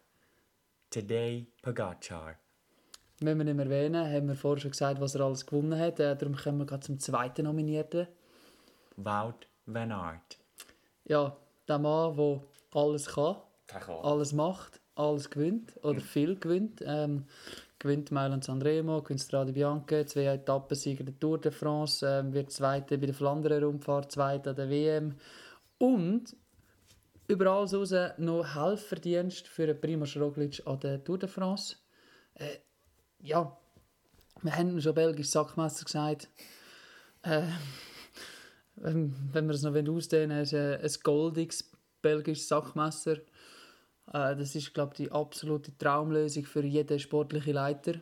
Today 0.90 1.46
Pogacar, 1.62 2.36
Müssen 3.20 3.38
wir 3.38 3.44
nicht 3.44 3.56
mehr 3.56 3.66
erwähnen, 3.66 4.04
haben 4.12 4.28
wir 4.28 4.34
vorher 4.34 4.60
schon 4.62 4.70
gesagt, 4.72 5.00
was 5.00 5.14
er 5.14 5.22
alles 5.22 5.46
gewonnen 5.46 5.78
hat. 5.78 6.00
Äh, 6.00 6.16
darum 6.16 6.34
kommen 6.36 6.58
wir 6.58 6.66
gerade 6.66 6.84
zum 6.84 6.98
zweiten 6.98 7.44
Nominierten. 7.44 8.06
Wout 8.96 9.46
van 9.66 9.92
Aert. 9.92 10.38
Ja, 11.04 11.36
der 11.68 11.78
Mann, 11.78 12.16
der 12.16 12.40
alles 12.72 13.06
kann, 13.06 13.36
alles 14.02 14.32
macht, 14.32 14.80
alles 14.94 15.30
gewinnt 15.30 15.72
oder 15.82 16.00
viel 16.00 16.38
gewinnt. 16.38 16.82
Ähm, 16.84 17.26
gewinnt 17.78 18.10
Mailand 18.10 18.44
Sanremo, 18.44 19.02
gewinnt 19.02 19.20
Strade 19.20 19.52
Bianca, 19.52 20.06
zwei 20.06 20.26
Etappensieger 20.26 21.04
der 21.04 21.18
Tour 21.18 21.38
de 21.38 21.52
France, 21.52 22.06
ähm, 22.06 22.32
wird 22.32 22.50
Zweiter 22.50 22.96
bei 22.96 23.06
der 23.06 23.14
Flandern-Rundfahrt, 23.14 24.10
Zweiter 24.10 24.50
an 24.50 24.56
der 24.56 24.70
WM 24.70 25.14
und 25.78 26.34
über 27.28 27.50
alles 27.50 27.74
raus 27.74 27.94
noch 28.18 28.54
Helferdienst 28.54 29.48
für 29.48 29.66
den 29.66 29.80
Primoz 29.80 30.16
Roglic 30.16 30.62
an 30.66 30.80
der 30.80 31.02
Tour 31.04 31.18
de 31.18 31.28
France. 31.28 31.76
Äh, 32.34 32.58
ja, 33.20 33.56
wir 34.42 34.56
haben 34.56 34.80
schon 34.80 34.94
belgisch 34.94 35.28
Sackmesser 35.28 35.84
gesagt. 35.84 36.28
Äh, 37.22 37.42
wenn, 38.76 39.14
wenn 39.32 39.46
wir 39.46 39.54
es 39.54 39.62
noch 39.62 39.74
ausdehnen 39.74 40.30
wollen, 40.30 40.42
ist 40.42 40.52
äh, 40.52 40.78
ein 40.82 40.90
goldiges 41.02 41.70
belgisches 42.02 42.48
Sackmesser. 42.48 43.16
Äh, 44.12 44.36
das 44.36 44.54
ist, 44.54 44.74
glaube 44.74 44.92
ich, 44.94 45.06
die 45.06 45.12
absolute 45.12 45.76
Traumlösung 45.78 46.44
für 46.44 46.64
jeden 46.64 46.98
sportlichen 46.98 47.54
Leiter, 47.54 47.94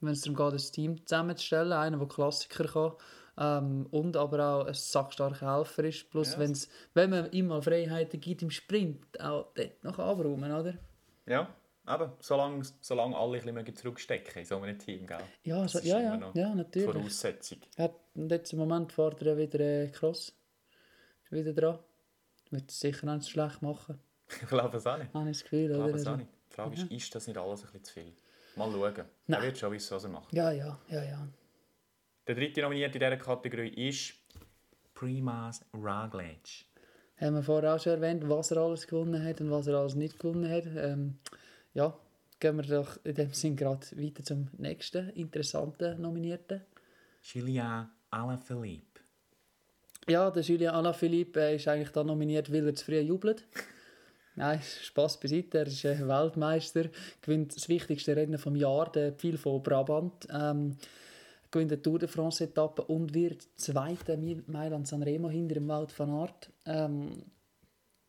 wenn 0.00 0.12
es 0.12 0.22
darum 0.22 0.36
geht, 0.36 0.60
ein 0.60 0.72
Team 0.72 1.06
zusammenzustellen, 1.06 1.72
einer, 1.72 1.98
der 1.98 2.08
Klassiker 2.08 2.64
kann 2.64 2.92
ähm, 3.38 3.86
und 3.90 4.16
aber 4.16 4.44
auch 4.44 4.66
ein 4.66 4.74
sackstarker 4.74 5.56
Helfer 5.56 5.84
ist. 5.84 6.10
Plus, 6.10 6.32
Ja. 6.32 6.40
wenn's, 6.40 6.68
wenn 6.94 7.10
man 7.10 7.30
ihm 7.32 7.46
mal 7.48 7.62
Freiheiten 7.62 8.20
gibt 8.20 8.42
im 8.42 8.50
Sprint, 8.50 9.20
auch 9.20 9.52
dort 9.54 9.84
noch 9.84 9.98
abräumen, 9.98 10.52
oder? 10.52 10.74
Ja, 11.26 11.48
eben. 11.88 12.12
Solange, 12.20 12.62
solange 12.80 13.16
alle 13.16 13.38
ein 13.40 13.54
bisschen 13.54 13.76
zurückstecken 13.76 14.40
in 14.40 14.44
so 14.44 14.58
einem 14.60 14.78
Team, 14.78 15.06
gell? 15.06 15.18
Ja, 15.44 15.62
Das 15.62 15.72
so, 15.72 15.78
ist 15.78 15.86
ja, 15.86 16.00
ja, 16.00 16.30
ja, 16.34 16.54
natürlich. 16.54 16.90
Voraussetzung. 16.90 17.58
Ja, 17.76 17.90
im 18.14 18.28
letzten 18.28 18.56
Moment 18.56 18.92
fährt 18.92 19.20
er 19.22 19.36
wieder 19.36 19.60
äh, 19.60 19.88
Cross. 19.88 20.32
Ist 21.24 21.32
wieder 21.32 21.52
dran. 21.52 21.78
Wird 22.50 22.70
es 22.70 22.80
sicher 22.80 23.12
nicht 23.14 23.28
schlecht 23.28 23.62
machen, 23.62 23.98
Ich 24.28 24.48
glaube 24.48 24.76
es 24.78 24.86
auch 24.86 24.98
nicht. 24.98 25.12
habe 25.14 25.30
ich 25.30 25.36
das 25.38 25.42
Gefühl. 25.44 25.70
Ich 25.70 25.76
Oder? 25.76 25.84
glaube 25.84 25.98
es 25.98 26.06
auch 26.06 26.12
Also, 26.12 26.22
nicht. 26.24 26.30
Die 26.50 26.54
Frage 26.54 26.74
ist, 26.74 26.90
ist 26.90 27.14
das 27.14 27.26
nicht 27.26 27.36
alles 27.38 27.60
ein 27.60 27.66
bisschen 27.66 27.84
zu 27.84 27.92
viel? 27.94 28.12
Mal 28.56 28.70
schauen. 28.70 28.94
Er 28.96 29.06
Nein. 29.26 29.42
wird 29.42 29.58
schon 29.58 29.72
wissen, 29.72 29.94
was 29.96 30.04
er 30.04 30.10
macht. 30.10 30.32
ja, 30.32 30.52
ja, 30.52 30.78
ja, 30.88 31.02
ja. 31.02 31.28
Der 32.28 32.34
dritte 32.36 32.62
nominierte 32.62 32.98
in 32.98 33.00
dieser 33.04 33.16
Kategorie 33.16 33.88
ist 33.88 34.14
Primas 34.94 35.64
Roglic. 35.74 36.66
Haben 37.20 37.34
wir 37.36 37.42
vorher 37.42 37.74
auch 37.74 37.80
schon 37.80 37.92
erwähnt, 37.94 38.28
was 38.28 38.50
er 38.52 38.58
alles 38.58 38.86
gewonnen 38.86 39.22
hat 39.24 39.40
und 39.40 39.50
was 39.50 39.66
er 39.66 39.74
alles 39.78 39.94
nicht 39.94 40.18
gewonnen 40.18 40.48
hat. 40.48 40.64
Ähm, 40.76 41.18
ja, 41.74 41.96
gehen 42.40 42.56
wir 42.56 42.64
doch 42.64 42.98
in 43.04 43.14
dem 43.14 43.32
Sinn 43.32 43.56
gerade 43.56 43.86
weiter 43.96 44.22
zum 44.22 44.48
nächsten 44.58 45.10
interessanten 45.10 46.00
Nominierten. 46.00 46.62
Julia 47.22 47.90
Alaphilippe. 48.10 49.00
Ja, 50.08 50.30
der 50.30 50.42
Julien 50.42 50.70
Alaphilippe 50.70 51.54
ist 51.54 51.66
eigentlich 51.66 51.90
da 51.90 52.04
nominiert, 52.04 52.52
weil 52.52 52.66
er 52.66 52.74
zu 52.74 52.84
früh 52.84 52.98
jubelt. 52.98 53.44
Nein, 54.36 54.60
Spass 54.82 55.18
beiseite. 55.18 55.58
Er 55.58 55.66
ist 55.66 55.84
äh, 55.84 56.06
Weltmeister, 56.06 56.90
gewinnt 57.22 57.56
das 57.56 57.68
wichtigste 57.68 58.14
Rennen 58.14 58.38
vom 58.38 58.56
Jahr, 58.56 58.90
der 58.92 59.12
Pfeil 59.12 59.38
von 59.38 59.62
Brabant. 59.62 60.26
Ähm, 60.30 60.76
gewinnt 61.50 61.70
die 61.70 61.76
Tour 61.76 62.00
de 62.00 62.08
France-Etappe 62.08 62.82
und 62.82 63.14
wird 63.14 63.46
Zweiter 63.56 64.18
Mailand 64.46 64.86
Sanremo 64.86 65.30
hinter 65.30 65.54
dem 65.54 65.68
Wout 65.68 65.88
van 65.96 66.10
Aert. 66.10 66.50
Ähm, 66.66 67.22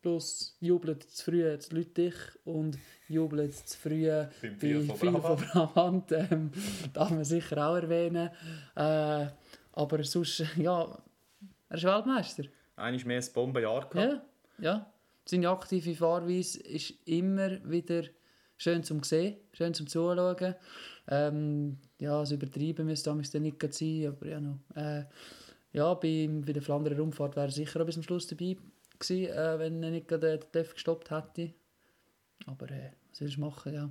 plus 0.05 0.55
jubelt 0.59 1.01
zu 1.01 1.23
früh 1.23 1.57
zu 1.57 1.73
Lüttich 1.73 2.13
und 2.43 2.77
jubelt 3.07 3.55
zu 3.55 3.75
früh 3.75 4.07
bei 4.07 4.27
Pfeil 4.51 4.83
von 4.83 5.37
Brabant. 5.41 6.11
Ähm, 6.11 6.51
darf 6.93 7.09
man 7.09 7.23
sicher 7.23 7.67
auch 7.67 7.75
erwähnen. 7.75 8.29
Äh, 8.75 9.25
aber 9.73 10.03
sonst, 10.03 10.43
ja, 10.57 10.95
er 11.69 11.75
ist 11.75 11.83
Weltmeister. 11.83 12.43
Eigentlich 12.75 13.05
mehr 13.05 13.19
ein 13.19 13.27
Bombenjahr 13.33 13.89
gehabt. 13.89 13.95
Ja, 13.95 14.21
ja. 14.59 14.93
Seine 15.25 15.49
aktive 15.49 15.95
Fahrweise 15.95 16.61
ist 16.61 16.93
immer 17.05 17.57
wieder 17.67 18.03
schön 18.57 18.83
zum 18.83 19.01
sehen, 19.01 19.37
schön 19.53 19.73
zum 19.73 19.87
Zuschauen. 19.87 20.53
Ähm, 21.07 21.79
ja, 21.97 22.19
das 22.19 22.31
Übertreiben 22.31 22.85
müsste 22.85 23.09
damals 23.09 23.31
dann 23.31 23.41
nicht 23.41 23.73
sein, 23.73 24.05
aber 24.05 24.27
ja, 24.27 24.39
noch. 24.39 24.59
Äh, 24.75 25.05
ja, 25.73 25.93
bei, 25.95 26.29
bei 26.45 26.53
der 26.53 26.61
Flandern 26.61 26.99
Rundfahrt 26.99 27.35
wäre 27.35 27.47
er 27.47 27.51
sicher 27.51 27.81
auch 27.81 27.85
bis 27.85 27.95
zum 27.95 28.03
Schluss 28.03 28.27
dabei 28.27 28.55
gewesen, 28.99 29.33
äh, 29.33 29.59
wenn 29.59 29.83
er 29.83 29.91
nicht 29.91 30.07
gerade 30.07 30.37
den 30.39 30.51
TÜV 30.51 30.73
gestoppt 30.73 31.11
hätte. 31.11 31.53
Aber 32.45 32.69
äh, 32.71 32.91
was 33.11 33.21
willst 33.21 33.37
du 33.37 33.41
machen, 33.41 33.73
ja. 33.73 33.89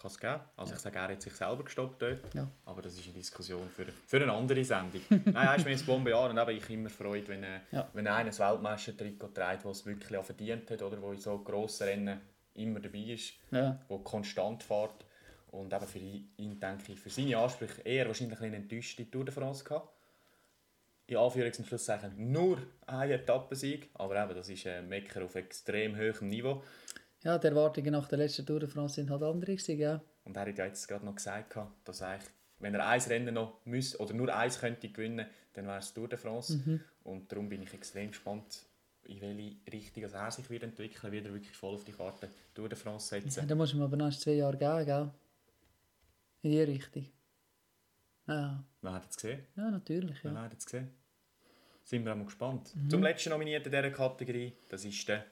Kann 0.00 0.10
es 0.12 0.18
geben. 0.20 0.40
Also 0.56 0.74
ich 0.74 0.78
sage, 0.80 0.96
er 0.96 1.08
hat 1.08 1.22
sich 1.22 1.32
selber 1.32 1.64
gestoppt 1.64 2.00
dort. 2.02 2.32
Ja. 2.32 2.48
Aber 2.66 2.82
das 2.82 2.94
ist 2.94 3.04
eine 3.04 3.14
Diskussion 3.14 3.68
für, 3.68 3.84
für 4.06 4.22
eine 4.22 4.32
andere 4.32 4.64
Sendung. 4.64 5.00
Nein, 5.10 5.34
er 5.34 5.56
ist 5.56 5.64
mir 5.64 5.72
ein 5.72 5.84
Bombenjahr 5.86 6.30
und 6.30 6.38
eben 6.38 6.50
ich 6.56 6.70
immer 6.70 6.88
freut, 6.88 7.28
wenn, 7.28 7.42
äh, 7.42 7.60
Ja. 7.72 7.88
wenn 7.94 8.06
einer 8.06 8.30
ein 8.30 8.38
Weltmeister-Trikot 8.38 9.28
trägt, 9.34 9.64
das 9.64 9.78
es 9.80 9.86
wirklich 9.86 10.16
auch 10.16 10.24
verdient 10.24 10.70
hat 10.70 10.82
oder 10.82 11.02
wo 11.02 11.10
in 11.12 11.18
so 11.18 11.36
grossen 11.38 11.88
Rennen 11.88 12.20
immer 12.54 12.78
dabei 12.78 12.98
ist, 12.98 13.32
Ja, 13.50 13.80
wo 13.88 13.98
konstant 13.98 14.62
fährt. 14.62 15.04
Und 15.50 15.72
eben 15.72 15.86
für 15.86 15.98
ihn, 15.98 16.30
ihn 16.36 16.60
denke 16.60 16.92
ich, 16.92 17.00
für 17.00 17.10
seine 17.10 17.38
Ansprüche 17.38 17.80
eher 17.82 18.06
wahrscheinlich 18.06 18.40
eine 18.40 18.56
enttäuschte 18.56 19.10
Tour 19.10 19.24
de 19.24 19.34
France 19.34 19.64
gehabt. 19.64 19.88
In 21.08 21.16
Anführungs- 21.16 21.58
und 21.58 21.66
Schlusszeichen 21.66 22.32
nur 22.32 22.58
ein 22.86 23.10
Etappensieg, 23.10 23.88
aber 23.94 24.22
eben, 24.22 24.34
das 24.34 24.48
ist 24.50 24.66
ein 24.66 24.88
Mecker 24.88 25.24
auf 25.24 25.34
extrem 25.36 25.96
hohem 25.96 26.28
Niveau. 26.28 26.62
ja 27.24 27.38
die 27.38 27.46
Erwartungen 27.46 27.92
nach 27.92 28.06
der 28.08 28.18
letzten 28.18 28.44
Tour 28.46 28.60
de 28.60 28.68
France 28.68 28.96
sind 28.96 29.10
halt 29.10 29.22
andere 29.22 29.52
gewesen, 29.56 29.78
gell? 29.78 30.00
Und 30.24 30.36
er 30.36 30.46
hat 30.46 30.58
ja 30.58 30.66
jetzt 30.66 30.86
gerade 30.86 31.06
noch 31.06 31.14
gesagt, 31.16 31.56
dass 31.84 32.02
eigentlich, 32.02 32.28
wenn 32.58 32.74
er 32.74 32.86
ein 32.86 33.00
Rennen 33.00 33.34
noch 33.34 33.64
müsste, 33.64 33.98
oder 33.98 34.12
nur 34.12 34.34
eins 34.36 34.60
könnte 34.60 34.88
gewinnen, 34.90 35.26
dann 35.54 35.66
wäre 35.66 35.78
es 35.78 35.94
Tour 35.94 36.08
de 36.08 36.18
France. 36.18 36.58
Mhm. 36.58 36.80
Und 37.04 37.32
darum 37.32 37.48
bin 37.48 37.62
ich 37.62 37.72
extrem 37.72 38.08
gespannt, 38.10 38.66
in 39.04 39.20
welche 39.22 39.56
Richtung 39.72 40.02
er 40.02 40.30
sich 40.30 40.50
wird 40.50 40.62
entwickeln 40.64 41.10
wird. 41.10 41.24
Er 41.24 41.32
wirklich 41.32 41.56
voll 41.56 41.74
auf 41.76 41.84
die 41.84 41.92
Karte 41.92 42.28
Tour 42.54 42.68
de 42.68 42.76
France 42.76 43.16
Ja, 43.16 43.22
setzen. 43.22 43.48
da 43.48 43.54
muss 43.54 43.72
man 43.72 43.84
aber 43.84 43.96
noch 43.96 44.10
zwei 44.14 44.32
Jahre 44.32 44.58
geben, 44.58 44.84
gell? 44.84 45.10
In 46.42 46.50
die 46.50 46.60
Richtung. 46.60 47.06
Ja, 48.28 48.62
Wer 48.82 48.92
hat 48.92 49.10
es 49.10 49.16
gesehen? 49.16 49.46
ja 49.56 49.70
natürlich. 49.70 50.22
Wer 50.22 50.32
Ja. 50.32 50.42
hat 50.42 50.52
es 50.56 50.64
gesehen? 50.66 50.90
Sind 51.82 52.04
wir 52.04 52.12
auch 52.12 52.16
mal 52.16 52.24
gespannt. 52.26 52.74
Mhm. 52.76 52.90
Zum 52.90 53.02
letzten 53.02 53.30
Nominierten 53.30 53.72
dieser 53.72 53.90
Kategorie, 53.90 54.52
das 54.68 54.84
ist 54.84 55.08
der 55.08 55.24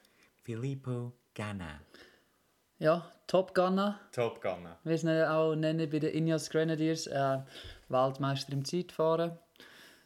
Filippo 0.42 1.12
Ganna. 1.34 1.80
ja, 2.78 3.10
Top 3.26 3.54
Gunner. 3.54 3.98
Top 4.12 4.40
Gunner. 4.40 4.78
wie 4.84 4.92
es 4.92 5.02
ihn 5.02 5.10
auch 5.10 5.54
nennen 5.54 5.90
bei 5.90 5.98
den 5.98 6.14
Ineos 6.14 6.48
Grenadiers, 6.48 7.06
äh, 7.08 7.38
Weltmeister 7.88 8.52
im 8.52 8.64
Zeitfahren. 8.64 9.36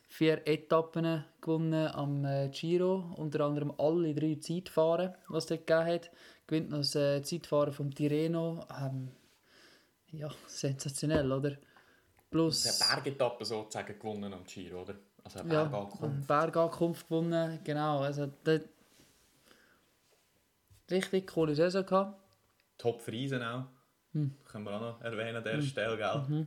Vier 0.09 0.45
Etappen 0.49 1.25
gewonnen 1.41 1.87
am 1.89 2.25
äh, 2.25 2.49
Giro, 2.49 3.15
unter 3.17 3.45
anderem 3.45 3.73
alle 3.79 4.13
drei 4.15 4.37
Zeitfahren, 4.41 5.15
was 5.29 5.45
es 5.45 5.49
dort 5.51 5.67
gegeben 5.69 5.87
hat. 5.95 6.11
Gewinnt 6.49 6.71
noch 6.71 6.79
das 6.79 6.97
äh, 6.97 7.23
Zeitfahren 7.23 7.73
vom 7.73 7.95
Tirreno. 7.95 8.67
Ähm, 8.83 9.13
ja, 10.11 10.29
sensationell, 10.47 11.31
oder? 11.31 11.57
Plus 12.31 12.63
Der 12.63 12.95
Bergetappe 12.95 13.45
sozusagen 13.45 13.99
gewonnen 13.99 14.33
am 14.33 14.45
Giro, 14.45 14.83
oder? 14.83 14.95
Also 15.25 15.41
eine 15.41 15.53
ja, 15.53 15.65
Bergankunft. 15.65 16.05
eine 16.05 16.25
Bergankunft 16.27 17.09
gewonnen, 17.09 17.61
genau. 17.65 18.01
Also, 18.01 18.31
dort 18.45 18.69
richtig 20.91 21.27
coole 21.27 21.55
Saison 21.55 21.85
gehabt. 21.85 22.21
Top 22.79 23.01
Friesen 23.03 23.43
auch. 23.43 23.65
Hm. 24.13 24.35
Können 24.45 24.65
wir 24.65 24.73
auch 24.73 24.81
noch 24.81 25.01
erwähnen 25.03 25.37
an 25.37 25.45
dieser 25.45 25.63
Stelle, 25.63 25.97
gell? 25.97 26.25
Mhm. 26.29 26.47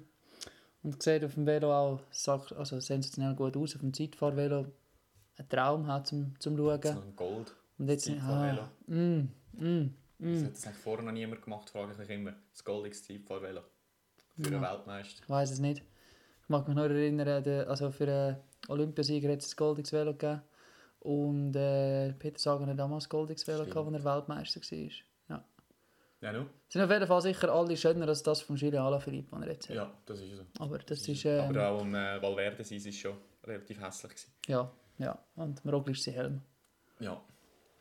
Und 0.84 1.02
sieht 1.02 1.24
auf 1.24 1.36
dem 1.36 1.46
Velo 1.46 1.74
auch 1.74 2.02
also 2.58 2.80
sensationell 2.80 3.36
gut 3.36 3.56
aus. 3.56 3.76
Auf 3.76 3.82
dem 3.82 3.94
Zeitfahrvelo 3.94 4.66
ein 5.38 5.50
Traum 5.50 5.88
hat 5.88 6.08
zum, 6.08 6.38
zum 6.40 6.58
Schauen. 6.58 6.82
So 6.82 6.90
ein 6.90 7.16
Gold. 7.16 7.56
Und 7.78 7.90
jetzt 7.90 8.06
Zeitfahrvelo. 8.06 8.62
ah, 8.62 8.72
mm, 8.88 9.30
mm, 9.54 9.96
Das 10.20 10.28
mm. 10.28 10.46
hat 10.46 10.54
das 10.54 10.68
eigentlich 10.68 10.78
vorher 10.78 11.06
noch 11.06 11.12
niemand 11.14 11.42
gemacht, 11.42 11.70
frage 11.70 11.94
ich 11.94 11.98
mich 11.98 12.10
immer. 12.10 12.34
Das 12.52 12.64
goldiges 12.64 13.04
Zeitfahrvelo. 13.06 13.62
Für 14.40 14.48
einen 14.48 14.62
Weltmeister. 14.62 15.22
Ich 15.24 15.30
weiß 15.30 15.52
es 15.52 15.60
nicht. 15.60 15.80
Ich 16.44 16.50
mag 16.50 16.68
mich 16.68 16.76
noch 16.76 16.84
erinnern, 16.84 17.44
der, 17.44 17.70
also 17.70 17.92
für 17.92 18.08
einen 18.08 18.38
Olympiasieger 18.68 19.32
hat 19.32 19.40
es 19.42 19.54
ein 19.54 19.56
goldiges 19.58 19.94
Velo 19.94 20.12
gegeben. 20.14 20.42
Und 21.00 21.56
äh, 21.56 22.14
Peter 22.14 22.40
Sagan 22.40 22.70
hat 22.70 22.80
damals 22.80 23.06
ein 23.06 23.10
goldiges 23.10 23.46
Velo 23.48 23.66
gehabt, 23.66 23.94
als 23.94 24.04
er 24.06 24.16
Weltmeister 24.16 24.62
war. 24.62 24.90
Ja. 25.30 25.44
Ja, 26.22 26.32
nu? 26.34 26.46
Sind 26.70 26.82
auf 26.82 26.90
jeden 26.90 27.08
Fall 27.08 27.22
sicher 27.22 27.54
alle 27.54 27.76
schöner 27.78 28.08
als 28.08 28.24
das 28.24 28.42
von 28.42 28.56
Julien 28.56 28.82
Alaphilippe, 28.82 29.36
den 29.36 29.44
er 29.44 29.50
jetzt 29.52 29.68
hat. 29.70 29.76
Ja, 29.76 29.92
das 30.06 30.20
ist 30.22 30.36
so. 30.38 30.44
Aber 30.60 30.78
das 30.80 31.08
ist... 31.08 31.26
ähm, 31.26 31.50
Aber 31.50 31.68
auch 31.70 31.82
um 31.82 31.94
äh, 31.94 32.22
Valverde 32.22 32.64
sein 32.64 32.78
ist 32.78 32.98
schon 32.98 33.18
relativ 33.46 33.82
hässlich 33.82 34.12
gewesen. 34.14 34.32
ja, 34.48 34.72
ja. 35.00 35.20
Und 35.36 35.62
Roglic 35.66 35.98
sein 35.98 36.14
Helm. 36.14 36.42
Ja. 37.00 37.22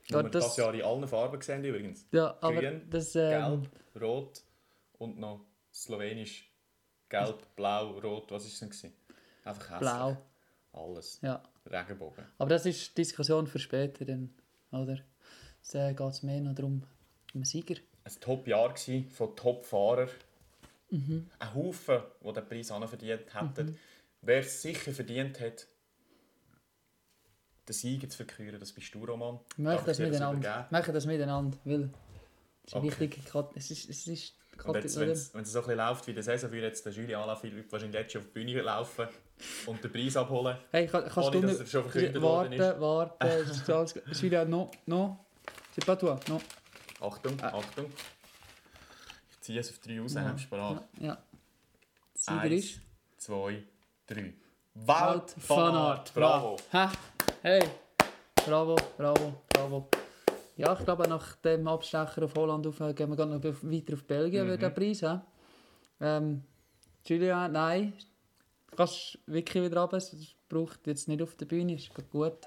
Ja, 0.09 0.17
Ja, 0.17 0.23
das- 0.25 0.45
das 0.47 0.57
Jahr 0.57 0.75
in 0.75 0.83
allen 0.83 1.07
Farben 1.07 1.39
gesehen 1.39 1.65
übrigens. 1.65 2.07
Ja, 2.11 2.37
aber 2.41 2.61
Grün, 2.61 2.83
das... 2.91 3.15
Ähm, 3.15 3.31
Gelb, 3.31 4.03
Rot 4.03 4.43
und 4.99 5.19
noch 5.21 5.41
Slowenisch. 5.73 6.49
Gelb, 7.09 7.55
Blau, 7.57 7.99
Rot, 7.99 8.31
was 8.31 8.43
war 8.45 8.49
es 8.49 8.59
denn? 8.59 8.69
gewesen? 8.71 8.93
Einfach 9.45 9.63
hässlich. 9.71 9.79
blau. 9.81 10.17
Alles. 10.73 11.19
Ja. 11.23 11.43
Regenbogen. 11.67 12.25
Aber 12.39 12.51
das 12.51 12.65
ist 12.67 12.97
Diskussion 12.97 13.47
für 13.47 13.59
später, 13.59 14.05
dann, 14.05 14.35
oder? 14.71 14.99
Da 15.73 15.93
geht 15.93 16.09
es 16.09 16.23
mehr 16.23 16.41
noch 16.41 16.55
darum, 16.55 16.83
um 16.83 16.87
einen 17.35 17.45
Sieger. 17.45 17.77
Ein 18.05 18.13
Top-Jahr 18.21 18.75
von 19.11 19.37
Top-Fahrern. 19.37 20.09
Mhm. 20.91 21.31
Ein 21.39 21.55
Haufen, 21.55 22.03
die 22.23 22.33
den 22.33 22.45
Preis 22.49 22.69
verdient 22.69 23.35
hätten. 23.35 23.79
Wer 24.23 24.39
es 24.39 24.63
sicher 24.63 24.93
verdient 24.93 25.41
hat, 25.41 25.67
den 27.69 27.73
Sieger 27.75 28.09
zu 28.09 28.17
verküren, 28.19 28.59
das 28.59 28.73
bist 28.73 28.95
du, 28.95 29.05
Roman. 29.05 29.39
Darf 29.57 29.85
das 29.85 29.99
miteinander. 29.99 30.67
machen 30.71 30.95
das 30.95 31.07
miteinander, 31.07 31.59
weil 31.65 31.91
es 32.65 32.73
ist 32.73 32.75
Okay. 32.75 32.87
wichtige 32.87 33.21
Kat 33.29 33.51
es 33.55 33.71
ist, 33.71 33.89
es 33.89 34.07
ist 34.07 34.35
Und 34.65 34.75
jetzt, 34.77 34.99
wenn 35.01 35.11
es 35.11 35.33
so 35.33 35.39
ein 35.39 35.43
bisschen 35.43 35.77
läuft 35.77 36.07
wie 36.07 36.13
der 36.15 36.23
Saison, 36.23 36.51
würde 36.53 36.67
jetzt 36.67 36.87
der 36.87 36.93
Julien 36.93 37.17
Alaphilippe 37.19 37.73
wahrscheinlich 37.73 38.01
jetzt 38.01 38.13
schon 38.13 38.23
auf 38.23 38.29
die 38.29 38.33
Bühne 38.33 38.61
laufen 38.61 39.09
und 39.67 39.83
den 39.83 39.93
Preis 39.93 40.17
abholen. 40.17 40.57
Hey, 40.71 40.87
kann, 40.87 41.03
kannst 41.05 41.17
Ohne, 41.19 41.41
du 41.41 41.47
dass 41.49 41.61
er 41.61 41.67
schon 41.67 41.83
verkündet 41.91 42.23
worden 42.23 42.59
Warte, 42.59 42.81
warte, 42.81 43.29
es 43.29 43.51
ist 43.51 43.71
alles... 44.07 44.21
Julia, 44.21 44.45
no, 44.45 44.71
no. 44.87 45.19
C'est 45.75 45.85
pas 45.85 45.97
toi, 45.99 46.17
no. 46.29 46.41
Achtung, 47.01 47.37
Ah. 47.43 47.59
Achtung. 47.59 47.87
Ich 49.33 49.41
ziehe 49.41 49.59
es 49.59 49.71
auf 49.71 49.79
drei 49.79 50.01
raus, 50.01 50.15
ja. 50.15 50.23
hast 50.23 50.45
du 50.45 50.49
parat? 50.49 50.85
Ja. 51.01 51.07
ja. 51.09 52.39
Eins, 52.39 52.65
ist... 52.65 52.81
zwei, 53.17 53.65
drei. 54.07 54.35
Wout 54.75 54.87
Wout 54.87 55.49
van 55.49 55.75
Aert, 55.75 56.15
bravo. 56.15 56.57
Ha. 56.73 56.93
Hey, 57.43 57.63
bravo, 58.47 58.77
bravo, 58.97 59.43
bravo. 59.49 59.89
Ja, 60.57 60.77
ich 60.79 60.85
glaube, 60.85 61.09
nach 61.09 61.37
dem 61.37 61.67
Abstecher 61.67 62.23
auf 62.25 62.35
Holland 62.35 62.67
auf, 62.67 62.79
gehen 62.79 63.09
wir 63.11 63.17
gerade 63.17 63.33
noch 63.33 63.43
weiter 63.43 63.95
auf 63.95 64.05
Belgien, 64.05 64.45
Mhm. 64.45 64.51
wird 64.51 64.63
der 64.63 64.71
Preis 64.71 65.03
haben. 65.03 65.23
Ähm, 66.01 66.43
Julia, 67.07 67.49
nein, 67.49 67.95
du 68.71 68.77
kannst 68.77 69.19
wirklich 69.27 69.65
wieder 69.65 69.81
runter. 69.81 69.97
Es 69.97 70.15
braucht 70.49 70.87
jetzt 70.87 71.09
nicht 71.09 71.23
auf 71.23 71.35
der 71.37 71.47
Bühne, 71.47 71.75
ist 71.75 71.91
gut. 72.11 72.39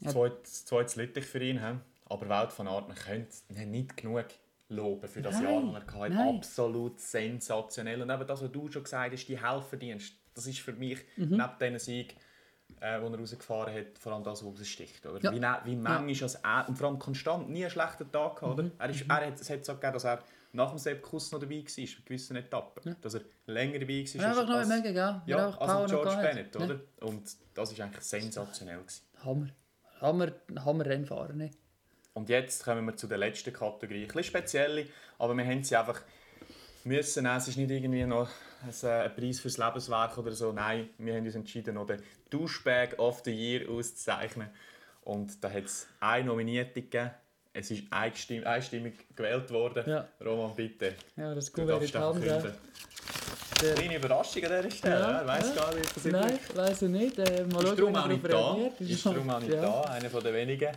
Ja. 0.00 0.10
Zweites, 0.10 0.64
zweites 0.64 0.96
Lüttich 0.96 1.26
für 1.26 1.42
ihn. 1.42 1.58
he? 1.58 1.76
Aber 2.06 2.28
Wout 2.28 2.52
van 2.56 2.66
Aert, 2.68 2.88
man 2.88 2.96
könnte 2.96 3.36
nicht 3.66 3.96
genug 3.98 4.26
loben 4.68 5.06
für 5.08 5.20
das 5.20 5.34
Nein, 5.40 5.44
Jahr, 5.72 5.80
das 5.86 5.94
er 5.94 6.00
hatte. 6.00 6.36
Absolut 6.36 6.98
sensationell. 7.00 8.00
Und 8.02 8.10
eben 8.10 8.26
das, 8.26 8.42
was 8.42 8.50
du 8.50 8.70
schon 8.70 8.84
gesagt 8.84 9.12
hast, 9.12 9.26
die 9.26 9.40
Helferdienst, 9.40 10.14
das 10.34 10.46
ist 10.46 10.60
für 10.60 10.72
mich 10.72 10.98
Mhm. 11.16 11.30
neben 11.36 11.50
diesen 11.60 11.78
Sieg, 11.78 12.16
äh, 12.80 13.00
den 13.00 13.12
er 13.12 13.18
rausgefahren 13.18 13.74
hat, 13.74 13.98
vor 13.98 14.12
allem 14.12 14.24
das, 14.24 14.44
was 14.44 14.58
raussticht. 14.60 15.04
Oder? 15.06 15.20
Ja. 15.22 15.32
Wie, 15.32 15.40
ne- 15.40 15.60
wie 15.64 15.76
manchmal 15.76 16.22
als 16.22 16.34
er, 16.36 16.68
und 16.68 16.76
vor 16.76 16.88
allem 16.88 16.98
konstant, 16.98 17.48
nie 17.50 17.62
einen 17.64 17.70
schlechten 17.70 18.10
Tag 18.12 18.36
gehabt. 18.36 18.56
Mhm. 18.58 18.64
Oder? 18.66 18.70
Er 18.78 18.90
ist, 18.90 19.04
er 19.08 19.26
hat, 19.26 19.40
es 19.40 19.50
hat 19.50 19.64
so 19.64 19.74
gegeben, 19.74 19.92
dass 19.94 20.04
er 20.04 20.22
nach 20.52 20.70
dem 20.70 20.78
Sepp 20.78 21.02
Kuss 21.02 21.30
noch 21.32 21.38
dabei 21.40 21.56
war, 21.56 21.62
bei 21.76 21.88
gewissen 22.04 22.36
Etappen. 22.36 22.96
Dass 23.00 23.14
er 23.14 23.20
länger 23.46 23.78
dabei 23.78 24.04
war. 24.04 24.20
Ja, 24.22 24.28
einfach 24.28 24.48
noch 24.48 24.54
als- 24.56 24.68
mega, 24.68 24.90
ja, 24.90 25.22
Ja, 25.26 25.46
also 25.46 25.58
Power 25.58 25.80
noch 25.82 25.88
George. 25.88 26.22
Bennett, 26.22 26.54
Ja. 26.54 26.60
oder? 26.60 26.80
Und 27.00 27.22
das 27.54 27.78
war 27.78 27.84
eigentlich 27.86 28.04
sensationell. 28.04 28.78
Gewesen. 28.78 29.02
Hammer. 29.24 29.46
Hammer, 30.00 30.32
Hammer 30.64 30.86
Rennfahrer, 30.86 31.32
ne? 31.34 31.50
Und 32.14 32.28
jetzt 32.28 32.64
kommen 32.64 32.84
wir 32.86 32.96
zu 32.96 33.06
der 33.06 33.18
letzten 33.18 33.52
Kategorie. 33.52 34.02
Ein 34.02 34.06
bisschen 34.08 34.24
spezielle, 34.24 34.86
aber 35.18 35.36
wir 35.36 35.44
haben 35.44 35.62
sie 35.62 35.76
einfach 35.76 36.00
müssen. 36.84 37.26
Es 37.26 37.48
ist 37.48 37.56
nicht 37.56 37.70
irgendwie 37.70 38.04
noch 38.04 38.28
ein, 38.62 38.88
äh, 38.88 38.92
ein 39.04 39.14
Preis 39.16 39.40
fürs 39.40 39.58
Lebenswerk 39.58 40.18
oder 40.18 40.32
so. 40.32 40.52
Nein, 40.52 40.90
wir 40.98 41.14
haben 41.14 41.24
uns 41.24 41.34
entschieden, 41.34 41.74
noch 41.74 41.86
den 41.86 42.02
Douchebag 42.30 42.98
of 42.98 43.22
the 43.24 43.32
Year 43.32 43.68
auszuzeichnen. 43.70 44.48
Und 45.02 45.42
da 45.42 45.50
hat 45.50 45.64
es 45.64 45.86
eine 46.00 46.24
Nominierte 46.26 46.82
gegeben. 46.82 47.10
Es 47.52 47.70
ist 47.70 47.84
einstimmig, 47.90 48.46
einstimmig 48.46 48.94
gewählt 49.16 49.50
worden. 49.50 49.84
Ja. 49.88 50.06
Roman, 50.24 50.54
bitte. 50.54 50.94
Ja, 51.16 51.34
das 51.34 51.52
Kuvert 51.52 51.82
in 51.82 51.90
darfst 51.90 52.22
die 52.24 52.30
Hand. 52.30 52.44
Der- 52.44 52.54
Kleine 53.74 53.96
Überraschung 53.96 54.42
an 54.44 54.62
dieser 54.62 54.70
Stelle. 54.70 54.94
Ja, 55.00 55.22
Ja, 55.26 55.38
ich 55.38 55.54
gar 55.54 55.74
nicht, 55.74 55.96
was 55.96 56.06
ich 56.06 56.12
Nein, 56.12 56.38
ich 56.48 56.56
weiß 56.56 56.82
es 56.82 56.88
nicht. 56.88 57.18
Äh, 57.18 57.44
mal 57.44 57.62
Ist 57.64 57.78
darum 57.78 57.94
auch 57.96 58.06
nicht 58.06 58.24
da. 58.32 58.56
Ist 58.78 59.04
darum 59.06 59.28
auch 59.30 59.40
nicht 59.40 59.52
ja. 59.52 59.60
da. 59.60 59.80
Einer 59.82 60.08
von 60.08 60.22
den 60.24 60.32
wenigen. 60.34 60.70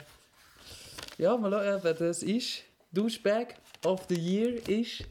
Ja, 1.18 1.38
mal 1.38 1.50
schauen, 1.52 1.80
wer 1.82 1.94
das 1.94 2.24
ist. 2.24 2.64
Douchebag 2.92 3.56
of 3.86 4.02
the 4.10 4.16
Year 4.16 4.68
ist 4.68 5.06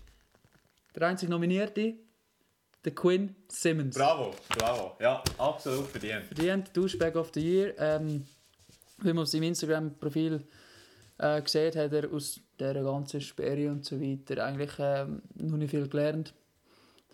der 0.95 1.09
einzige 1.09 1.31
Nominierte, 1.31 1.95
der 2.85 2.95
Quinn 2.95 3.35
Simmons. 3.49 3.97
Bravo, 3.97 4.35
bravo. 4.49 4.97
Ja, 5.01 5.23
absolut 5.39 5.87
verdient. 5.87 6.25
Verdient 6.25 6.77
Douchebag 6.77 7.17
of 7.17 7.31
the 7.35 7.41
Year. 7.41 7.75
Ähm, 7.79 8.27
wie 8.99 9.13
man 9.13 9.23
auf 9.23 9.29
seinem 9.29 9.45
Instagram-Profil 9.45 10.43
äh, 11.19 11.43
sieht, 11.47 11.77
hat 11.77 11.93
er 11.93 12.13
aus 12.13 12.41
dieser 12.59 12.83
ganzen 12.83 13.21
Sperre 13.21 13.71
und 13.71 13.85
so 13.85 14.01
weiter 14.01 14.45
eigentlich 14.45 14.73
ähm, 14.79 15.23
noch 15.35 15.57
nicht 15.57 15.71
viel 15.71 15.89
gelernt. 15.89 16.33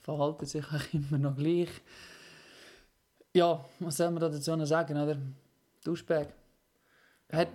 Verhaltet 0.01 0.49
sich 0.49 0.65
eigentlich 0.71 0.95
immer 1.11 1.19
noch 1.19 1.37
gleich. 1.37 1.71
Ja, 3.35 3.65
was 3.79 3.97
soll 3.97 4.11
man 4.11 4.21
da 4.21 4.29
dazu 4.29 4.57
noch 4.57 4.67
sagen, 4.67 4.97
oder? 4.97 5.19
Douchebag. 5.85 6.29
Hat, 7.31 7.49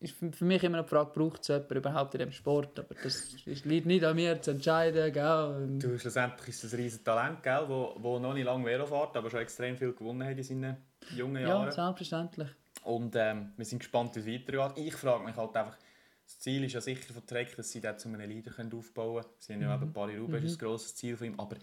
ist 0.00 0.14
für 0.14 0.44
mich 0.44 0.62
immer 0.62 0.78
eine 0.78 0.86
Frage, 0.86 1.10
braucht 1.14 1.40
es 1.42 1.48
jemand 1.48 1.70
überhaupt 1.70 2.14
in 2.14 2.18
diesem 2.18 2.32
Sport? 2.32 2.78
Aber 2.78 2.94
das 3.02 3.34
ist, 3.46 3.64
liegt 3.64 3.86
nicht 3.86 4.04
an 4.04 4.14
mir 4.16 4.40
zu 4.42 4.50
entscheiden. 4.52 5.12
Gell? 5.12 5.78
Du, 5.78 5.98
schlussendlich 5.98 6.48
ist 6.48 6.64
es 6.64 6.72
ein 6.74 6.80
riesiges 6.80 7.04
Talent, 7.04 7.42
gell, 7.42 7.64
wo, 7.66 7.94
wo 7.98 8.18
noch 8.18 8.34
nicht 8.34 8.44
lange 8.44 8.64
Velo 8.64 8.86
fährt, 8.86 9.16
aber 9.16 9.30
schon 9.30 9.40
extrem 9.40 9.76
viel 9.76 9.92
gewonnen 9.94 10.26
hat 10.28 10.36
in 10.36 10.42
seinen 10.44 10.76
jungen 11.14 11.42
Ja, 11.42 11.48
Jahren. 11.48 11.72
selbstverständlich. 11.72 12.48
Und 12.84 13.16
ähm, 13.16 13.52
wir 13.56 13.64
sind 13.64 13.78
gespannt, 13.78 14.14
wie 14.16 14.20
es 14.20 14.26
weitergeht. 14.46 14.84
Ich 14.86 14.94
frage 14.94 15.24
mich 15.24 15.34
halt 15.36 15.56
einfach, 15.56 15.76
das 16.24 16.38
Ziel 16.40 16.64
ist 16.64 16.72
ja 16.74 16.80
sicher 16.80 17.14
von 17.14 17.24
Trek, 17.26 17.56
dass 17.56 17.70
sie 17.70 17.80
dort 17.80 17.98
zu 17.98 18.08
einem 18.08 18.20
Leader 18.28 18.50
können 18.50 18.72
aufbauen 18.74 19.22
können. 19.22 19.34
Sie 19.38 19.52
haben 19.54 19.62
ja 19.62 19.74
eben 19.74 19.92
Paris-Roubaix, 19.92 20.44
ist 20.44 20.54
ein 20.60 20.66
grosses 20.66 20.94
Ziel 20.94 21.16
von 21.16 21.28
ihm. 21.28 21.40
Aber 21.40 21.56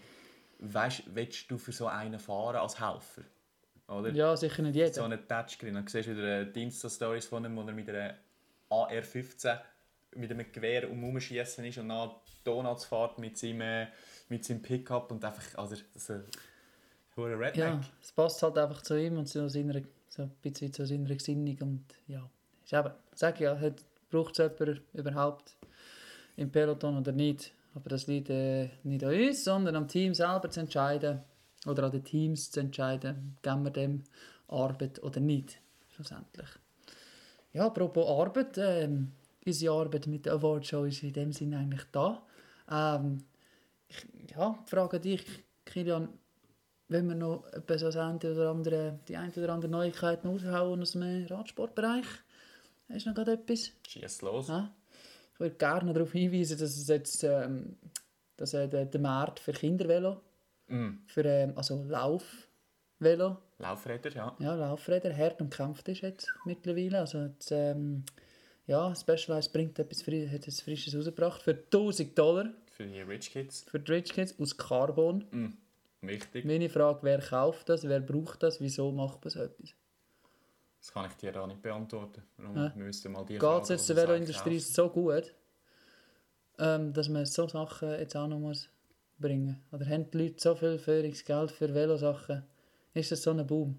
weißt, 0.58 1.14
willst 1.14 1.50
du 1.50 1.58
für 1.58 1.72
so 1.72 1.86
einen 1.86 2.18
fahren 2.18 2.56
als 2.56 2.80
Helfer? 2.80 3.22
Oder? 3.88 4.10
Ja, 4.12 4.34
sicher 4.36 4.62
nicht 4.62 4.74
jeder. 4.76 4.92
So 4.92 5.02
einen 5.02 5.28
Touchscreen. 5.28 5.74
Dann 5.74 5.86
siehst 5.86 6.08
du 6.08 6.12
wieder 6.16 6.40
äh, 6.40 6.50
die 6.52 6.62
Insta-Stories 6.62 7.26
von 7.26 7.44
ihm, 7.44 7.54
wo 7.56 7.62
er 7.62 7.72
mit 7.72 7.88
einer 7.88 8.14
AR-15 8.68 9.58
mit 10.16 10.30
einem 10.30 10.50
Gewehr 10.52 10.90
um 10.90 11.02
umschießen 11.04 11.64
ist 11.64 11.78
und 11.78 11.88
nach 11.88 12.20
Donuts 12.44 12.84
fährt 12.84 13.18
mit 13.18 13.36
seinem, 13.36 13.60
äh, 13.60 13.86
mit 14.28 14.44
seinem 14.44 14.62
Pickup 14.62 15.10
und 15.10 15.24
einfach, 15.24 15.42
also 15.56 15.76
ist 15.94 16.10
ein 16.10 16.24
Redneck. 17.16 17.56
Ja, 17.56 17.80
es 18.02 18.12
passt 18.12 18.42
halt 18.42 18.58
einfach 18.58 18.82
zu 18.82 19.00
ihm 19.00 19.18
und 19.18 19.26
zu 19.26 19.48
seiner, 19.48 19.80
so 20.08 20.22
ein 20.22 20.32
bisschen 20.42 20.72
zu 20.72 20.86
seiner 20.86 21.14
Gesinnung 21.14 21.56
und 21.60 21.84
ja, 22.06 22.28
ist 22.64 22.72
eben, 22.72 22.92
sag 23.14 23.40
ja, 23.40 23.58
braucht 24.10 24.38
es 24.38 24.50
jemand 24.58 24.82
überhaupt 24.92 25.56
im 26.36 26.50
Peloton 26.50 26.98
oder 26.98 27.12
nicht, 27.12 27.52
aber 27.74 27.88
das 27.88 28.06
liegt 28.06 28.30
äh, 28.30 28.70
nicht 28.82 29.04
an 29.04 29.14
uns, 29.14 29.44
sondern 29.44 29.76
am 29.76 29.88
Team 29.88 30.14
selber 30.14 30.50
zu 30.50 30.60
entscheiden, 30.60 31.22
oder 31.66 31.84
an 31.84 31.92
den 31.92 32.04
Teams 32.04 32.50
zu 32.50 32.60
entscheiden, 32.60 33.36
geben 33.42 33.64
wir 33.64 33.70
dem 33.70 34.04
Arbeit 34.48 35.02
oder 35.02 35.20
nicht, 35.20 35.58
schlussendlich. 35.94 36.48
Ja, 37.54 37.66
apropos 37.66 38.06
Arbeit, 38.06 38.58
ähm, 38.58 39.12
unsere 39.46 39.74
Arbeit 39.74 40.06
mit 40.06 40.26
der 40.26 40.34
Award 40.34 40.66
Show 40.66 40.84
ist 40.84 41.02
in 41.02 41.12
dem 41.12 41.32
Sinne 41.32 41.58
eigentlich 41.58 41.84
da. 41.92 42.22
Ähm, 42.70 43.24
ich, 43.88 44.04
ja, 44.36 44.58
frage 44.66 45.00
dich, 45.00 45.24
Kilian, 45.64 46.08
wenn 46.88 47.08
wir 47.08 47.14
noch 47.14 47.46
etwas 47.52 47.80
das 47.80 47.96
eine 47.96 48.18
oder 48.18 48.50
andere, 48.50 48.98
die 49.08 49.16
eine 49.16 49.32
oder 49.32 49.52
andere 49.52 49.70
Neuigkeit 49.70 50.24
raushauen 50.24 50.82
aus 50.82 50.92
dem 50.92 51.26
Radsportbereich? 51.26 52.04
Hast 52.88 53.06
du 53.06 53.10
noch 53.10 53.16
gerade 53.16 53.32
etwas? 53.32 53.70
Schieß 53.88 54.22
los. 54.22 54.48
Ja? 54.48 54.74
Ich 55.32 55.40
würde 55.40 55.54
gerne 55.54 55.92
darauf 55.92 56.12
hinweisen, 56.12 56.58
dass 56.58 56.76
es 56.76 56.88
jetzt 56.88 57.22
ähm, 57.24 57.76
dass, 58.36 58.52
äh, 58.54 58.68
der, 58.68 58.86
der 58.86 59.00
Markt 59.00 59.38
für 59.38 59.52
Kindervelo, 59.52 60.20
Mm. 60.66 60.92
für 61.06 61.24
ähm, 61.26 61.52
also 61.56 61.84
Laufvelo, 61.84 63.36
Laufräder, 63.58 64.10
ja. 64.10 64.36
ja, 64.40 64.54
Laufräder, 64.54 65.16
hart 65.16 65.40
umkämpft 65.40 65.88
ist 65.88 66.00
jetzt 66.00 66.32
mittlerweile. 66.44 67.00
Also 67.00 67.18
jetzt, 67.22 67.50
ähm, 67.52 68.04
ja, 68.66 68.94
Specialized 68.94 69.52
bringt 69.52 69.78
etwas, 69.78 70.02
fri- 70.04 70.26
hat 70.28 70.34
etwas 70.40 70.60
Frisches 70.60 70.96
rausgebracht 70.96 71.42
für 71.42 71.52
1000 71.52 72.18
Dollar 72.18 72.50
Für 72.72 72.84
die 72.84 73.00
Rich 73.00 73.30
Kids. 73.30 73.64
für 73.68 73.78
die 73.78 73.92
Rich 73.92 74.12
Kids 74.12 74.34
aus 74.40 74.56
Carbon. 74.56 75.24
Mm. 75.30 76.06
Wichtig. 76.06 76.44
Meine 76.44 76.68
Frage, 76.68 76.98
wer 77.02 77.18
kauft 77.20 77.68
das, 77.68 77.84
wer 77.88 78.00
braucht 78.00 78.42
das, 78.42 78.60
wieso 78.60 78.90
macht 78.92 79.24
man 79.24 79.30
so 79.30 79.40
etwas? 79.40 79.70
Das 80.80 80.92
kann 80.92 81.06
ich 81.06 81.16
dir 81.16 81.40
auch 81.40 81.46
nicht 81.46 81.62
beantworten. 81.62 82.22
Warum 82.36 82.56
Ja. 82.56 82.72
müsste 82.74 83.08
mal 83.08 83.24
die 83.24 83.38
Geht 83.38 83.62
es 83.62 83.68
jetzt 83.70 83.88
die 83.88 83.94
der 83.94 84.02
du 84.04 84.08
Veloindustrie 84.10 84.58
so 84.58 84.90
gut, 84.90 85.32
ähm, 86.58 86.92
dass 86.92 87.08
man 87.08 87.24
so 87.24 87.48
Sachen 87.48 87.90
jetzt 87.92 88.16
auch 88.16 88.26
noch 88.28 88.38
muss 88.38 88.68
bringen 89.18 89.62
Oder 89.72 89.86
haben 89.86 90.10
die 90.10 90.18
Leute 90.18 90.34
so 90.38 90.54
viel 90.54 90.78
Führungsgeld 90.78 91.52
für 91.52 91.72
Velosachen? 91.72 92.42
Ist 92.94 93.12
das 93.12 93.22
so 93.22 93.30
ein 93.30 93.46
Boom? 93.46 93.78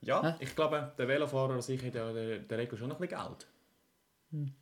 Ja, 0.00 0.22
Hä? 0.22 0.34
ich 0.44 0.54
glaube, 0.56 0.92
der 0.98 1.06
Velofahrer 1.08 1.54
an 1.54 1.62
sich 1.62 1.82
hat 1.84 1.94
ja 1.94 2.12
der, 2.12 2.40
der 2.40 2.58
Regel 2.58 2.76
schon 2.76 2.88
noch 2.88 3.00
ein 3.00 3.08
bisschen 3.08 3.24
Geld. 3.28 3.46
Hm. 4.32 4.52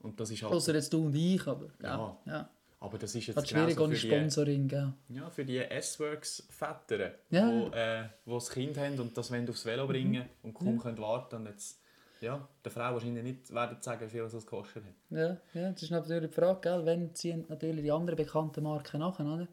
Und 0.00 0.18
das 0.18 0.30
ist 0.30 0.42
halt... 0.42 0.52
Außer 0.54 0.74
jetzt 0.74 0.92
du 0.92 1.04
und 1.06 1.14
ich, 1.14 1.46
aber 1.46 1.66
Ja. 1.82 1.96
ja. 1.98 2.18
ja. 2.32 2.50
Aber 2.82 2.96
das 2.96 3.14
ist 3.14 3.26
jetzt 3.26 3.36
Hat 3.36 3.46
schwierig 3.46 3.78
ohne 3.78 3.94
für 3.94 4.00
die, 4.00 4.14
Sponsoring, 4.14 4.66
gell? 4.66 4.92
ja, 5.10 5.28
für 5.28 5.44
die 5.44 5.58
S-Works-Väter, 5.58 7.12
Ja. 7.28 7.50
die 7.50 7.76
äh, 7.76 8.04
wo 8.24 8.34
das 8.36 8.48
Kind 8.48 8.78
haben 8.78 8.98
und 8.98 9.16
das 9.18 9.30
wollen 9.30 9.46
aufs 9.50 9.66
Velo 9.66 9.86
bringen 9.86 10.24
und 10.42 10.54
kaum 10.54 10.78
können 10.78 10.96
warten 10.96 11.36
und 11.36 11.46
jetzt 11.46 11.78
ja, 12.22 12.46
der 12.64 12.72
Frau 12.72 12.92
wahrscheinlich 12.94 13.22
nicht 13.22 13.52
werden 13.54 13.76
sagen, 13.80 14.06
wie 14.06 14.10
viel 14.10 14.22
es 14.22 14.32
gekostet 14.32 14.84
hat. 14.84 14.92
Ja, 15.10 15.36
ja, 15.54 15.72
das 15.72 15.82
ist 15.82 15.90
natürlich 15.90 16.30
die 16.30 16.34
Frage, 16.34 16.60
gell? 16.62 16.84
Wenn 16.86 17.14
ziehen 17.14 17.44
natürlich 17.48 17.82
die 17.82 17.92
anderen 17.92 18.16
bekannten 18.16 18.62
Marken 18.64 18.98
nach, 19.00 19.18
oder? 19.20 19.48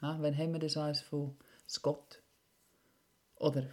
Ja, 0.00 0.20
wenn 0.20 0.36
haben 0.36 0.52
wir 0.52 0.60
das 0.60 0.76
eins 0.76 1.00
von 1.00 1.36
Scott? 1.68 2.21
Oder 3.42 3.64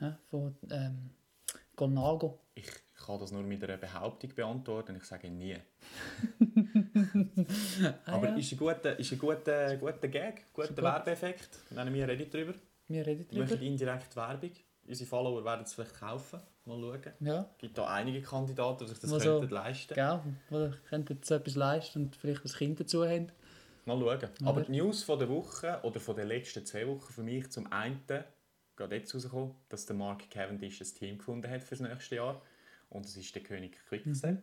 ja, 0.00 0.18
von 0.30 0.56
ähm, 0.70 1.10
Colnago? 1.76 2.40
Ich 2.54 2.66
kann 3.06 3.18
das 3.20 3.30
nur 3.32 3.42
mit 3.42 3.62
einer 3.62 3.76
Behauptung 3.76 4.34
beantworten, 4.34 4.96
ich 4.96 5.04
sage 5.04 5.30
nie. 5.30 5.54
Aber 8.06 8.28
Ah, 8.28 8.30
ja. 8.30 8.36
ist 8.36 8.52
ein 8.52 8.58
guter, 8.58 8.98
ist 8.98 9.12
ein 9.12 9.18
guter, 9.18 9.76
guter 9.76 10.08
Gag, 10.08 10.52
guter 10.52 10.68
gut. 10.68 10.82
Werbeeffekt. 10.82 11.58
Wenn 11.70 11.92
wir 11.92 12.08
reden 12.08 12.30
darüber. 12.30 12.54
Wir 12.88 13.06
reden 13.06 13.26
Wir 13.30 13.44
drüber. 13.44 13.54
machen 13.54 13.66
indirekt 13.66 14.16
Werbung. 14.16 14.50
Unsere 14.86 15.08
Follower 15.08 15.44
werden 15.44 15.62
es 15.64 15.74
vielleicht 15.74 15.98
kaufen. 16.00 16.40
Mal 16.64 16.80
schauen. 16.80 17.00
Ja, 17.20 17.40
Es 17.52 17.58
gibt 17.58 17.78
da 17.78 17.86
einige 17.86 18.20
Kandidaten, 18.22 18.84
die 18.84 18.90
sich 18.90 18.98
das 18.98 19.10
Was 19.10 19.22
so- 19.22 19.38
könnten 19.40 19.54
leisten 19.54 19.94
gell? 19.94 20.20
Oder 20.50 20.74
könnten 20.88 21.14
jetzt 21.14 21.30
etwas 21.30 21.54
leisten 21.54 22.04
und 22.04 22.16
vielleicht 22.16 22.44
ein 22.44 22.52
Kind 22.52 22.80
dazu 22.80 23.04
haben. 23.06 23.28
Mal 23.86 23.98
schauen. 23.98 24.30
Aber 24.44 24.56
Oder? 24.58 24.64
die 24.66 24.72
News 24.72 25.02
von 25.02 25.18
der 25.18 25.28
Woche 25.28 25.80
oder 25.82 26.00
von 26.00 26.16
den 26.16 26.28
letzten 26.28 26.66
zwei 26.66 26.86
Wochen 26.86 27.12
für 27.12 27.22
mich 27.22 27.50
zum 27.50 27.70
einen 27.72 28.00
gerade 28.80 28.96
jetzt 28.96 29.14
rausgekommen, 29.14 29.54
dass 29.68 29.86
der 29.86 29.96
Mark 29.96 30.30
Cavendish 30.30 30.80
ein 30.80 30.86
Team 30.94 31.18
gefunden 31.18 31.48
hat 31.50 31.62
für 31.62 31.76
das 31.76 31.80
nächste 31.80 32.16
Jahr. 32.16 32.42
Und 32.88 33.04
es 33.04 33.16
ist 33.16 33.34
der 33.34 33.42
König 33.42 33.78
Quickstep. 33.88 34.30
Mhm. 34.36 34.42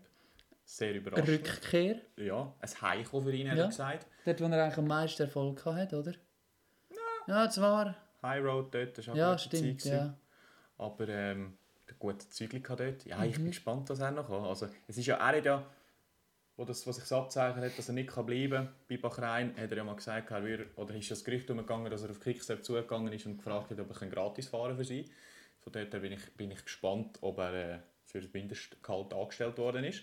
Sehr 0.63 0.93
überraschend. 0.95 1.27
Rückkehr. 1.29 2.01
Ja, 2.17 2.53
ein 2.59 2.81
Heiko 2.81 3.21
für 3.21 3.33
ihn, 3.33 3.49
hat 3.49 3.57
Ja. 3.57 3.63
er 3.63 3.69
gesagt. 3.69 4.07
Dort, 4.25 4.41
wo 4.41 4.45
er 4.45 4.63
eigentlich 4.63 4.77
am 4.77 4.87
meisten 4.87 5.21
Erfolg 5.23 5.65
hat, 5.65 5.93
oder? 5.93 6.13
Ja, 7.27 7.49
zwar. 7.49 7.95
High 8.21 8.43
Road 8.43 8.73
dort, 8.73 8.97
das 8.97 9.07
war 9.07 9.15
Ja, 9.15 9.31
Zeit 9.31 9.41
stimmt, 9.41 9.79
gewesen. 9.79 9.91
ja. 9.91 10.17
Aber 10.77 11.07
ähm, 11.09 11.57
der 11.87 11.95
gute 11.97 12.29
Zügel 12.29 12.61
dort. 12.61 13.05
Ja, 13.05 13.23
ich 13.23 13.37
Mhm. 13.37 13.43
bin 13.43 13.51
gespannt, 13.51 13.89
was 13.89 13.99
er 13.99 14.11
noch 14.11 14.27
kann. 14.27 14.43
Also, 14.43 14.67
es 14.87 14.97
ist 14.97 15.05
ja, 15.05 15.15
er 15.17 15.37
hat 15.37 15.45
ja, 15.45 15.65
wo 16.57 16.65
das, 16.65 16.85
was 16.87 16.95
sich 16.97 17.11
abzeichnet 17.11 17.63
hat, 17.63 17.77
dass 17.77 17.87
er 17.87 17.93
nicht 17.93 18.09
kann 18.09 18.25
bleiben 18.25 18.51
kann, 18.65 18.69
bei 18.89 18.97
Bahrain, 18.97 19.55
hat 19.55 19.69
er 19.71 19.77
ja 19.77 19.83
mal 19.83 19.95
gesagt, 19.95 20.31
er 20.31 20.43
würde, 20.43 20.65
oder 20.75 20.95
ist 20.95 21.11
das 21.11 21.23
Gerücht 21.23 21.49
umgegangen, 21.51 21.89
dass 21.91 22.01
er 22.03 22.09
auf 22.09 22.19
Quickstep 22.19 22.65
zugegangen 22.65 23.13
ist 23.13 23.25
und 23.27 23.37
gefragt 23.37 23.69
hat, 23.71 23.79
ob 23.79 24.01
er 24.01 24.07
gratis 24.07 24.47
fahren 24.47 24.69
kann 24.69 24.77
für 24.77 24.85
sie. 24.85 25.05
Von 25.61 25.71
dort 25.71 25.93
her 25.93 25.99
bin 25.99 26.13
ich, 26.13 26.33
bin 26.35 26.51
ich 26.51 26.63
gespannt, 26.63 27.19
ob 27.21 27.37
er 27.37 27.53
äh, 27.53 27.79
für 28.05 28.21
das 28.21 28.33
Mindestgehalt 28.33 29.13
angestellt 29.13 29.57
worden 29.57 29.83
ist. 29.83 30.01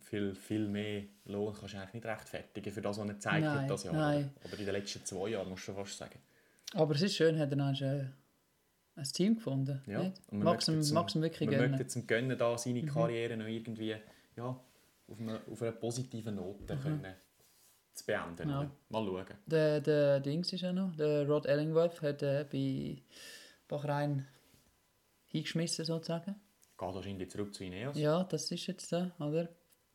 Viel, 0.00 0.32
viel 0.36 0.68
mehr 0.68 1.02
Lohn 1.24 1.52
kannst 1.58 1.74
du 1.74 1.78
eigentlich 1.78 1.94
nicht 1.94 2.06
rechtfertigen 2.06 2.72
für 2.72 2.80
das, 2.80 2.98
was 2.98 3.08
er 3.08 3.14
gezeigt 3.14 3.44
Nein, 3.44 3.62
hat 3.62 3.70
das 3.70 3.82
Jahr. 3.82 3.94
nein. 3.94 4.30
Oder 4.44 4.58
in 4.60 4.64
den 4.64 4.74
letzten 4.74 5.04
zwei 5.04 5.30
Jahren, 5.30 5.48
musst 5.48 5.66
du 5.66 5.72
fast 5.72 5.98
sagen. 5.98 6.20
Aber 6.74 6.94
es 6.94 7.02
ist 7.02 7.16
schön, 7.16 7.36
hat 7.36 7.50
er 7.50 7.56
dann 7.56 7.74
ein, 7.74 8.14
ein 8.94 9.04
Team 9.04 9.34
gefunden. 9.34 9.82
Ja, 9.86 10.04
nicht? 10.04 10.22
und 10.30 10.38
man 10.38 10.44
Mag's 10.54 10.68
möchte 10.68 11.18
ihm, 11.18 11.22
wirklich 11.22 11.48
Man 11.48 11.58
gönnen. 11.58 11.64
Mhm. 11.66 11.70
möchte 11.72 11.82
jetzt 11.82 11.96
ihm 11.96 12.06
gönnen, 12.06 12.38
da 12.38 12.56
seine 12.56 12.84
Karriere 12.84 13.36
noch 13.36 13.46
irgendwie 13.46 13.96
ja, 14.36 14.60
auf, 15.08 15.20
einer, 15.20 15.40
auf 15.50 15.62
einer 15.62 15.72
positiven 15.72 16.34
Note 16.36 16.76
können 16.76 17.14
zu 17.94 18.06
beenden. 18.06 18.44
Mhm. 18.46 18.50
Ja. 18.50 18.70
Mal 18.90 19.04
schauen. 19.06 19.26
Der, 19.46 19.80
der 19.80 20.20
Dings 20.20 20.52
ist 20.52 20.60
ja 20.60 20.72
noch, 20.72 20.94
der 20.96 21.26
Rod 21.28 21.46
Ellingworth 21.46 22.00
hat 22.02 22.22
äh, 22.22 22.46
bei 22.50 23.02
Bahrain 23.66 24.26
hingeschmissen 25.26 25.84
sozusagen. 25.84 26.34
Geht 26.78 26.94
wahrscheinlich 26.94 27.30
zurück 27.30 27.54
zu 27.54 27.64
Ineos. 27.64 27.96
Ja, 27.98 28.22
das 28.24 28.50
ist 28.50 28.66
jetzt 28.66 28.92
da, 28.92 29.10
oder? 29.18 29.48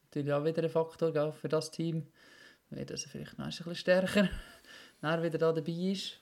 Natürlich 0.04 0.34
auch 0.34 0.44
wieder 0.44 0.64
ein 0.64 0.70
Faktor 0.70 1.12
gell, 1.14 1.32
für 1.32 1.48
das 1.50 1.72
Team. 1.72 2.08
Wird 2.70 2.92
also 2.92 3.08
vielleicht 3.10 3.38
noch 3.38 3.46
ein 3.46 3.50
bisschen 3.52 3.76
stärker, 3.76 4.28
wenn 5.02 5.10
er 5.10 5.24
wieder 5.24 5.38
da 5.38 5.54
dabei 5.54 5.72
ist. 5.72 6.20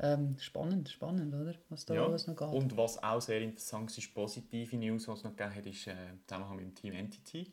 Ähm, 0.00 0.36
spannend, 0.38 0.88
spannend, 0.88 1.34
oder? 1.34 1.54
Was 1.68 1.84
da 1.84 1.94
Ja. 1.94 2.06
alles 2.06 2.26
noch 2.26 2.34
geht. 2.34 2.48
Und 2.48 2.76
was 2.76 3.02
auch 3.02 3.20
sehr 3.20 3.40
interessant 3.42 3.96
ist, 3.96 4.12
positive 4.14 4.76
News, 4.76 5.06
was 5.06 5.18
es 5.18 5.24
noch 5.24 5.36
gegeben 5.36 5.54
hat, 5.54 5.66
ist 5.66 5.86
äh, 5.86 5.94
Zusammenhang 6.26 6.56
mit 6.56 6.64
dem 6.64 6.74
Team 6.74 6.94
Entity, 6.94 7.52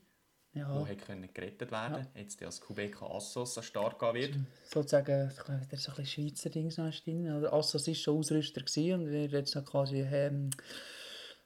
ja, 0.59 0.73
wo 0.73 0.87
hat 0.87 1.05
können 1.05 1.29
gerettet 1.33 1.71
werden 1.71 2.07
Jetzt 2.15 2.41
als 2.43 2.59
Kubeka 2.61 3.05
Assos 3.07 3.57
an 3.57 3.63
Start 3.63 3.97
gehen 3.99 4.13
wird. 4.13 4.33
sozusagen, 4.65 5.29
wieder 5.29 5.77
so 5.77 5.91
ein 5.91 5.97
bisschen 5.97 6.05
Schweizer 6.05 6.49
Dings 6.49 6.77
noch 6.77 6.93
drin. 7.03 7.31
Oder 7.37 7.51
Assos 7.53 7.87
war 7.87 7.93
schon 7.95 8.17
Ausrüster 8.17 8.61
gewesen 8.61 8.93
und 8.93 9.11
wird 9.11 9.31
jetzt 9.31 9.55
noch 9.55 9.65
quasi 9.65 10.01
ähm, 10.01 10.49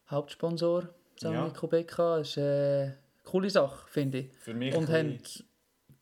Hauptsponsor 0.10 0.90
zusammen 1.16 1.38
Ja. 1.38 1.46
mit 1.46 1.56
Kubeka. 1.56 2.18
Das 2.20 2.30
ist 2.30 2.38
äh, 2.38 2.42
eine 2.84 2.98
coole 3.24 3.50
Sache, 3.50 3.88
finde 3.90 4.18
ich. 4.20 4.34
Für 4.38 4.54
mich 4.54 4.76
Und 4.76 4.90
haben 4.90 5.20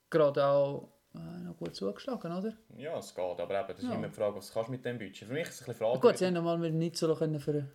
gerade 0.10 0.46
auch 0.46 0.90
äh, 1.16 1.20
noch 1.44 1.58
gut 1.58 1.76
zugeschlagen, 1.76 2.32
oder? 2.32 2.54
Ja, 2.78 2.98
es 2.98 3.14
geht, 3.14 3.24
aber 3.40 3.60
eben, 3.60 3.68
das 3.70 3.80
ist 3.80 3.84
Ja. 3.90 3.96
immer 3.96 4.08
die 4.08 4.14
Frage, 4.14 4.36
was 4.38 4.52
kannst 4.52 4.68
du 4.70 4.72
mit 4.72 4.86
dem 4.86 4.98
Budget. 4.98 5.28
Für 5.28 5.34
mich 5.34 5.44
ist 5.48 5.50
es 5.56 5.62
ein 5.62 5.66
bisschen 5.66 5.76
fragwürdig. 5.76 6.02
gut, 6.02 6.18
sie 6.18 6.26
haben 6.26 6.34
nochmal 6.34 6.58
mit 6.58 6.74
nicht 6.74 6.98
so 6.98 7.14
können 7.16 7.40
ver 7.40 7.66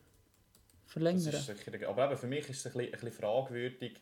verlängern 0.89 1.19
ist 1.21 1.47
sicher, 1.47 1.89
aber 1.89 2.07
eben 2.07 2.17
für 2.17 2.27
mich 2.29 2.49
ist 2.49 2.65
es 2.65 2.67
ein 2.67 2.73
bisschen, 2.73 2.87
ein 2.95 3.01
bisschen 3.01 3.13
fragwürdig, 3.13 4.01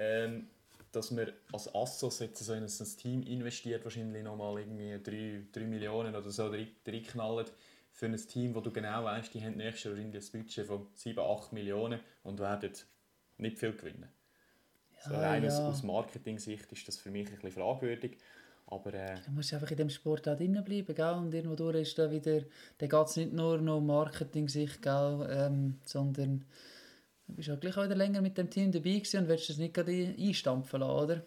ähm, 0.00 0.48
dass 0.92 1.12
man 1.12 1.30
als 1.52 1.72
Assos 1.74 2.18
jetzt 2.20 2.44
so 2.44 2.52
in 2.54 2.64
ein 2.64 2.96
Team 2.98 3.22
investiert, 3.22 3.84
wahrscheinlich 3.84 4.24
nochmal 4.24 4.58
irgendwie 4.60 4.98
3, 5.02 5.42
3 5.52 5.66
Millionen 5.66 6.16
oder 6.16 6.30
so 6.30 6.48
rein- 6.48 6.74
reinknallt 6.86 7.52
für 7.92 8.06
ein 8.06 8.16
Team, 8.16 8.54
wo 8.54 8.60
du 8.60 8.72
genau 8.72 9.04
weißt, 9.04 9.32
die 9.34 9.44
haben 9.44 9.56
nächstes 9.56 9.84
Jahr 9.84 9.94
ein 9.96 10.10
Budget 10.12 10.66
von 10.66 10.88
7, 10.94 11.20
8 11.20 11.52
Millionen 11.52 12.00
und 12.24 12.40
werden 12.40 12.72
nicht 13.38 13.58
viel 13.58 13.72
gewinnen. 13.72 14.08
so 14.98 15.14
Ja, 15.14 15.20
rein 15.20 15.44
aus, 15.46 15.58
ja. 15.58 15.68
aus 15.68 15.82
Marketing-Sicht 15.82 16.72
ist 16.72 16.88
das 16.88 16.96
für 16.98 17.10
mich 17.10 17.28
ein 17.28 17.34
bisschen 17.34 17.52
fragwürdig. 17.52 18.18
Aber 18.66 18.94
äh, 18.94 19.16
Du 19.26 19.32
musst 19.32 19.52
einfach 19.54 19.70
in 19.70 19.76
dem 19.76 19.90
Sport 19.90 20.28
auch 20.28 20.36
drin 20.36 20.62
bleiben, 20.64 20.94
gell? 20.94 21.14
Und 21.14 21.34
irgendwo 21.34 21.56
durch 21.56 21.76
ist 21.82 21.98
da 21.98 22.10
wieder, 22.10 22.42
da 22.78 22.86
geht 22.86 23.06
es 23.06 23.16
nicht 23.16 23.32
nur 23.32 23.58
um 23.58 23.86
Marketing-Sicht? 23.86 24.80
Ähm, 24.86 25.78
sondern 25.84 26.44
bist 27.36 27.48
ja 27.48 27.56
gleich 27.56 27.76
auch 27.76 27.84
wieder 27.84 27.94
länger 27.96 28.20
mit 28.20 28.36
dem 28.38 28.48
Team 28.50 28.72
dabei 28.72 28.90
gewesen 28.94 29.20
und 29.22 29.28
willst 29.28 29.48
das 29.48 29.56
nicht 29.58 29.74
gerade 29.74 29.92
ein- 29.92 30.16
einstampfen 30.18 30.80
lassen, 30.80 30.92
oder? 31.04 31.22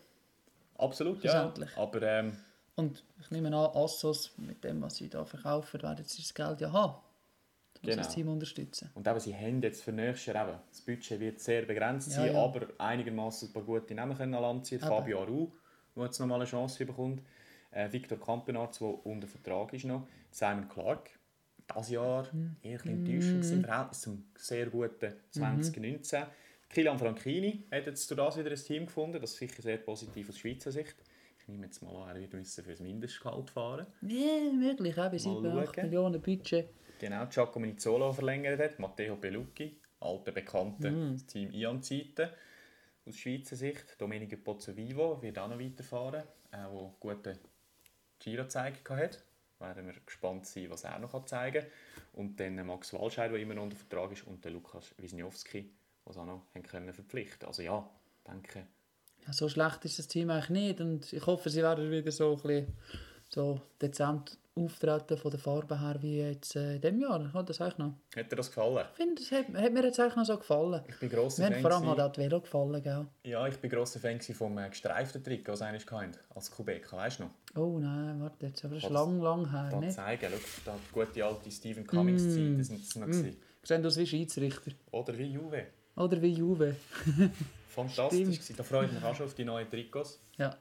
absolut, 0.77 1.23
ja. 1.23 1.53
Aber 1.77 2.01
ähm, 2.01 2.37
Und 2.75 3.03
ich 3.21 3.31
nehme 3.31 3.47
an, 3.49 3.53
Assos, 3.75 4.31
mit 4.37 4.63
dem, 4.63 4.81
was 4.81 4.95
sie 4.95 5.09
da 5.09 5.23
verkaufen, 5.25 5.81
werden 5.81 6.03
sie 6.05 6.21
das 6.21 6.33
Geld 6.33 6.61
ja 6.61 6.71
haben. 6.71 6.93
Um 6.95 7.89
Genau. 7.89 7.97
das 7.97 8.13
Team 8.13 8.29
unterstützen. 8.29 8.89
Und 8.93 9.05
eben, 9.07 9.19
sie 9.19 9.35
haben 9.35 9.61
jetzt 9.61 9.83
für 9.83 9.91
nächstes 9.91 10.27
Jahr 10.33 10.47
eben, 10.47 10.57
das 10.69 10.81
Budget 10.81 11.19
wird 11.19 11.39
sehr 11.39 11.63
begrenzt 11.63 12.09
Ja, 12.11 12.15
sein, 12.15 12.33
ja. 12.33 12.41
aber 12.43 12.67
einigermaßen 12.77 13.49
ein 13.49 13.53
paar 13.53 13.63
gute 13.63 13.93
Namen 13.93 14.15
können 14.17 14.33
an 14.35 14.41
Land 14.41 14.65
ziehen. 14.65 14.79
Eben. 14.79 14.87
Fabio 14.87 15.21
Aru, 15.21 15.51
der 15.95 16.05
jetzt 16.05 16.19
nochmal 16.19 16.39
eine 16.39 16.49
Chance 16.49 16.85
bekommt. 16.85 17.21
Äh, 17.71 17.91
Victor 17.91 18.17
Campenarz, 18.19 18.79
der 18.79 19.05
unter 19.05 19.27
Vertrag 19.27 19.73
ist 19.73 19.83
noch. 19.85 20.07
Simon 20.31 20.69
Clark, 20.69 21.09
dieses 21.75 21.89
Jahr 21.91 22.31
Hm. 22.31 22.55
eher 22.61 22.79
ein 22.83 22.89
enttäuschend 23.05 23.51
im 23.51 23.63
Verhältnis 23.63 24.01
zum 24.01 24.25
sehr 24.35 24.65
guten 24.67 25.13
2019. 25.31 26.21
Mhm. 26.21 26.25
Kilian 26.69 26.97
Franchini 26.97 27.65
hat 27.71 27.85
jetzt 27.85 28.09
durch 28.09 28.17
das 28.17 28.37
wieder 28.37 28.49
ein 28.51 28.55
Team 28.57 28.85
gefunden, 28.87 29.19
das 29.21 29.31
ist 29.33 29.37
sicher 29.37 29.61
sehr 29.61 29.77
positiv 29.77 30.29
aus 30.29 30.37
Schweizer 30.39 30.71
Sicht. 30.71 30.95
Ich 31.39 31.47
nehme 31.47 31.65
jetzt 31.65 31.81
mal 31.83 32.09
an, 32.09 32.15
er 32.15 32.21
wird 32.21 32.33
müssen 32.33 32.63
für 32.63 32.71
das 32.71 32.79
Mindestgehalt 32.79 33.49
fahren. 33.49 33.85
Ja, 34.01 34.51
möglich, 34.53 34.97
auch 34.97 35.11
bei 35.11 35.17
7, 35.17 35.45
8 35.45 35.75
schauen. 35.75 35.85
Millionen 35.85 36.21
Budget. 36.21 36.69
Genau, 36.99 37.25
Giacomo 37.27 37.65
Nizzolo 37.65 38.11
verlängert 38.13 38.59
hat, 38.59 38.79
Matteo 38.79 39.17
Bellucci, 39.17 39.75
alter 39.99 40.31
Bekannter 40.31 40.89
Mm. 40.89 41.11
des 41.13 41.25
Team 41.27 41.51
Ian-Zeiten. 41.51 42.29
Aus 43.05 43.17
Schweizer 43.17 43.57
Sicht, 43.57 43.99
Domenico 43.99 44.37
Pozzovivo 44.37 45.21
wird 45.21 45.37
auch 45.37 45.49
noch 45.49 45.59
weiterfahren, 45.59 46.23
der 46.51 46.69
gute 46.99 47.37
Giro 48.19 48.43
gezeigt 48.43 48.89
hat. 48.89 49.21
Werden 49.63 49.87
wir 49.87 49.95
gespannt 50.05 50.45
sein, 50.45 50.69
was 50.69 50.83
er 50.83 50.99
noch 50.99 51.25
zeigen 51.25 51.63
kann. 51.63 51.71
Und 52.13 52.39
dann 52.39 52.65
Max 52.67 52.93
Walscheid, 52.93 53.31
der 53.31 53.39
immer 53.39 53.55
noch 53.55 53.63
unter 53.63 53.77
Vertrag 53.77 54.11
ist, 54.11 54.27
und 54.27 54.45
Lukas 54.45 54.93
Wisniewski, 54.97 55.71
sie 56.05 56.19
auch 56.19 56.25
noch 56.25 56.45
haben 56.53 56.63
können 56.63 56.93
verpflichten. 56.93 57.47
Also 57.47 57.61
ja, 57.63 57.89
denke, 58.27 58.67
Ja, 59.25 59.33
so 59.33 59.47
schlecht 59.47 59.85
ist 59.85 59.99
das 59.99 60.07
Team 60.07 60.29
eigentlich 60.29 60.49
nicht. 60.49 60.81
Und 60.81 61.13
ich 61.13 61.25
hoffe, 61.25 61.49
sie 61.49 61.63
werden 61.63 61.89
wieder 61.89 62.11
so 62.11 62.31
ein 62.31 62.41
bisschen 62.41 62.67
so 63.33 63.59
dezent 63.81 64.37
auftreten 64.55 65.17
von 65.17 65.31
der 65.31 65.39
Farbe 65.39 65.79
her 65.81 65.95
wie 66.01 66.19
jetzt 66.19 66.55
äh, 66.55 66.75
in 66.75 66.81
diesem 66.81 67.01
Jahr. 67.01 67.33
Hat 67.33 67.49
das 67.49 67.59
eigentlich 67.59 67.77
noch? 67.79 67.93
hat 68.15 68.31
dir 68.31 68.35
das 68.35 68.49
gefallen? 68.49 68.85
Ich 68.91 68.95
finde, 68.95 69.15
das 69.15 69.31
hat, 69.31 69.47
hat 69.63 69.73
mir 69.73 69.83
jetzt 69.83 69.99
eigentlich 69.99 70.15
noch 70.15 70.25
so 70.25 70.37
gefallen. 70.37 70.81
Ich 70.87 70.99
bin 70.99 71.09
grosser 71.09 71.45
hat 71.45 71.53
Fan. 71.53 71.61
vor 71.63 71.71
allem 71.71 71.87
halt 71.87 71.99
auch 72.01 72.11
die 72.11 72.21
Velo 72.21 72.39
gefallen, 72.39 72.83
gell? 72.83 73.07
Ja, 73.23 73.47
ich 73.47 73.57
bin 73.57 73.71
grosser 73.71 73.99
Fan 73.99 74.21
vom 74.21 74.55
äh, 74.59 74.69
gestreiften 74.69 75.23
Trikot, 75.23 75.53
was 75.53 75.61
einer 75.63 75.79
hatte, 75.79 76.19
als 76.35 76.51
Quebec, 76.51 76.93
weißt 76.93 77.19
du 77.19 77.23
noch? 77.23 77.31
Oh 77.55 77.79
nein, 77.79 78.21
warte 78.21 78.45
jetzt, 78.45 78.63
aber 78.63 78.75
das 78.75 78.83
ist 78.83 78.89
lang, 78.91 79.19
lang 79.21 79.49
her, 79.49 79.69
Da 79.71 79.79
ne? 79.79 79.89
zeigen, 79.89 80.27
schau, 80.31 80.61
da 80.71 80.75
die 80.87 80.93
gute 80.93 81.25
alte 81.25 81.49
Stephen 81.51 81.87
Cummings 81.87 82.23
Zeit, 82.23 82.59
das 82.59 82.67
sind 82.67 82.85
das 82.87 82.95
noch 82.95 83.07
gewesen. 83.07 83.37
Sehen 83.63 83.85
aus 83.85 83.97
wie 83.97 84.05
Schiedsrichter. 84.05 84.71
Oder 84.91 85.17
wie 85.17 85.31
Juve. 85.31 85.65
Oder 85.95 86.21
wie 86.21 86.27
Juve. 86.33 86.75
Fantastisch 87.69 88.19
Stimmt. 88.19 88.33
gewesen. 88.33 88.55
Da 88.57 88.63
freue 88.63 88.85
ich 88.85 88.91
mich 88.91 89.03
auch 89.03 89.15
schon 89.15 89.25
auf 89.25 89.33
die 89.33 89.45
neuen 89.45 89.67
Trikots. 89.69 90.19
Ja. 90.37 90.55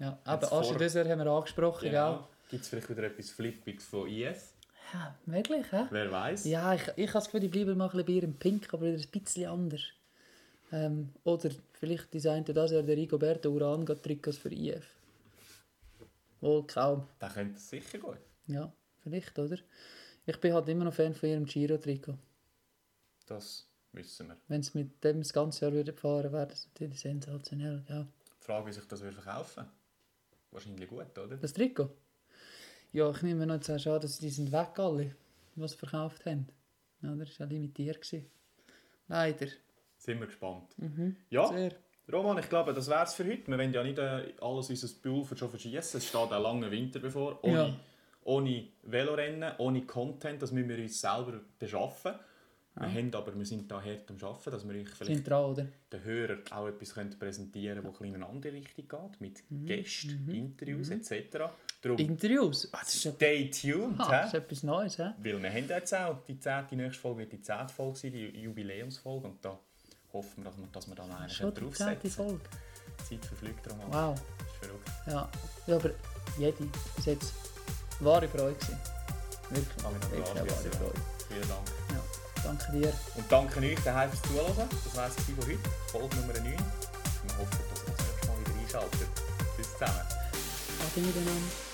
Ja, 0.00 0.18
aber 0.24 0.46
vor- 0.46 0.60
Asche 0.60 0.76
Dessert 0.76 1.08
haben 1.08 1.18
wir 1.20 1.26
angesprochen, 1.30 1.90
gell? 1.90 2.18
Gibt 2.50 2.62
es 2.64 2.68
vielleicht 2.68 2.88
wieder 2.90 3.04
etwas 3.04 3.30
Flippiges 3.30 3.84
von 3.86 4.08
IS? 4.08 4.54
Ja, 4.92 5.14
möglich, 5.26 5.66
hä? 5.70 5.86
Wer 5.90 6.10
weiß? 6.10 6.46
Ja, 6.46 6.74
ich, 6.74 6.82
ich 6.96 7.06
habe 7.08 7.12
das 7.12 7.26
Gefühl, 7.26 7.40
die 7.40 7.48
bleiben 7.48 7.76
mal 7.78 7.88
ein 7.90 8.04
bisschen 8.04 8.36
Pink, 8.36 8.72
aber 8.74 8.86
wieder 8.86 8.98
ein 9.00 9.10
bisschen 9.22 9.48
anders. 9.48 9.82
Ähm, 10.72 11.12
oder 11.22 11.50
vielleicht 11.74 12.12
designte 12.12 12.52
das 12.52 12.72
Jahr 12.72 12.82
der 12.82 12.96
Rigoberto 12.96 13.50
Uran 13.50 13.86
Trikots 13.86 14.38
für 14.38 14.50
IF. 14.52 14.84
Wohl 16.40 16.66
kaum. 16.66 17.06
Da 17.18 17.28
könnte 17.28 17.56
es 17.56 17.68
sicher 17.68 17.98
gehen. 17.98 18.16
Ja, 18.46 18.72
vielleicht, 19.02 19.38
oder? 19.38 19.58
Ich 20.26 20.40
bin 20.40 20.54
halt 20.54 20.68
immer 20.68 20.84
noch 20.84 20.94
Fan 20.94 21.14
von 21.14 21.28
ihrem 21.28 21.44
Giro-Trikot. 21.44 22.16
Das 23.26 23.68
wissen 23.92 24.28
wir. 24.28 24.36
Wenn 24.48 24.62
sie 24.62 24.78
mit 24.78 25.04
dem 25.04 25.18
das 25.20 25.32
ganze 25.32 25.64
Jahr 25.66 25.72
würden 25.72 25.94
fahren 25.94 26.32
wäre 26.32 26.46
das 26.46 26.66
natürlich 26.68 26.98
sensationell. 27.00 27.84
Ja. 27.88 28.02
Die 28.40 28.44
Frage, 28.44 28.66
wie 28.66 28.72
sich 28.72 28.86
das 28.88 29.02
würde 29.02 29.20
verkaufen 29.20 29.66
Wahrscheinlich 30.50 30.88
gut, 30.88 31.16
oder? 31.18 31.36
Das 31.36 31.52
Trikot? 31.52 31.90
Ja, 32.92 33.10
ich 33.10 33.22
nehme 33.22 33.46
noch 33.46 33.54
jetzt 33.54 33.70
auch 33.70 33.94
an, 33.94 34.00
dass 34.00 34.18
die 34.18 34.30
sind 34.30 34.50
weg 34.52 34.78
alle, 34.78 35.14
was 35.54 35.72
sie 35.72 35.78
verkauft 35.78 36.26
haben. 36.26 36.48
Ja, 37.02 37.14
das 37.14 37.38
war 37.38 37.46
ja 37.46 37.52
limitiert. 37.52 38.00
Gewesen. 38.00 38.26
Leider. 39.08 39.46
Sind 39.96 40.18
wir 40.20 40.26
gespannt. 40.26 40.76
Mhm. 40.78 41.16
Ja, 41.30 41.46
Sehr. 41.48 41.72
Roman, 42.12 42.38
ich 42.38 42.48
glaube, 42.48 42.72
das 42.74 42.88
wäre 42.88 43.04
es 43.04 43.14
für 43.14 43.24
heute. 43.24 43.46
Wir 43.46 43.58
wollen 43.58 43.72
ja 43.72 43.82
nicht 43.84 43.98
äh, 43.98 44.32
alles 44.40 44.68
unser 44.70 44.88
Pulver 45.00 45.36
schon 45.36 45.50
verschießen. 45.50 45.98
Es 45.98 46.06
steht 46.08 46.32
ein 46.32 46.42
langer 46.42 46.70
Winter 46.70 46.98
bevor. 46.98 47.38
Ohne, 47.44 47.54
Ja. 47.54 47.76
ohne 48.24 48.68
Velorennen, 48.82 49.52
ohne 49.58 49.82
Content, 49.82 50.42
das 50.42 50.50
müssen 50.50 50.68
wir 50.68 50.78
uns 50.78 51.00
selber 51.00 51.40
beschaffen. 51.58 52.14
Wir, 52.76 52.88
haben 52.88 53.14
aber, 53.14 53.36
wir 53.36 53.44
sind 53.44 53.70
da 53.70 53.82
hart 53.82 54.08
am 54.10 54.16
Arbeiten, 54.22 54.50
dass 54.52 54.68
wir 54.68 54.86
vielleicht 54.86 55.28
dran, 55.28 55.68
den 55.92 56.04
Hörern 56.04 56.38
auch 56.50 56.68
etwas 56.68 56.92
präsentieren 57.18 57.82
können, 57.82 57.92
das 57.92 58.00
in 58.06 58.14
eine 58.14 58.26
andere 58.26 58.52
Richtung 58.52 58.88
geht, 58.88 59.20
mit 59.20 59.42
Mhm. 59.50 59.66
Gästen, 59.66 60.30
Interviews 60.32 60.88
etc. 60.90 61.50
Darum, 61.82 61.98
Interviews? 61.98 62.68
Ah, 62.72 62.78
das 62.80 62.94
ist, 62.94 63.04
ja- 63.04 63.12
stay 63.12 63.50
tuned, 63.50 63.98
ah, 63.98 64.10
das 64.10 64.26
ist 64.28 64.34
etwas 64.34 64.62
Neues, 64.62 64.98
hä? 64.98 65.10
weil 65.18 65.42
wir 65.42 65.50
haben 65.50 65.68
jetzt 65.68 65.94
auch 65.94 66.22
die 66.24 66.38
10. 66.38 66.66
Die 66.70 66.76
nächste 66.76 67.00
Folge 67.00 67.18
wird 67.20 67.32
die 67.32 67.42
10. 67.42 67.68
Folge 67.68 67.98
sein, 67.98 68.12
die 68.12 68.26
Jubiläumsfolge 68.40 69.26
und 69.28 69.44
da 69.44 69.58
hoffen 70.12 70.44
wir, 70.44 70.50
dass 70.50 70.58
wir, 70.58 70.66
dass 70.72 70.86
wir 70.88 70.94
dann 70.94 71.10
einen 71.10 71.28
Schon 71.30 71.52
die 71.54 71.60
draufsetzen 71.60 72.00
zehnte 72.00 72.10
Folge. 72.10 72.40
Die 73.00 73.04
Zeit 73.16 73.24
verfliegt 73.26 73.66
darum. 73.66 73.80
Wow. 73.90 74.14
Das 74.38 74.46
ist 74.46 74.56
verrückt. 74.64 74.88
Ja. 75.06 75.30
ja, 75.66 75.76
aber 75.76 75.90
jede 76.38 76.64
bis 76.96 77.06
jetzt 77.06 77.34
wahre 78.00 78.28
Freude 78.28 78.54
gewesen. 78.54 78.78
Wirklich, 79.50 79.82
noch 79.82 79.92
wirklich 79.94 80.20
wahre. 80.20 80.46
Freude. 80.46 81.00
Vielen 81.28 81.48
Dank. 81.48 81.68
Ja, 81.90 81.99
danke 82.42 82.72
dir. 82.72 82.92
Und 83.16 83.30
danke 83.30 83.60
euch 83.60 83.78
daheim 83.84 84.10
fürs 84.10 84.22
Zuhören. 84.22 84.68
Das 84.84 84.96
war 84.96 85.08
es 85.08 85.14
von 85.14 85.36
heute. 85.38 85.58
Folge 85.90 86.16
Nummer 86.16 86.32
9. 86.32 86.44
Wir 86.44 87.38
hoffen, 87.38 87.58
dass 87.70 87.82
ihr 87.82 87.92
das 87.96 88.06
nächste 88.06 88.26
Mal 88.26 88.40
wieder 88.40 88.60
einschaltet. 88.60 89.08
Tschüss 89.56 89.72
zusammen. 89.72 90.00
Ade 90.80 91.00
miteinander. 91.00 91.69